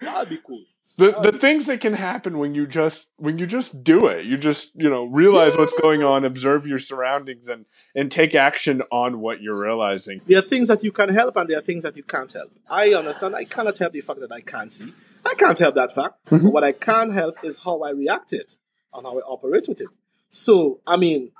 That'd 0.00 0.28
be 0.28 0.38
cool. 0.44 0.64
Uh, 0.98 1.22
the 1.22 1.30
the 1.30 1.38
things 1.38 1.66
that 1.66 1.80
can 1.80 1.94
happen 1.94 2.38
when 2.38 2.54
you 2.54 2.66
just 2.66 3.10
when 3.16 3.38
you 3.38 3.46
just 3.46 3.84
do 3.84 4.06
it, 4.06 4.24
you 4.24 4.36
just 4.36 4.72
you 4.74 4.90
know 4.90 5.04
realize 5.04 5.56
what's 5.56 5.78
going 5.80 6.02
on, 6.02 6.24
observe 6.24 6.66
your 6.66 6.78
surroundings, 6.78 7.48
and 7.48 7.66
and 7.94 8.10
take 8.10 8.34
action 8.34 8.82
on 8.90 9.20
what 9.20 9.40
you're 9.40 9.60
realizing. 9.60 10.20
There 10.26 10.38
are 10.38 10.42
things 10.42 10.68
that 10.68 10.82
you 10.82 10.92
can 10.92 11.10
help, 11.10 11.36
and 11.36 11.48
there 11.48 11.58
are 11.58 11.62
things 11.62 11.84
that 11.84 11.96
you 11.96 12.02
can't 12.02 12.32
help. 12.32 12.50
I 12.68 12.94
understand. 12.94 13.36
I 13.36 13.44
cannot 13.44 13.78
help 13.78 13.92
the 13.92 14.00
fact 14.00 14.20
that 14.20 14.32
I 14.32 14.40
can't 14.40 14.72
see. 14.72 14.92
I 15.24 15.34
can't 15.34 15.58
help 15.58 15.74
that 15.74 15.94
fact. 15.94 16.24
Mm-hmm. 16.26 16.46
But 16.46 16.52
what 16.52 16.64
I 16.64 16.72
can 16.72 17.10
help 17.10 17.36
is 17.44 17.58
how 17.58 17.82
I 17.82 17.90
react 17.90 18.32
it 18.32 18.56
and 18.94 19.04
how 19.04 19.18
I 19.18 19.22
operate 19.22 19.68
with 19.68 19.80
it. 19.80 19.88
So, 20.30 20.80
I 20.86 20.96
mean, 20.96 21.32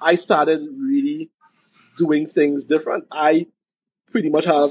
I 0.00 0.14
started 0.14 0.60
really 0.78 1.30
doing 1.96 2.26
things 2.26 2.64
different. 2.64 3.06
I 3.10 3.46
pretty 4.10 4.30
much 4.30 4.44
have 4.44 4.70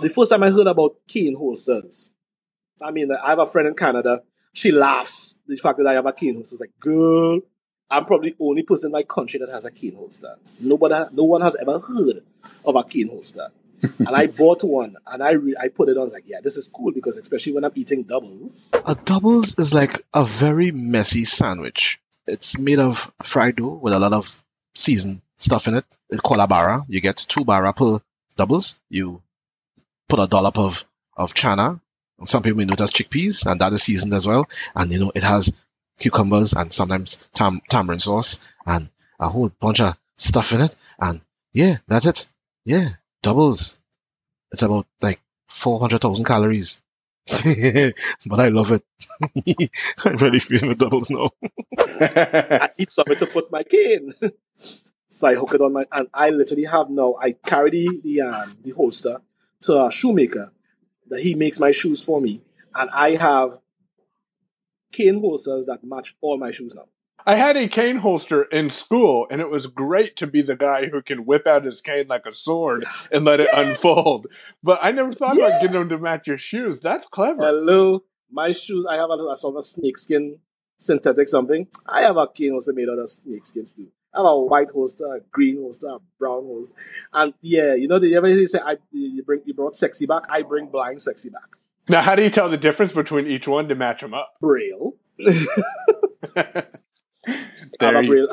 the 0.00 0.12
first 0.14 0.30
time 0.30 0.42
I 0.42 0.50
heard 0.50 0.66
about 0.66 0.96
cane 1.08 1.36
holsters. 1.36 2.10
I 2.82 2.90
mean, 2.90 3.10
I 3.12 3.30
have 3.30 3.38
a 3.38 3.46
friend 3.46 3.68
in 3.68 3.74
Canada. 3.74 4.22
She 4.52 4.72
laughs 4.72 5.38
the 5.46 5.56
fact 5.56 5.78
that 5.78 5.86
I 5.86 5.94
have 5.94 6.06
a 6.06 6.12
cane 6.12 6.34
holster. 6.34 6.54
It's 6.54 6.60
like, 6.60 6.78
girl, 6.80 7.40
I'm 7.90 8.04
probably 8.04 8.30
the 8.30 8.44
only 8.44 8.62
person 8.62 8.88
in 8.88 8.92
my 8.92 9.02
country 9.02 9.38
that 9.40 9.48
has 9.48 9.64
a 9.64 9.70
cane 9.70 9.94
holster. 9.94 10.36
Nobody, 10.60 10.94
no 11.12 11.24
one 11.24 11.42
has 11.42 11.56
ever 11.56 11.78
heard 11.78 12.22
of 12.64 12.76
a 12.76 12.84
cane 12.84 13.08
holster. 13.08 13.48
and 13.98 14.08
I 14.08 14.26
bought 14.26 14.62
one 14.62 14.96
and 15.06 15.22
I 15.22 15.32
re- 15.32 15.56
I 15.58 15.68
put 15.68 15.88
it 15.88 15.96
on. 15.96 16.02
I 16.02 16.04
was 16.04 16.12
like, 16.12 16.24
yeah, 16.26 16.40
this 16.42 16.56
is 16.56 16.68
cool 16.68 16.92
because 16.92 17.16
especially 17.16 17.54
when 17.54 17.64
I'm 17.64 17.72
eating 17.74 18.02
doubles. 18.02 18.70
A 18.74 18.94
doubles 18.94 19.58
is 19.58 19.72
like 19.72 20.02
a 20.12 20.24
very 20.24 20.70
messy 20.70 21.24
sandwich. 21.24 21.98
It's 22.26 22.58
made 22.58 22.78
of 22.78 23.10
fried 23.22 23.56
dough 23.56 23.80
with 23.82 23.94
a 23.94 23.98
lot 23.98 24.12
of 24.12 24.42
seasoned 24.74 25.22
stuff 25.38 25.66
in 25.66 25.76
it. 25.76 25.84
It's 26.10 26.20
called 26.20 26.40
a 26.40 26.46
barra. 26.46 26.84
You 26.88 27.00
get 27.00 27.16
two 27.16 27.44
barra 27.44 27.72
per 27.72 28.00
doubles. 28.36 28.80
You 28.90 29.22
put 30.08 30.20
a 30.20 30.26
dollop 30.26 30.58
of, 30.58 30.84
of 31.16 31.34
chana. 31.34 31.80
Some 32.24 32.42
people 32.42 32.58
may 32.58 32.64
know 32.64 32.74
it 32.74 32.80
as 32.80 32.90
chickpeas, 32.90 33.50
and 33.50 33.60
that 33.60 33.72
is 33.72 33.82
seasoned 33.82 34.14
as 34.14 34.26
well. 34.26 34.48
And 34.74 34.90
you 34.92 34.98
know, 35.00 35.12
it 35.14 35.22
has 35.22 35.62
cucumbers 35.98 36.54
and 36.54 36.72
sometimes 36.72 37.28
tam- 37.32 37.62
tamarind 37.68 38.02
sauce 38.02 38.50
and 38.66 38.88
a 39.18 39.28
whole 39.28 39.50
bunch 39.60 39.80
of 39.80 39.96
stuff 40.16 40.52
in 40.52 40.62
it. 40.62 40.74
And 40.98 41.20
yeah, 41.52 41.76
that's 41.86 42.06
it. 42.06 42.28
Yeah, 42.64 42.88
doubles. 43.22 43.78
It's 44.52 44.62
about 44.62 44.86
like 45.00 45.20
400,000 45.48 46.24
calories. 46.24 46.82
but 47.26 48.40
I 48.40 48.48
love 48.48 48.72
it. 48.72 48.82
I'm 50.04 50.16
really 50.16 50.38
feeling 50.40 50.70
the 50.70 50.76
doubles 50.76 51.10
now. 51.10 51.30
I 51.78 52.70
eat 52.76 52.90
something 52.90 53.16
to 53.16 53.26
put 53.26 53.52
my 53.52 53.62
cane. 53.62 54.12
so 55.08 55.28
I 55.28 55.34
hook 55.34 55.54
it 55.54 55.60
on 55.60 55.72
my, 55.72 55.86
and 55.92 56.08
I 56.12 56.30
literally 56.30 56.64
have 56.64 56.90
now, 56.90 57.16
I 57.20 57.32
carry 57.32 57.70
the, 57.70 58.00
the, 58.02 58.20
um, 58.22 58.56
the 58.62 58.72
holster 58.72 59.20
to 59.62 59.86
a 59.86 59.90
shoemaker 59.90 60.50
that 61.10 61.20
he 61.20 61.34
makes 61.34 61.60
my 61.60 61.70
shoes 61.70 62.02
for 62.02 62.20
me. 62.20 62.42
And 62.74 62.88
I 62.90 63.10
have 63.12 63.58
cane 64.92 65.20
holsters 65.20 65.66
that 65.66 65.80
match 65.82 66.16
all 66.20 66.38
my 66.38 66.50
shoes 66.50 66.74
now. 66.74 66.86
I 67.26 67.34
had 67.34 67.56
a 67.56 67.68
cane 67.68 67.96
holster 67.96 68.44
in 68.44 68.70
school, 68.70 69.26
and 69.30 69.42
it 69.42 69.50
was 69.50 69.66
great 69.66 70.16
to 70.16 70.26
be 70.26 70.40
the 70.40 70.56
guy 70.56 70.86
who 70.86 71.02
can 71.02 71.26
whip 71.26 71.46
out 71.46 71.64
his 71.64 71.82
cane 71.82 72.06
like 72.08 72.24
a 72.26 72.32
sword 72.32 72.86
and 73.12 73.24
let 73.24 73.40
it 73.40 73.50
unfold. 73.52 74.26
But 74.62 74.78
I 74.82 74.90
never 74.92 75.12
thought 75.12 75.36
about 75.36 75.60
getting 75.60 75.72
them 75.72 75.90
to 75.90 75.98
match 75.98 76.26
your 76.26 76.38
shoes. 76.38 76.80
That's 76.80 77.06
clever. 77.06 77.44
Hello, 77.44 78.04
my 78.30 78.52
shoes, 78.52 78.86
I 78.88 78.94
have 78.96 79.10
a, 79.10 79.14
a 79.14 79.36
sort 79.36 79.54
of 79.54 79.58
a 79.58 79.62
snakeskin 79.62 80.38
synthetic 80.78 81.28
something. 81.28 81.68
I 81.86 82.02
have 82.02 82.16
a 82.16 82.26
cane 82.26 82.52
holster 82.52 82.72
made 82.72 82.88
out 82.88 82.98
of 82.98 83.06
snakeskins 83.06 83.76
too. 83.76 83.88
I 84.14 84.18
have 84.18 84.26
a 84.26 84.38
white 84.40 84.70
holster, 84.72 85.24
green 85.30 85.56
holster, 85.56 85.96
brown 86.18 86.44
holster. 86.44 86.72
And 87.12 87.34
yeah, 87.42 87.74
you 87.74 87.88
know, 87.88 87.98
they 87.98 88.14
ever 88.16 88.46
say 88.46 88.58
I, 88.64 88.76
you, 88.90 89.22
bring, 89.22 89.42
you 89.44 89.54
brought 89.54 89.76
sexy 89.76 90.06
back, 90.06 90.24
I 90.28 90.42
bring 90.42 90.66
blind 90.66 91.00
sexy 91.02 91.30
back. 91.30 91.56
Now, 91.88 92.02
how 92.02 92.14
do 92.14 92.22
you 92.22 92.30
tell 92.30 92.48
the 92.48 92.56
difference 92.56 92.92
between 92.92 93.26
each 93.26 93.48
one 93.48 93.68
to 93.68 93.74
match 93.74 94.00
them 94.00 94.14
up? 94.14 94.34
Braille. 94.40 94.94
There 97.78 98.02
you- 98.02 98.08
braille, 98.08 98.28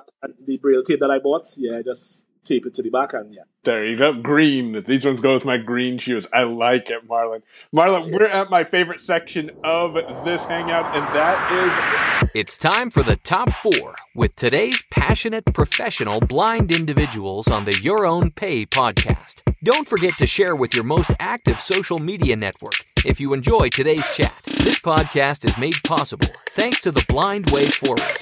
the 0.46 0.58
braille 0.58 0.84
tape 0.84 1.00
that 1.00 1.12
I 1.12 1.20
bought, 1.20 1.48
yeah, 1.58 1.82
just 1.82 2.26
tape 2.48 2.66
it 2.66 2.74
to 2.76 2.82
the 2.82 2.90
back, 2.90 3.14
and 3.14 3.34
yeah. 3.34 3.44
There 3.64 3.86
you 3.86 3.98
go. 3.98 4.14
Green. 4.14 4.84
These 4.84 5.06
ones 5.06 5.22
go 5.22 5.34
with 5.34 5.44
my 5.44 5.58
green 5.58 5.98
shoes. 5.98 6.26
I 6.34 6.44
like 6.44 6.90
it, 6.90 7.08
Marlon. 7.08 7.42
Marlon, 7.76 8.12
we're 8.14 8.26
at 8.26 8.50
my 8.50 8.64
favorite 8.64 9.02
section 9.02 9.52
of 9.64 9.94
this 10.24 10.46
hangout, 10.46 10.96
and 10.96 11.06
that 11.16 12.24
is 12.24 12.30
It's 12.34 12.58
time 12.58 12.90
for 12.90 13.04
the 13.04 13.18
top 13.18 13.52
four 13.52 13.96
with 14.16 14.36
today's 14.36 14.82
passionate 14.90 15.46
professional 15.54 16.22
blind 16.22 16.72
individuals 16.72 17.48
on 17.50 17.66
the 17.66 17.78
Your 17.84 18.06
Own 18.06 18.32
Pay 18.32 18.66
podcast. 18.66 19.42
Don't 19.64 19.88
forget 19.88 20.14
to 20.16 20.28
share 20.28 20.56
with 20.56 20.74
your 20.74 20.84
most 20.86 21.12
active 21.20 21.60
social 21.60 22.00
media 22.00 22.36
network 22.36 22.86
if 23.06 23.20
you 23.20 23.34
enjoy 23.34 23.68
today's 23.68 24.08
chat. 24.16 24.34
This 24.46 24.80
podcast 24.80 25.44
is 25.44 25.58
made 25.58 25.76
possible 25.84 26.28
thanks 26.50 26.80
to 26.82 26.92
the 26.92 27.06
Blind 27.10 27.50
Way 27.50 27.66
Forward. 27.66 28.18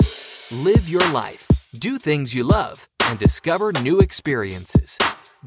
Live 0.52 0.90
your 0.90 1.08
life, 1.12 1.48
do 1.78 1.98
things 1.98 2.34
you 2.34 2.44
love, 2.44 2.88
and 3.10 3.20
discover 3.20 3.72
new 3.82 4.00
experiences. 4.00 4.98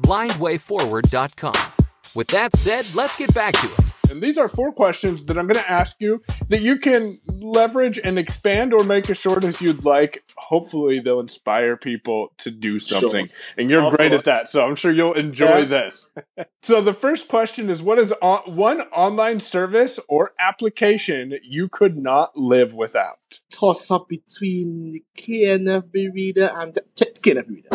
BlindWayForward.com. 0.01 1.71
With 2.15 2.27
that 2.27 2.55
said, 2.55 2.85
let's 2.95 3.17
get 3.17 3.33
back 3.33 3.53
to 3.53 3.67
it. 3.67 3.88
And 4.09 4.21
these 4.21 4.37
are 4.37 4.47
four 4.47 4.71
questions 4.71 5.25
that 5.25 5.37
I'm 5.37 5.45
going 5.47 5.63
to 5.63 5.69
ask 5.71 5.95
you 5.99 6.21
that 6.47 6.61
you 6.61 6.77
can 6.77 7.15
leverage 7.27 7.99
and 8.03 8.17
expand 8.17 8.73
or 8.73 8.83
make 8.83 9.09
as 9.09 9.17
short 9.17 9.43
as 9.43 9.61
you'd 9.61 9.85
like. 9.85 10.23
Hopefully, 10.37 10.99
they'll 10.99 11.19
inspire 11.19 11.77
people 11.77 12.33
to 12.39 12.51
do 12.51 12.79
something. 12.79 13.27
Sure. 13.27 13.35
And 13.57 13.69
you're 13.69 13.85
Of 13.85 13.95
great 13.95 14.11
at 14.11 14.25
that. 14.25 14.49
So 14.49 14.65
I'm 14.65 14.75
sure 14.75 14.91
you'll 14.91 15.13
enjoy 15.13 15.59
Yeah. 15.59 15.65
this. 15.65 16.09
so, 16.63 16.81
the 16.81 16.93
first 16.93 17.27
question 17.27 17.69
is 17.69 17.81
What 17.81 17.99
is 17.99 18.13
on- 18.21 18.55
one 18.55 18.81
online 18.93 19.39
service 19.39 19.99
or 20.09 20.33
application 20.39 21.37
you 21.43 21.69
could 21.69 21.97
not 21.97 22.35
live 22.37 22.73
without? 22.73 23.39
Toss 23.51 23.89
up 23.91 24.07
between 24.09 24.91
the 24.91 25.03
KNFB 25.17 26.13
reader 26.13 26.51
and 26.55 26.73
the 26.73 26.83
KNFB 26.95 27.49
reader. 27.49 27.69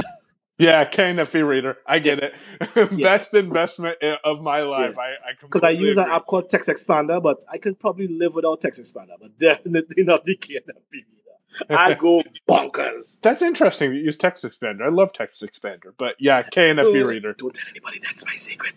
Yeah, 0.58 0.88
KNFB 0.88 1.46
reader. 1.48 1.78
I 1.86 1.98
get 1.98 2.20
it. 2.20 2.34
Best 3.02 3.34
investment 3.34 3.98
of 4.22 4.40
my 4.40 4.62
life. 4.62 4.94
Yeah. 4.96 5.02
I, 5.02 5.06
I 5.06 5.32
Because 5.40 5.62
I 5.62 5.70
completely 5.72 5.86
use 5.86 5.96
an 5.96 6.08
app 6.10 6.26
called 6.26 6.48
Text 6.48 6.68
Expander, 6.68 7.20
but 7.22 7.44
I 7.50 7.58
can 7.58 7.74
probably 7.74 8.06
live 8.06 8.34
without 8.34 8.60
Text 8.60 8.80
Expander, 8.80 9.14
but 9.20 9.36
definitely 9.38 10.04
not 10.04 10.24
the 10.24 10.36
KNFB 10.36 10.92
reader. 10.92 11.08
I 11.70 11.94
go 11.94 12.22
bonkers. 12.48 13.20
That's 13.20 13.42
interesting 13.42 13.94
you 13.94 14.00
use 14.00 14.16
Text 14.16 14.44
Expander. 14.44 14.82
I 14.86 14.90
love 14.90 15.12
Text 15.12 15.42
Expander, 15.42 15.92
but 15.96 16.16
yeah, 16.20 16.42
KNFB 16.42 17.02
Uh, 17.02 17.06
reader. 17.06 17.32
Don't 17.32 17.54
tell 17.54 17.68
anybody 17.70 18.00
that's 18.02 18.24
my 18.24 18.34
secret. 18.34 18.74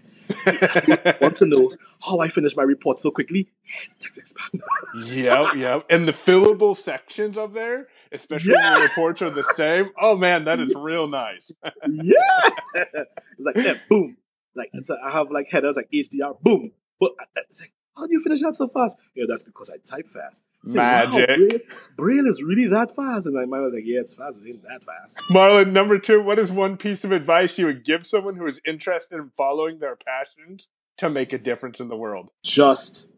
Want 1.22 1.36
to 1.38 1.46
know 1.46 1.72
how 2.02 2.20
I 2.20 2.28
finish 2.28 2.56
my 2.56 2.64
report 2.64 3.00
so 3.00 3.12
quickly? 3.12 3.50
Yeah, 3.66 3.76
it's 3.86 3.96
Text 3.96 4.36
Expander. 4.36 5.16
yep, 5.16 5.56
yep. 5.56 5.86
And 5.90 6.08
the 6.08 6.12
fillable 6.12 6.76
sections 6.76 7.38
of 7.38 7.54
there, 7.54 7.88
especially 8.12 8.54
when 8.54 8.74
the 8.74 8.82
reports 8.82 9.22
are 9.22 9.30
the 9.30 9.44
same. 9.44 9.90
Oh 10.00 10.18
man, 10.18 10.46
that 10.46 10.60
is 10.60 10.74
real 10.78 11.08
nice. 11.08 11.52
yeah. 11.64 12.50
It's 12.74 13.46
like, 13.46 13.56
yeah, 13.58 13.76
boom. 13.90 14.18
Like, 14.56 14.70
it's 14.74 14.90
I 14.90 15.12
have 15.12 15.32
like 15.32 15.50
headers 15.50 15.76
like 15.76 15.90
HDR, 15.92 16.40
boom. 16.42 16.72
But 17.00 17.12
it's 17.36 17.62
like, 17.62 17.74
how 17.96 18.08
do 18.08 18.14
you 18.14 18.20
finish 18.22 18.42
that 18.42 18.56
so 18.56 18.68
fast? 18.68 18.98
Yeah, 19.16 19.26
that's 19.28 19.44
because 19.44 19.70
I 19.70 19.78
type 19.86 20.08
fast. 20.08 20.42
It's 20.64 20.74
like, 20.76 21.08
wow, 21.08 21.12
Magic. 21.12 21.28
Braille, 21.38 21.60
Braille 21.96 22.28
is 22.28 22.42
really 22.44 22.68
that 22.68 22.96
fast. 22.96 23.26
And 23.26 23.36
my 23.36 23.46
mind 23.46 23.64
was 23.64 23.74
like, 23.74 23.84
yeah, 23.86 24.00
it's 24.02 24.14
fast, 24.14 24.40
but 24.40 24.48
it 24.48 24.52
ain't 24.54 24.64
that 24.64 24.84
fast. 24.84 25.20
Marlon, 25.32 25.72
number 25.72 25.98
two, 26.00 26.22
what 26.22 26.40
is 26.40 26.52
one 26.52 26.78
piece 26.78 27.04
of 27.04 27.12
advice 27.12 27.58
you 27.58 27.66
would 27.68 27.84
give 27.86 28.06
someone 28.06 28.36
who 28.36 28.48
is 28.48 28.60
interested 28.66 29.18
in 29.18 29.32
following 29.38 29.80
their 29.80 29.96
passions 29.96 30.68
to 30.98 31.10
make 31.10 31.34
a 31.34 31.38
difference 31.38 31.80
in 31.80 31.88
the 31.88 31.96
world? 31.96 32.32
Just 32.44 33.10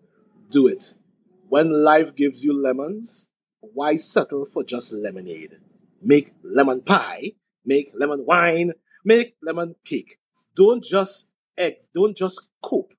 do 0.49 0.67
it. 0.67 0.95
When 1.47 1.71
life 1.71 2.15
gives 2.15 2.43
you 2.43 2.54
lemons, 2.54 3.28
why 3.61 3.95
settle 3.95 4.45
for 4.45 4.63
just 4.63 4.93
lemonade? 4.93 5.57
Make 6.01 6.33
lemon 6.43 6.81
pie, 6.81 7.33
make 7.65 7.91
lemon 7.93 8.25
wine, 8.25 8.73
make 9.03 9.35
lemon 9.41 9.75
cake. 9.85 10.19
Don't 10.55 10.83
just 10.83 11.31
ex- 11.57 11.87
don't 11.93 12.15
just 12.15 12.49
cope. 12.61 12.93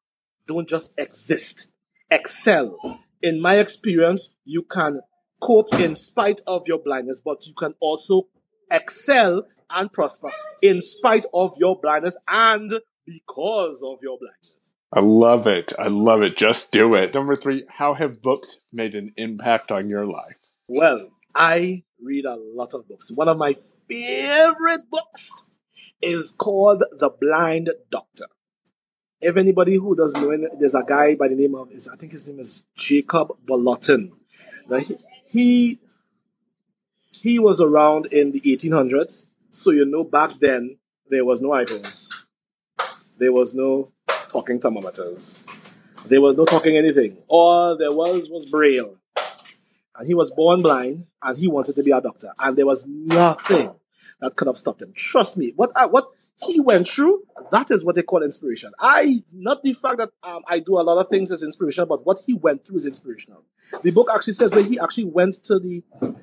Don't 0.46 0.68
just 0.68 0.98
exist. 0.98 1.72
Excel. 2.10 2.78
In 3.22 3.40
my 3.40 3.58
experience, 3.58 4.34
you 4.44 4.62
can 4.62 5.00
cope 5.40 5.74
in 5.74 5.94
spite 5.94 6.40
of 6.46 6.62
your 6.66 6.78
blindness, 6.78 7.20
but 7.24 7.46
you 7.46 7.54
can 7.54 7.74
also 7.80 8.28
excel 8.70 9.46
and 9.70 9.92
prosper 9.92 10.30
in 10.62 10.80
spite 10.80 11.26
of 11.32 11.54
your 11.58 11.78
blindness 11.80 12.16
and 12.28 12.72
because 13.06 13.82
of 13.84 13.98
your 14.02 14.18
blindness. 14.18 14.74
I 14.92 15.00
love 15.00 15.46
it. 15.46 15.72
I 15.78 15.86
love 15.86 16.22
it. 16.22 16.36
Just 16.36 16.72
do 16.72 16.94
it. 16.94 17.14
Number 17.14 17.36
three, 17.36 17.64
how 17.68 17.94
have 17.94 18.20
books 18.22 18.56
made 18.72 18.94
an 18.96 19.12
impact 19.16 19.70
on 19.70 19.88
your 19.88 20.04
life? 20.04 20.39
Well, 20.72 21.11
I 21.35 21.83
read 22.00 22.26
a 22.26 22.37
lot 22.37 22.74
of 22.74 22.87
books. 22.87 23.11
One 23.11 23.26
of 23.26 23.37
my 23.37 23.56
favorite 23.88 24.88
books 24.88 25.50
is 26.00 26.30
called 26.30 26.85
The 26.96 27.11
Blind 27.11 27.70
Doctor. 27.90 28.26
If 29.20 29.37
anybody 29.37 29.74
who 29.74 29.96
doesn't 29.96 30.22
know, 30.22 30.48
there's 30.61 30.76
a 30.76 30.85
guy 30.87 31.16
by 31.16 31.26
the 31.26 31.35
name 31.35 31.56
of, 31.56 31.70
I 31.92 31.96
think 31.96 32.12
his 32.12 32.28
name 32.28 32.38
is 32.38 32.62
Jacob 32.76 33.33
Bolotin. 33.44 34.12
Now, 34.68 34.78
he, 34.78 34.96
he 35.26 35.80
he 37.20 37.40
was 37.40 37.61
around 37.61 38.06
in 38.06 38.30
the 38.30 38.40
1800s, 38.40 39.26
so 39.50 39.72
you 39.72 39.85
know 39.85 40.04
back 40.04 40.38
then 40.40 40.78
there 41.09 41.24
was 41.24 41.42
no 41.42 41.48
iPhones, 41.48 42.06
there 43.18 43.33
was 43.33 43.54
no 43.54 43.90
talking 44.28 44.61
thermometers, 44.61 45.44
there 46.06 46.20
was 46.20 46.37
no 46.37 46.44
talking 46.44 46.76
anything. 46.76 47.16
All 47.26 47.76
there 47.76 47.90
was 47.90 48.30
was 48.30 48.46
braille 48.46 48.99
and 50.00 50.08
he 50.08 50.14
was 50.14 50.30
born 50.30 50.62
blind 50.62 51.04
and 51.22 51.36
he 51.36 51.46
wanted 51.46 51.76
to 51.76 51.82
be 51.82 51.90
a 51.90 52.00
doctor. 52.00 52.32
And 52.38 52.56
there 52.56 52.64
was 52.64 52.86
nothing 52.86 53.74
that 54.20 54.34
could 54.34 54.46
have 54.46 54.56
stopped 54.56 54.80
him. 54.80 54.94
Trust 54.94 55.36
me 55.36 55.52
what 55.56 55.70
I, 55.76 55.84
what 55.84 56.08
he 56.42 56.58
went 56.58 56.88
through 56.88 57.22
that 57.52 57.70
is 57.70 57.84
what 57.84 57.96
they 57.96 58.02
call 58.02 58.22
inspiration. 58.22 58.72
I 58.80 59.22
not 59.30 59.62
the 59.62 59.74
fact 59.74 59.98
that 59.98 60.08
um, 60.22 60.40
i 60.48 60.58
do 60.58 60.80
a 60.80 60.80
lot 60.80 60.98
of 60.98 61.10
things 61.10 61.30
as 61.30 61.42
inspirational 61.42 61.86
but 61.86 62.06
what 62.06 62.22
he 62.26 62.32
went 62.32 62.64
through 62.64 62.78
is 62.78 62.86
inspirational. 62.86 63.44
The 63.82 63.90
book 63.90 64.08
actually 64.12 64.32
says 64.32 64.52
where 64.52 64.64
he 64.64 64.78
actually 64.78 65.04
went 65.04 65.34
to 65.44 65.58
the 65.58 65.82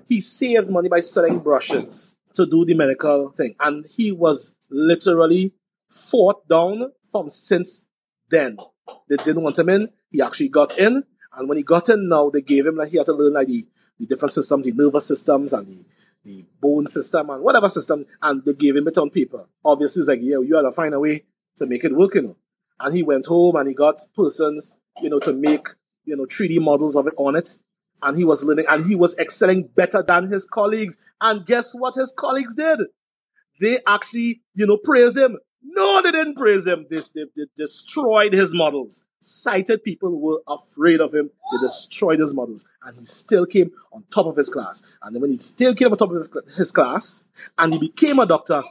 he 0.09 0.21
saved 0.21 0.71
money 0.71 0.89
by 0.89 1.01
selling 1.01 1.37
brushes 1.37 2.15
to 2.33 2.47
do 2.47 2.65
the 2.65 2.73
medical 2.73 3.29
thing. 3.29 3.55
And 3.59 3.85
he 3.85 4.11
was 4.11 4.55
literally 4.71 5.53
fought 5.91 6.47
down 6.47 6.93
from 7.11 7.29
since 7.29 7.85
then. 8.29 8.57
They 9.07 9.17
didn't 9.17 9.43
want 9.43 9.59
him 9.59 9.69
in. 9.69 9.89
He 10.09 10.19
actually 10.19 10.49
got 10.49 10.79
in 10.79 11.03
and 11.37 11.47
when 11.47 11.57
he 11.57 11.63
got 11.63 11.87
in 11.89 12.09
now, 12.09 12.29
they 12.31 12.41
gave 12.41 12.65
him 12.65 12.75
like 12.75 12.89
he 12.89 12.97
had 12.97 13.05
to 13.05 13.13
learn 13.13 13.33
like 13.33 13.47
the, 13.47 13.65
the 13.99 14.07
different 14.07 14.33
systems, 14.33 14.65
the 14.65 14.73
nervous 14.73 15.07
systems 15.07 15.53
and 15.53 15.67
the, 15.67 15.85
the 16.25 16.45
bone 16.59 16.87
system 16.87 17.29
and 17.29 17.43
whatever 17.43 17.69
system, 17.69 18.05
and 18.23 18.43
they 18.43 18.53
gave 18.53 18.75
him 18.75 18.87
it 18.87 18.97
on 18.97 19.11
paper. 19.11 19.45
Obviously, 19.63 20.01
it's 20.01 20.09
like, 20.09 20.19
yeah, 20.21 20.39
you 20.39 20.59
to 20.59 20.71
find 20.71 20.95
a 20.95 20.99
way 20.99 21.25
to 21.57 21.67
make 21.67 21.83
it 21.83 21.95
work, 21.95 22.15
you 22.15 22.23
know. 22.23 22.37
And 22.79 22.95
he 22.95 23.03
went 23.03 23.27
home 23.27 23.55
and 23.55 23.67
he 23.69 23.75
got 23.75 24.01
persons, 24.15 24.75
you 25.01 25.11
know, 25.11 25.19
to 25.19 25.31
make, 25.31 25.67
you 26.05 26.17
know, 26.17 26.25
3D 26.25 26.59
models 26.59 26.95
of 26.95 27.05
it 27.05 27.13
on 27.17 27.35
it. 27.35 27.57
And 28.01 28.17
he 28.17 28.23
was 28.23 28.43
learning 28.43 28.65
and 28.67 28.85
he 28.85 28.95
was 28.95 29.17
excelling 29.17 29.69
better 29.75 30.03
than 30.03 30.31
his 30.31 30.43
colleagues. 30.45 30.97
And 31.21 31.45
guess 31.45 31.73
what 31.73 31.95
his 31.95 32.13
colleagues 32.17 32.55
did? 32.55 32.79
They 33.61 33.79
actually, 33.87 34.41
you 34.53 34.65
know, 34.65 34.77
praised 34.77 35.17
him. 35.17 35.37
No, 35.63 36.01
they 36.01 36.11
didn't 36.11 36.35
praise 36.35 36.65
him. 36.65 36.85
They, 36.89 36.99
they, 37.13 37.25
they 37.35 37.45
destroyed 37.55 38.33
his 38.33 38.53
models. 38.55 39.03
Sighted 39.19 39.83
people 39.83 40.19
were 40.19 40.41
afraid 40.47 41.01
of 41.01 41.13
him. 41.13 41.29
They 41.51 41.57
destroyed 41.61 42.19
his 42.19 42.33
models. 42.33 42.65
And 42.83 42.97
he 42.97 43.05
still 43.05 43.45
came 43.45 43.71
on 43.91 44.03
top 44.11 44.27
of 44.27 44.35
his 44.35 44.49
class. 44.49 44.97
And 45.01 45.15
then 45.15 45.21
when 45.21 45.31
he 45.31 45.39
still 45.39 45.73
came 45.73 45.91
on 45.91 45.97
top 45.97 46.11
of 46.11 46.27
his 46.55 46.71
class 46.71 47.25
and 47.57 47.73
he 47.73 47.79
became 47.79 48.19
a 48.19 48.25
doctor, 48.25 48.63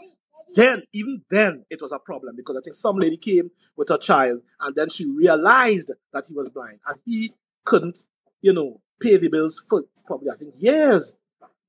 then, 0.55 0.85
even 0.93 1.23
then, 1.29 1.67
it 1.69 1.83
was 1.83 1.93
a 1.93 1.99
problem 1.99 2.37
because 2.37 2.57
I 2.57 2.61
think 2.63 2.77
some 2.77 2.97
lady 2.97 3.17
came 3.17 3.51
with 3.77 3.89
her 3.89 3.99
child 3.99 4.43
and 4.61 4.75
then 4.75 4.89
she 4.89 5.05
realized 5.05 5.91
that 6.13 6.27
he 6.27 6.35
was 6.35 6.49
blind 6.49 6.79
and 6.87 6.99
he 7.05 7.35
couldn't, 7.65 8.07
you 8.41 8.53
know, 8.53 8.81
pay 9.01 9.17
the 9.17 9.29
bills 9.29 9.63
for 9.69 9.85
probably, 10.07 10.31
I 10.31 10.37
think, 10.37 10.55
years. 10.57 11.13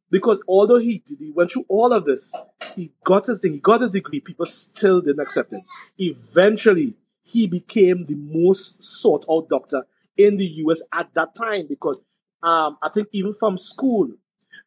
Because 0.10 0.42
although 0.48 0.78
he 0.78 1.04
did, 1.06 1.18
he 1.20 1.32
went 1.32 1.52
through 1.52 1.66
all 1.68 1.92
of 1.92 2.06
this, 2.06 2.34
he 2.76 2.94
got 3.04 3.26
his 3.26 3.40
thing, 3.40 3.54
he 3.54 3.60
got 3.60 3.82
his 3.82 3.92
degree, 3.92 4.22
people 4.22 4.46
still 4.46 5.02
didn't 5.02 5.20
accept 5.20 5.52
him. 5.52 5.63
Eventually, 5.98 6.96
he 7.28 7.46
became 7.46 8.06
the 8.06 8.16
most 8.16 8.84
sought 8.84 9.26
out 9.30 9.50
doctor 9.50 9.86
in 10.18 10.38
the 10.38 10.46
US 10.46 10.82
at 10.94 11.13
that 11.13 11.36
time 11.36 11.68
because 11.68 12.00
um, 12.42 12.78
I 12.82 12.90
think 12.90 13.10
even 13.12 13.34
from 13.34 13.58
school, 13.58 14.10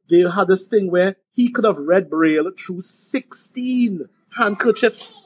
they 0.08 0.20
had 0.20 0.48
this 0.48 0.66
thing 0.66 0.90
where 0.90 1.16
he 1.32 1.50
could 1.50 1.64
have 1.64 1.78
read 1.78 2.10
Braille 2.10 2.50
through 2.58 2.80
16 2.80 4.08
handkerchiefs. 4.36 5.16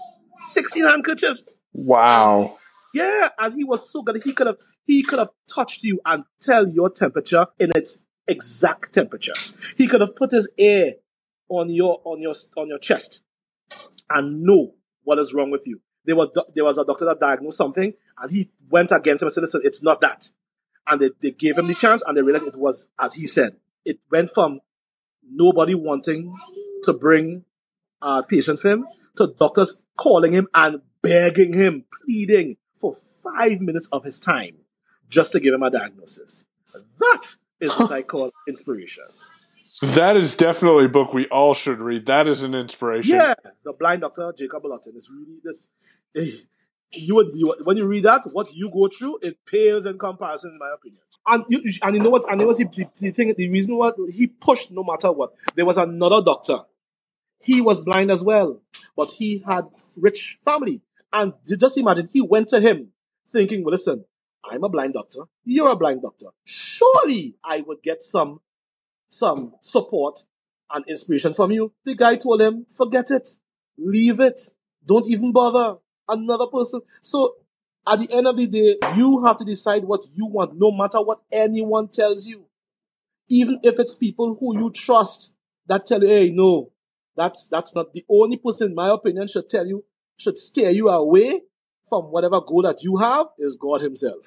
16 0.40 0.84
handkerchiefs. 0.84 1.52
Wow. 1.72 2.58
Yeah, 2.94 3.30
and 3.38 3.54
he 3.54 3.64
was 3.64 3.90
so 3.90 4.02
good. 4.02 4.22
He 4.22 4.32
could 4.32 4.46
have 4.46 4.58
he 4.86 5.02
could 5.02 5.18
have 5.18 5.30
touched 5.52 5.82
you 5.82 6.00
and 6.06 6.24
tell 6.40 6.68
your 6.68 6.90
temperature 6.90 7.46
in 7.58 7.72
its 7.74 8.04
exact 8.28 8.92
temperature. 8.92 9.34
He 9.76 9.88
could 9.88 10.00
have 10.00 10.14
put 10.14 10.30
his 10.30 10.48
ear 10.58 10.94
on 11.48 11.70
your 11.70 12.00
on 12.04 12.22
your 12.22 12.34
on 12.56 12.68
your 12.68 12.78
chest 12.78 13.22
and 14.08 14.42
know 14.42 14.74
what 15.02 15.18
is 15.18 15.34
wrong 15.34 15.50
with 15.50 15.66
you. 15.66 15.80
There 16.04 16.16
were 16.16 16.28
there 16.54 16.64
was 16.64 16.78
a 16.78 16.84
doctor 16.84 17.04
that 17.06 17.20
diagnosed 17.20 17.58
something, 17.58 17.94
and 18.18 18.30
he 18.30 18.50
went 18.68 18.92
against 18.92 19.22
him 19.22 19.26
and 19.26 19.32
said, 19.32 19.42
"Listen, 19.42 19.62
it's 19.64 19.82
not 19.82 20.00
that." 20.00 20.30
And 20.86 21.00
they, 21.00 21.10
they 21.20 21.30
gave 21.30 21.58
him 21.58 21.66
the 21.66 21.74
chance, 21.74 22.02
and 22.06 22.16
they 22.16 22.22
realized 22.22 22.46
it 22.46 22.56
was 22.56 22.88
as 22.98 23.14
he 23.14 23.26
said. 23.26 23.56
It 23.84 24.00
went 24.10 24.30
from 24.30 24.60
nobody 25.28 25.74
wanting 25.74 26.34
to 26.84 26.92
bring 26.92 27.44
a 28.00 28.22
patient 28.22 28.60
for 28.60 28.70
him 28.70 28.86
to 29.16 29.34
doctors 29.38 29.82
calling 29.96 30.32
him 30.32 30.48
and 30.54 30.80
begging 31.02 31.52
him, 31.52 31.84
pleading 32.02 32.56
for 32.80 32.94
five 32.94 33.60
minutes 33.60 33.88
of 33.92 34.04
his 34.04 34.18
time 34.18 34.56
just 35.08 35.32
to 35.32 35.40
give 35.40 35.54
him 35.54 35.62
a 35.62 35.70
diagnosis. 35.70 36.44
That 36.98 37.22
is 37.60 37.72
what 37.74 37.92
I 37.92 38.02
call 38.02 38.30
inspiration. 38.48 39.04
That 39.82 40.16
is 40.16 40.36
definitely 40.36 40.84
a 40.84 40.88
book 40.88 41.12
we 41.12 41.26
all 41.26 41.54
should 41.54 41.80
read. 41.80 42.06
That 42.06 42.26
is 42.26 42.42
an 42.42 42.54
inspiration. 42.54 43.16
Yeah, 43.16 43.34
the 43.64 43.72
blind 43.72 44.02
doctor 44.02 44.32
Jacob 44.36 44.62
Bolotin 44.62 44.96
is 44.96 45.10
really 45.10 45.38
this. 45.42 45.68
Eh, 46.14 46.30
You 46.92 47.30
you, 47.34 47.54
when 47.64 47.76
you 47.76 47.86
read 47.86 48.04
that, 48.04 48.24
what 48.32 48.52
you 48.54 48.70
go 48.70 48.88
through, 48.88 49.18
it 49.22 49.38
pales 49.46 49.86
in 49.86 49.98
comparison, 49.98 50.52
in 50.52 50.58
my 50.58 50.72
opinion. 50.74 51.00
And 51.26 51.44
you, 51.48 51.62
and 51.82 51.96
you 51.96 52.02
know 52.02 52.10
what? 52.10 52.30
And 52.30 52.40
it 52.40 52.46
was 52.46 52.58
the, 52.58 52.66
the, 52.98 53.10
thing. 53.10 53.34
The 53.36 53.48
reason 53.48 53.76
what 53.76 53.96
he 54.12 54.26
pushed, 54.26 54.70
no 54.70 54.84
matter 54.84 55.10
what, 55.10 55.32
there 55.54 55.64
was 55.64 55.78
another 55.78 56.22
doctor. 56.22 56.58
He 57.42 57.60
was 57.60 57.80
blind 57.80 58.10
as 58.10 58.22
well, 58.22 58.60
but 58.96 59.12
he 59.12 59.38
had 59.38 59.64
rich 59.96 60.38
family. 60.44 60.82
And 61.12 61.32
just 61.58 61.78
imagine, 61.78 62.08
he 62.12 62.20
went 62.20 62.48
to 62.48 62.60
him 62.60 62.88
thinking, 63.32 63.64
well, 63.64 63.72
listen, 63.72 64.04
I'm 64.44 64.64
a 64.64 64.68
blind 64.68 64.94
doctor. 64.94 65.20
You're 65.44 65.70
a 65.70 65.76
blind 65.76 66.02
doctor. 66.02 66.26
Surely 66.44 67.36
I 67.42 67.62
would 67.62 67.82
get 67.82 68.02
some 68.02 68.40
some 69.08 69.54
support 69.60 70.20
and 70.72 70.84
inspiration 70.88 71.34
from 71.34 71.52
you. 71.52 71.72
The 71.84 71.94
guy 71.94 72.16
told 72.16 72.42
him, 72.42 72.66
forget 72.76 73.10
it. 73.10 73.28
Leave 73.78 74.20
it. 74.20 74.42
Don't 74.84 75.06
even 75.06 75.32
bother. 75.32 75.78
Another 76.08 76.46
person. 76.46 76.80
So 77.02 77.36
at 77.86 78.00
the 78.00 78.10
end 78.12 78.26
of 78.26 78.36
the 78.36 78.46
day, 78.46 78.76
you 78.96 79.24
have 79.24 79.36
to 79.38 79.44
decide 79.44 79.84
what 79.84 80.06
you 80.12 80.26
want, 80.26 80.58
no 80.58 80.70
matter 80.70 80.98
what 80.98 81.22
anyone 81.30 81.88
tells 81.88 82.26
you. 82.26 82.46
Even 83.28 83.58
if 83.62 83.78
it's 83.78 83.94
people 83.94 84.36
who 84.38 84.58
you 84.58 84.70
trust 84.70 85.34
that 85.66 85.86
tell 85.86 86.02
you, 86.02 86.08
hey, 86.08 86.30
no, 86.30 86.70
that's 87.16 87.48
that's 87.48 87.74
not 87.74 87.92
the 87.92 88.04
only 88.08 88.36
person, 88.36 88.70
in 88.70 88.74
my 88.74 88.90
opinion, 88.90 89.26
should 89.28 89.48
tell 89.48 89.66
you, 89.66 89.84
should 90.16 90.36
steer 90.36 90.70
you 90.70 90.88
away 90.88 91.42
from 91.88 92.04
whatever 92.06 92.40
goal 92.40 92.62
that 92.62 92.82
you 92.82 92.96
have 92.96 93.26
is 93.38 93.56
God 93.56 93.80
Himself. 93.80 94.18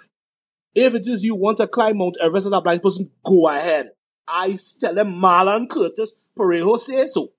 If 0.73 0.93
it 0.93 1.07
is 1.07 1.23
you 1.23 1.35
want 1.35 1.57
to 1.57 1.67
climb 1.67 1.97
Mount 1.97 2.17
Everest 2.21 2.47
as 2.47 2.53
a 2.53 2.61
blind 2.61 2.83
person, 2.83 3.09
go 3.23 3.47
ahead. 3.47 3.91
I 4.27 4.57
tell 4.79 4.93
them 4.93 5.13
Marlon 5.15 5.69
Curtis 5.69 6.13
Parieaho 6.37 6.77
say 6.77 7.07
so. 7.07 7.29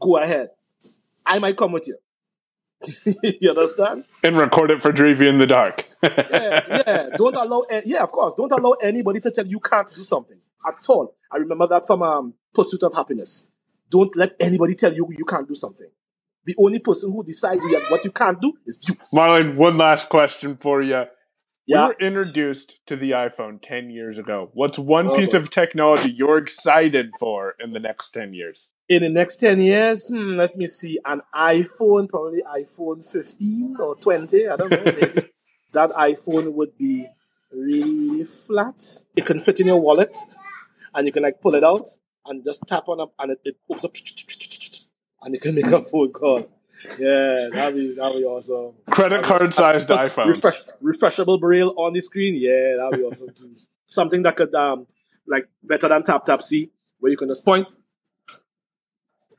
Go 0.00 0.16
ahead. 0.16 0.48
I 1.24 1.38
might 1.38 1.56
come 1.56 1.72
with 1.72 1.86
you. 1.86 1.98
you 3.22 3.50
understand? 3.50 4.04
And 4.22 4.36
record 4.36 4.70
it 4.70 4.80
for 4.82 4.92
Dreevay 4.92 5.28
in 5.28 5.38
the 5.38 5.46
dark. 5.46 5.84
Yeah, 6.02 6.60
yeah. 6.86 7.08
Don't 7.16 7.34
allow, 7.36 7.64
yeah, 7.84 8.02
of 8.02 8.12
course. 8.12 8.34
Don't 8.34 8.52
allow 8.52 8.72
anybody 8.82 9.20
to 9.20 9.30
tell 9.30 9.44
you 9.44 9.52
you 9.52 9.60
can't 9.60 9.88
do 9.88 10.02
something 10.02 10.38
at 10.66 10.74
all. 10.88 11.14
I 11.32 11.38
remember 11.38 11.66
that 11.68 11.86
from 11.86 12.02
um, 12.02 12.34
Pursuit 12.54 12.82
of 12.82 12.94
Happiness. 12.94 13.48
Don't 13.90 14.14
let 14.16 14.34
anybody 14.40 14.74
tell 14.74 14.92
you 14.94 15.06
you 15.16 15.24
can't 15.24 15.48
do 15.48 15.54
something. 15.54 15.88
The 16.44 16.54
only 16.58 16.78
person 16.78 17.12
who 17.12 17.24
decides 17.24 17.62
what 17.90 18.04
you 18.04 18.10
can't 18.10 18.40
do 18.40 18.52
is 18.66 18.78
you. 18.88 18.94
Marlon, 19.12 19.56
one 19.56 19.76
last 19.76 20.08
question 20.08 20.56
for 20.56 20.80
you. 20.82 21.04
Yeah. 21.66 21.88
We 21.88 21.88
were 21.88 21.96
introduced 22.00 22.78
to 22.86 22.96
the 22.96 23.10
iPhone 23.10 23.58
10 23.60 23.90
years 23.90 24.16
ago. 24.16 24.50
What's 24.54 24.78
one 24.78 25.08
Oh, 25.08 25.16
piece 25.16 25.32
boy. 25.32 25.38
of 25.38 25.50
technology 25.50 26.10
you're 26.10 26.38
excited 26.38 27.10
for 27.20 27.54
in 27.60 27.72
the 27.72 27.80
next 27.80 28.10
10 28.12 28.32
years? 28.32 28.68
In 28.88 29.02
the 29.02 29.08
next 29.10 29.36
10 29.36 29.60
years, 29.60 30.08
hmm, 30.08 30.36
let 30.36 30.56
me 30.56 30.66
see, 30.66 30.98
an 31.04 31.20
iPhone, 31.34 32.08
probably 32.08 32.42
iPhone 32.42 33.04
15 33.04 33.76
or 33.78 33.96
20, 33.96 34.48
I 34.48 34.56
don't 34.56 34.70
know, 34.70 34.82
maybe. 34.82 35.28
that 35.72 35.90
iPhone 35.90 36.54
would 36.54 36.76
be 36.78 37.06
really, 37.52 38.24
flat. 38.24 38.82
It 39.14 39.26
can 39.26 39.40
fit 39.40 39.60
in 39.60 39.66
your 39.66 39.80
wallet 39.80 40.16
and 40.94 41.06
you 41.06 41.12
can 41.12 41.22
like 41.22 41.40
pull 41.42 41.54
it 41.54 41.64
out 41.64 41.88
and 42.26 42.42
just 42.44 42.62
tap 42.66 42.88
on 42.88 43.00
it 43.00 43.08
and 43.18 43.32
it, 43.32 43.40
it 43.44 43.56
opens 43.68 43.84
up 43.84 43.94
and 45.22 45.34
you 45.34 45.40
can 45.40 45.54
make 45.54 45.66
a 45.66 45.82
phone 45.82 46.12
call. 46.12 46.48
Yeah, 46.98 47.48
that'd 47.52 47.74
be, 47.74 47.94
that'd 47.94 48.18
be 48.18 48.24
awesome. 48.24 48.74
Credit 48.88 49.22
card 49.22 49.52
sized 49.52 49.88
iPhone. 49.88 50.28
Refresh, 50.28 50.60
refreshable 50.82 51.40
braille 51.40 51.74
on 51.76 51.92
the 51.92 52.00
screen. 52.00 52.36
Yeah, 52.36 52.76
that'd 52.76 52.98
be 52.98 53.04
awesome 53.04 53.34
too. 53.34 53.54
Something 53.86 54.22
that 54.22 54.36
could 54.36 54.54
um 54.54 54.86
like 55.26 55.48
better 55.62 55.88
than 55.88 56.02
TapTapSee, 56.02 56.70
where 57.00 57.10
you 57.10 57.18
can 57.18 57.28
just 57.28 57.44
point 57.44 57.68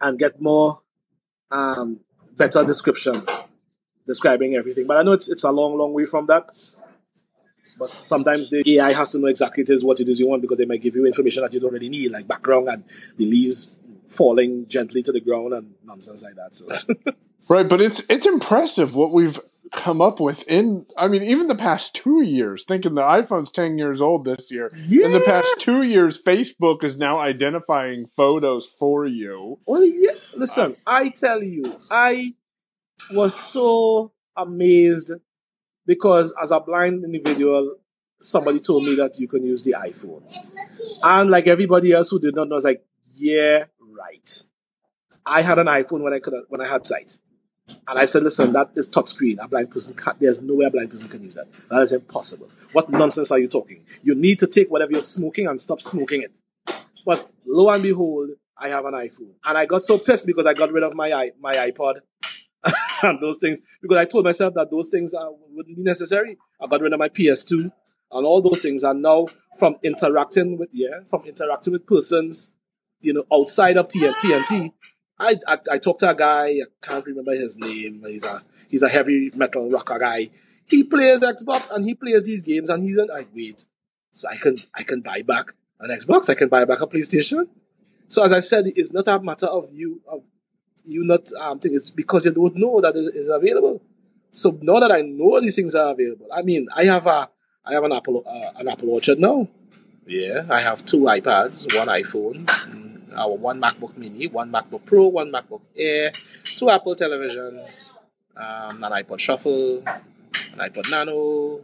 and 0.02 0.18
get 0.20 0.42
more 0.42 0.82
um 1.52 2.00
better 2.38 2.64
description 2.64 3.26
describing 4.08 4.56
everything. 4.56 4.88
But 4.88 4.98
I 4.98 5.04
know 5.04 5.14
it's 5.14 5.30
it's 5.30 5.44
a 5.44 5.52
long, 5.52 5.78
long 5.78 5.94
way 5.94 6.06
from 6.06 6.26
that. 6.28 6.50
But 7.78 7.90
sometimes 7.90 8.50
the 8.50 8.64
AI 8.78 8.94
has 8.94 9.12
to 9.12 9.20
know 9.20 9.28
exactly 9.28 9.62
it 9.62 9.70
is 9.70 9.84
what 9.84 10.00
it 10.00 10.10
is 10.10 10.20
you 10.20 10.28
want 10.28 10.42
because 10.42 10.58
they 10.58 10.66
might 10.66 10.82
give 10.82 10.96
you 10.96 11.06
information 11.06 11.44
that 11.44 11.54
you 11.54 11.60
don't 11.60 11.72
really 11.72 11.90
need, 11.90 12.12
like 12.12 12.28
background 12.28 12.68
and 12.68 12.84
the 13.18 13.26
leaves 13.26 13.74
falling 14.10 14.68
gently 14.68 15.04
to 15.04 15.12
the 15.12 15.20
ground 15.22 15.54
and 15.54 15.76
nonsense 15.86 16.24
like 16.24 16.36
that. 16.36 16.56
So 16.56 16.68
Right, 17.50 17.68
but 17.68 17.80
it's 17.82 18.02
it's 18.10 18.26
impressive 18.26 18.96
what 18.96 19.12
we've 19.12 19.40
come 19.72 20.02
up 20.02 20.20
with 20.20 20.48
in 20.48 20.86
I 20.98 21.08
mean 21.08 21.24
even 21.24 21.48
the 21.48 21.56
past 21.56 21.96
2 21.96 22.24
years 22.24 22.64
thinking 22.68 22.96
the 22.96 23.02
iPhone's 23.02 23.52
10 23.52 23.78
years 23.78 24.02
old 24.02 24.26
this 24.26 24.52
year. 24.52 24.68
In 24.74 25.12
the 25.12 25.24
past 25.26 25.60
2 25.60 25.84
years 25.84 26.22
Facebook 26.22 26.84
is 26.84 26.98
now 26.98 27.20
identifying 27.20 28.08
photos 28.16 28.66
for 28.66 29.06
you. 29.06 29.60
Well, 29.66 29.84
yeah. 29.84 30.12
Listen, 30.36 30.72
uh, 30.86 30.92
I 30.92 31.10
tell 31.10 31.44
you, 31.44 31.78
I 31.90 32.36
was 33.12 33.36
so 33.36 34.12
amazed 34.36 35.12
because 35.86 36.34
as 36.42 36.52
a 36.52 36.60
blind 36.60 37.04
individual, 37.04 37.76
somebody 38.22 38.60
told 38.60 38.84
me 38.84 38.96
that 38.96 39.20
you 39.20 39.28
can 39.28 39.44
use 39.44 39.64
the 39.64 39.76
iPhone. 39.80 40.24
And 41.02 41.30
like 41.30 41.48
everybody 41.48 41.92
else 41.94 42.10
who 42.10 42.20
did 42.20 42.36
not 42.36 42.48
know, 42.48 42.56
I 42.56 42.58
was 42.58 42.64
like, 42.64 42.84
yeah, 43.16 43.66
right. 43.82 44.44
I 45.26 45.42
had 45.42 45.60
an 45.60 45.68
iPhone 45.68 46.02
when 46.02 46.14
I 46.14 46.20
could 46.20 46.34
when 46.48 46.62
I 46.62 46.68
had 46.68 46.86
sight. 46.86 47.18
And 47.88 48.00
I 48.00 48.06
said, 48.06 48.24
listen, 48.24 48.54
that 48.54 48.72
is 48.76 48.90
touchscreen. 48.90 49.38
A 49.44 49.48
blind 49.48 49.72
person 49.72 49.96
can't, 49.96 50.20
there's 50.20 50.40
no 50.40 50.56
way 50.56 50.66
a 50.66 50.70
blind 50.70 50.90
person 50.90 51.10
can 51.10 51.24
use 51.24 51.36
that. 51.36 51.48
That 51.70 51.82
is 51.82 51.92
impossible. 51.92 52.50
What 52.72 52.90
nonsense 52.90 53.32
are 53.32 53.40
you 53.40 53.48
talking? 53.48 53.84
You 54.04 54.16
need 54.16 54.40
to 54.40 54.48
take 54.48 54.70
whatever 54.70 54.92
you're 54.92 55.02
smoking 55.02 55.48
and 55.48 55.62
stop 55.62 55.82
smoking 55.82 56.24
it. 56.24 56.32
But 57.06 57.30
lo 57.46 57.70
and 57.70 57.82
behold, 57.82 58.30
I 58.58 58.70
have 58.70 58.86
an 58.86 58.94
iPhone. 58.94 59.32
And 59.46 59.58
I 59.58 59.66
got 59.66 59.84
so 59.84 59.98
pissed 59.98 60.28
because 60.28 60.46
I 60.46 60.54
got 60.54 60.72
rid 60.72 60.84
of 60.84 60.94
my 60.94 61.32
my 61.40 61.54
iPod 61.56 62.02
and 63.04 63.22
those 63.22 63.38
things 63.38 63.62
because 63.82 63.98
I 63.98 64.06
told 64.06 64.26
myself 64.26 64.54
that 64.56 64.70
those 64.70 64.90
things 64.90 65.14
uh, 65.14 65.30
wouldn't 65.52 65.78
be 65.78 65.84
necessary. 65.84 66.38
I 66.62 66.68
got 66.68 66.82
rid 66.82 66.94
of 66.94 67.00
my 67.00 67.10
PS2 67.10 67.72
and 68.12 68.26
all 68.26 68.42
those 68.42 68.62
things. 68.62 68.84
And 68.84 69.02
now 69.02 69.28
from 69.58 69.78
interacting 69.84 70.58
with 70.58 70.70
yeah, 70.72 71.02
from 71.10 71.24
interacting 71.24 71.74
with 71.74 71.86
persons, 71.88 72.52
you 73.00 73.14
know, 73.14 73.24
outside 73.32 73.78
of 73.78 73.88
TN- 73.88 74.16
TNT, 74.16 74.74
I, 75.20 75.36
I 75.48 75.58
I 75.72 75.78
talked 75.78 76.00
to 76.02 76.10
a 76.10 76.16
guy. 76.16 76.48
I 76.48 76.64
can't 76.82 77.06
remember 77.06 77.32
his 77.34 77.58
name. 77.58 78.04
He's 78.08 78.24
a 78.24 78.44
he's 78.68 78.84
a 78.84 78.90
heavy 78.90 79.32
metal 79.36 79.70
rocker 79.70 80.00
guy. 80.00 80.30
He 80.66 80.84
plays 80.84 81.20
Xbox 81.22 81.72
and 81.72 81.84
he 81.84 81.96
plays 81.96 82.24
these 82.24 82.42
games 82.42 82.70
and 82.70 82.84
he's 82.84 82.98
an 82.98 83.08
like, 83.08 83.30
wait, 83.34 83.66
so 84.12 84.30
I 84.30 84.38
can 84.38 84.62
I 84.74 84.84
can 84.84 85.02
buy 85.02 85.22
back 85.22 85.48
an 85.80 85.90
Xbox. 85.90 86.30
I 86.30 86.36
can 86.36 86.50
buy 86.50 86.66
back 86.66 86.82
a 86.82 86.88
PlayStation. 86.88 87.48
So 88.08 88.24
as 88.24 88.32
I 88.32 88.40
said, 88.40 88.66
it's 88.68 88.94
not 88.94 89.08
a 89.08 89.20
matter 89.20 89.48
of 89.48 89.70
you 89.74 90.02
of 90.08 90.24
you 90.86 91.04
not 91.04 91.32
um 91.34 91.60
thing. 91.60 91.74
It's 91.74 91.90
because 91.90 92.26
you 92.26 92.32
don't 92.32 92.56
know 92.56 92.82
that 92.82 92.96
it 92.96 93.16
is 93.16 93.30
available. 93.30 93.82
So 94.32 94.58
now 94.62 94.80
that 94.80 94.92
I 94.92 95.02
know 95.02 95.40
these 95.42 95.56
things 95.56 95.76
are 95.76 95.92
available, 95.92 96.28
I 96.34 96.42
mean, 96.44 96.68
I 96.76 96.86
have 96.86 97.08
a 97.08 97.30
I 97.66 97.74
have 97.74 97.84
an 97.84 97.92
Apple 97.92 98.24
uh, 98.26 98.60
an 98.60 98.68
Apple 98.68 98.90
Orchard 98.92 99.20
now. 99.20 99.48
Yeah, 100.06 100.46
I 100.50 100.62
have 100.62 100.86
two 100.86 101.02
iPads, 101.02 101.76
one 101.78 101.88
iPhone, 101.88 102.50
uh, 103.14 103.28
one 103.28 103.62
MacBook 103.62 103.98
Mini, 103.98 104.28
one 104.28 104.52
MacBook 104.52 104.86
Pro, 104.86 105.08
one 105.08 105.32
MacBook 105.32 105.62
Air, 105.76 106.12
two 106.44 106.70
Apple 106.70 106.96
televisions, 106.96 107.94
um, 108.36 108.84
an 108.84 108.92
iPod 108.92 109.20
Shuffle, 109.20 109.84
an 110.54 110.60
iPod 110.60 110.90
Nano. 110.90 111.62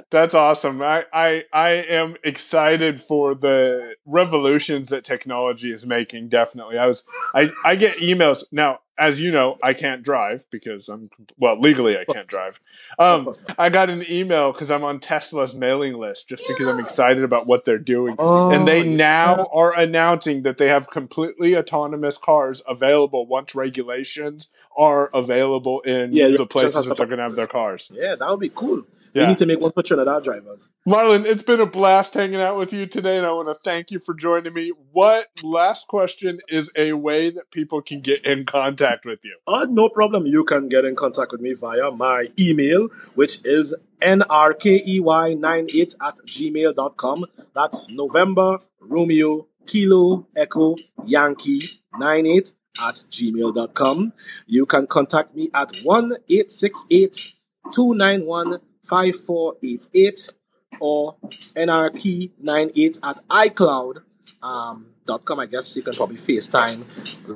That's 0.10 0.34
awesome. 0.34 0.82
I, 0.82 1.04
I 1.12 1.44
I 1.52 1.70
am 1.70 2.16
excited 2.22 3.02
for 3.02 3.34
the 3.34 3.94
revolutions 4.04 4.90
that 4.90 5.04
technology 5.04 5.72
is 5.72 5.86
making. 5.86 6.28
Definitely, 6.28 6.78
I 6.78 6.86
was 6.86 7.04
I 7.34 7.50
I 7.64 7.76
get 7.76 7.96
emails 7.96 8.44
now. 8.52 8.80
As 9.02 9.20
you 9.20 9.32
know, 9.32 9.58
I 9.62 9.74
can't 9.74 10.04
drive 10.04 10.46
because 10.50 10.88
I'm 10.88 11.10
well 11.36 11.60
legally 11.60 11.98
I 11.98 12.04
can't 12.04 12.28
drive. 12.28 12.60
Um. 12.98 13.32
I 13.58 13.68
got 13.68 13.90
an 13.90 14.04
email 14.08 14.52
because 14.52 14.70
I'm 14.70 14.84
on 14.84 15.00
Tesla's 15.00 15.54
mailing 15.54 15.94
list 15.94 16.28
just 16.28 16.44
because 16.46 16.68
I'm 16.68 16.78
excited 16.78 17.22
about 17.22 17.48
what 17.48 17.64
they're 17.64 17.78
doing. 17.78 18.14
Oh, 18.18 18.52
and 18.52 18.66
they 18.66 18.86
now 18.86 19.48
are 19.52 19.76
announcing 19.76 20.42
that 20.42 20.58
they 20.58 20.68
have 20.68 20.88
completely 20.88 21.56
autonomous 21.56 22.16
cars 22.16 22.62
available 22.68 23.26
once 23.26 23.56
regulations 23.56 24.48
are 24.76 25.10
available 25.12 25.80
in 25.80 26.12
Yeah, 26.12 26.28
the 26.36 26.46
places 26.46 26.86
that 26.86 26.96
they're 26.96 27.06
going 27.06 27.18
to 27.18 27.24
have 27.24 27.34
their 27.36 27.46
cars. 27.46 27.90
Yeah, 27.92 28.14
that 28.14 28.30
would 28.30 28.40
be 28.40 28.50
cool. 28.50 28.84
Yeah. 29.14 29.22
We 29.22 29.28
need 29.28 29.38
to 29.38 29.46
make 29.46 29.60
one 29.60 29.72
for 29.72 29.82
Trinidad 29.82 30.24
drivers. 30.24 30.68
Marlon, 30.88 31.26
it's 31.26 31.42
been 31.42 31.60
a 31.60 31.66
blast 31.66 32.14
hanging 32.14 32.40
out 32.40 32.56
with 32.56 32.72
you 32.72 32.86
today, 32.86 33.18
and 33.18 33.26
I 33.26 33.32
want 33.32 33.48
to 33.48 33.54
thank 33.54 33.90
you 33.90 34.00
for 34.04 34.14
joining 34.14 34.54
me. 34.54 34.72
What 34.90 35.26
last 35.42 35.86
question 35.86 36.40
is 36.48 36.70
a 36.76 36.94
way 36.94 37.28
that 37.30 37.50
people 37.50 37.82
can 37.82 38.00
get 38.00 38.24
in 38.24 38.46
contact 38.46 39.04
with 39.04 39.18
you? 39.22 39.36
Uh, 39.46 39.66
no 39.68 39.90
problem. 39.90 40.26
You 40.26 40.44
can 40.44 40.68
get 40.68 40.86
in 40.86 40.96
contact 40.96 41.32
with 41.32 41.42
me 41.42 41.52
via 41.52 41.90
my 41.90 42.28
email, 42.38 42.88
which 43.14 43.44
is 43.44 43.74
nrkey98 44.00 45.94
at 46.00 46.16
gmail.com. 46.26 47.26
That's 47.54 47.90
November, 47.90 48.60
Romeo, 48.80 49.46
Kilo, 49.66 50.26
Echo, 50.34 50.76
Yankee, 51.04 51.82
98 51.98 52.52
at 52.80 52.94
gmail.com. 53.10 54.12
You 54.46 54.66
can 54.66 54.86
contact 54.86 55.34
me 55.34 55.50
at 55.54 55.76
1 55.82 56.16
868 56.28 57.32
291 57.72 58.60
5488 58.84 60.32
or 60.80 61.16
nrp98 61.56 62.98
at 63.02 63.28
iCloud. 63.28 64.02
Um, 64.42 64.92
dot 65.06 65.24
com. 65.24 65.40
I 65.40 65.46
guess 65.46 65.74
you 65.76 65.82
can 65.82 65.94
probably 65.94 66.16
FaceTime 66.16 66.84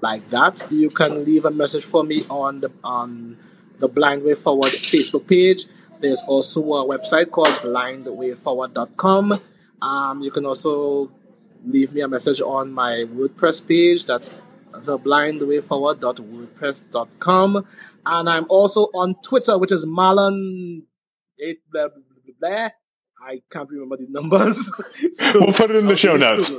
like 0.02 0.28
that. 0.30 0.66
You 0.70 0.90
can 0.90 1.24
leave 1.24 1.44
a 1.44 1.50
message 1.50 1.84
for 1.84 2.04
me 2.04 2.22
on 2.28 2.60
the 2.60 2.70
on 2.82 3.36
the 3.78 3.88
Blind 3.88 4.22
Way 4.22 4.34
Forward 4.34 4.70
Facebook 4.70 5.28
page. 5.28 5.66
There's 6.00 6.22
also 6.26 6.60
a 6.60 6.86
website 6.86 7.30
called 7.30 7.48
blindwayforward.com. 7.48 9.40
Um, 9.82 10.22
you 10.22 10.30
can 10.30 10.46
also 10.46 11.10
leave 11.64 11.92
me 11.92 12.00
a 12.02 12.08
message 12.08 12.40
on 12.40 12.72
my 12.72 13.04
WordPress 13.08 13.66
page. 13.66 14.04
That's 14.04 14.32
theblindwayforward.wordpress.com. 14.72 17.66
And 18.08 18.28
I'm 18.28 18.46
also 18.48 18.82
on 18.94 19.16
Twitter, 19.22 19.58
which 19.58 19.72
is 19.72 19.84
Marlon. 19.84 20.82
Eight 21.40 21.60
blah, 21.70 21.88
blah, 21.88 22.02
blah, 22.24 22.50
blah. 22.50 22.68
I 23.20 23.42
can't 23.50 23.68
remember 23.70 23.96
the 23.96 24.06
numbers. 24.08 24.70
so 25.12 25.40
we'll 25.40 25.52
put 25.52 25.70
it 25.70 25.76
in 25.76 25.86
the 25.86 25.96
show 25.96 26.16
notes. 26.16 26.52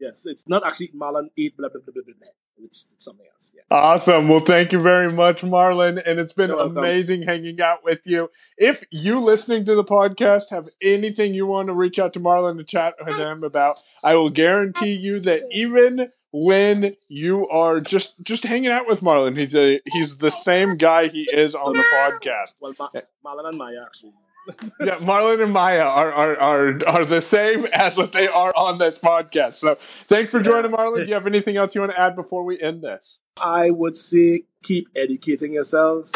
Yes, 0.00 0.22
it's 0.24 0.48
not 0.48 0.66
actually 0.66 0.88
Marlon 0.88 1.28
8 1.36 1.56
blah, 1.58 1.68
blah, 1.68 1.80
blah, 1.84 1.92
blah, 1.92 2.02
blah. 2.18 2.28
It's, 2.64 2.88
it's 2.94 3.04
something 3.04 3.26
else. 3.34 3.52
Yeah. 3.54 3.62
Awesome. 3.70 4.28
Well, 4.28 4.40
thank 4.40 4.72
you 4.72 4.80
very 4.80 5.12
much, 5.12 5.42
Marlon. 5.42 6.02
And 6.04 6.18
it's 6.18 6.32
been 6.32 6.50
amazing 6.50 7.22
hanging 7.22 7.60
out 7.60 7.84
with 7.84 8.00
you. 8.04 8.30
If 8.56 8.82
you 8.90 9.20
listening 9.20 9.64
to 9.66 9.74
the 9.74 9.84
podcast 9.84 10.50
have 10.50 10.68
anything 10.82 11.34
you 11.34 11.46
want 11.46 11.68
to 11.68 11.74
reach 11.74 11.98
out 11.98 12.14
to 12.14 12.20
Marlon 12.20 12.56
to 12.58 12.64
chat 12.64 12.94
with 13.04 13.16
him 13.16 13.44
about, 13.44 13.78
I 14.02 14.14
will 14.14 14.30
guarantee 14.30 14.92
you 14.92 15.20
that 15.20 15.44
even 15.52 16.10
when 16.32 16.94
you 17.08 17.48
are 17.48 17.80
just 17.80 18.20
just 18.22 18.44
hanging 18.44 18.70
out 18.70 18.86
with 18.86 19.00
Marlon, 19.00 19.36
he's 19.36 19.54
a 19.54 19.80
he's 19.86 20.18
the 20.18 20.30
same 20.30 20.76
guy 20.76 21.08
he 21.08 21.28
is 21.32 21.54
on 21.54 21.72
the 21.72 21.84
podcast. 21.94 22.54
Well, 22.60 22.74
Ma- 22.78 23.00
Marlon 23.24 23.48
and 23.48 23.58
Maya 23.58 23.82
actually 23.84 24.12
yeah, 24.80 24.96
Marlon 24.98 25.42
and 25.42 25.52
Maya 25.52 25.82
are, 25.82 26.12
are 26.12 26.36
are 26.36 26.78
are 26.86 27.04
the 27.04 27.20
same 27.20 27.66
as 27.72 27.96
what 27.96 28.12
they 28.12 28.28
are 28.28 28.52
on 28.56 28.78
this 28.78 28.98
podcast. 28.98 29.54
So 29.54 29.76
thanks 30.08 30.30
for 30.30 30.40
joining, 30.40 30.70
Marlon. 30.70 30.96
Do 30.96 31.04
you 31.04 31.14
have 31.14 31.26
anything 31.26 31.56
else 31.56 31.74
you 31.74 31.80
want 31.80 31.92
to 31.92 32.00
add 32.00 32.16
before 32.16 32.44
we 32.44 32.60
end 32.60 32.82
this? 32.82 33.18
I 33.36 33.70
would 33.70 33.96
say 33.96 34.44
keep 34.62 34.88
educating 34.96 35.52
yourselves, 35.52 36.14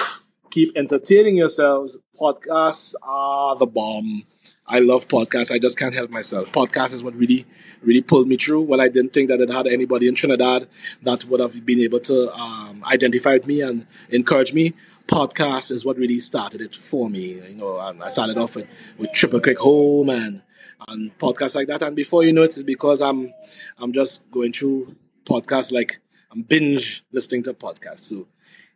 keep 0.51 0.77
entertaining 0.77 1.37
yourselves. 1.37 1.99
Podcasts 2.21 2.95
are 3.03 3.57
the 3.57 3.67
bomb. 3.67 4.25
I 4.67 4.79
love 4.79 5.09
podcasts. 5.09 5.53
I 5.53 5.59
just 5.59 5.79
can't 5.79 5.95
help 5.95 6.11
myself. 6.11 6.51
Podcasts 6.51 6.95
is 6.95 7.05
what 7.05 7.15
really, 7.15 7.45
really 7.83 8.01
pulled 8.01 8.29
me 8.29 8.37
through. 8.37 8.63
When 8.63 8.81
I 8.81 8.89
didn't 8.89 9.13
think 9.13 9.29
that 9.29 9.41
it 9.41 9.51
had 9.51 9.67
anybody 9.67 10.09
in 10.09 10.15
Trinidad 10.15 10.69
that 11.03 11.25
would 11.27 11.41
have 11.41 11.67
been 11.67 11.81
able 11.81 12.01
to 12.01 12.33
um, 12.33 12.83
identify 12.85 13.35
with 13.35 13.47
me 13.47 13.61
and 13.61 13.87
encourage 14.11 14.53
me 14.55 14.73
podcast 15.07 15.71
is 15.71 15.85
what 15.85 15.99
really 15.99 16.19
started 16.19 16.61
it 16.61 16.77
for 16.77 17.11
me. 17.11 17.35
You 17.35 17.55
know, 17.57 17.79
I 17.79 18.09
started 18.09 18.39
off 18.39 18.57
with, 18.57 18.67
with 18.99 19.13
Triple 19.13 19.41
Click 19.41 19.59
Home 19.59 20.11
and 20.11 20.43
and 20.89 21.17
podcasts 21.19 21.55
like 21.55 21.69
that. 21.69 21.83
And 21.83 21.97
before 21.97 22.25
you 22.25 22.33
know 22.33 22.43
it, 22.43 22.57
it's 22.57 22.63
because 22.63 23.01
I'm 23.01 23.33
I'm 23.79 23.93
just 23.93 24.31
going 24.31 24.53
through 24.53 24.97
podcasts 25.25 25.73
like 25.73 25.99
I'm 26.31 26.43
binge 26.43 27.05
listening 27.13 27.43
to 27.45 27.55
podcasts. 27.55 28.01
So 28.01 28.27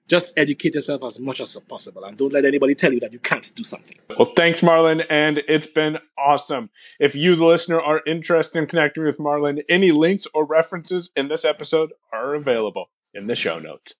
just 0.08 0.36
educate 0.38 0.74
yourself 0.74 1.04
as 1.04 1.20
much 1.20 1.40
as 1.40 1.54
possible 1.68 2.04
and 2.04 2.16
don't 2.16 2.32
let 2.32 2.44
anybody 2.44 2.74
tell 2.74 2.92
you 2.92 3.00
that 3.00 3.12
you 3.12 3.18
can't 3.18 3.54
do 3.54 3.62
something. 3.62 3.96
Well, 4.18 4.32
thanks, 4.34 4.62
Marlon, 4.62 5.04
and 5.08 5.38
it's 5.46 5.66
been 5.66 5.98
awesome. 6.16 6.70
If 6.98 7.14
you, 7.14 7.36
the 7.36 7.44
listener, 7.44 7.80
are 7.80 8.02
interested 8.06 8.58
in 8.58 8.66
connecting 8.66 9.04
with 9.04 9.18
Marlon, 9.18 9.62
any 9.68 9.92
links 9.92 10.26
or 10.34 10.44
references 10.44 11.10
in 11.14 11.28
this 11.28 11.44
episode 11.44 11.92
are 12.12 12.34
available 12.34 12.90
in 13.14 13.26
the 13.26 13.36
show 13.36 13.58
notes. 13.58 13.94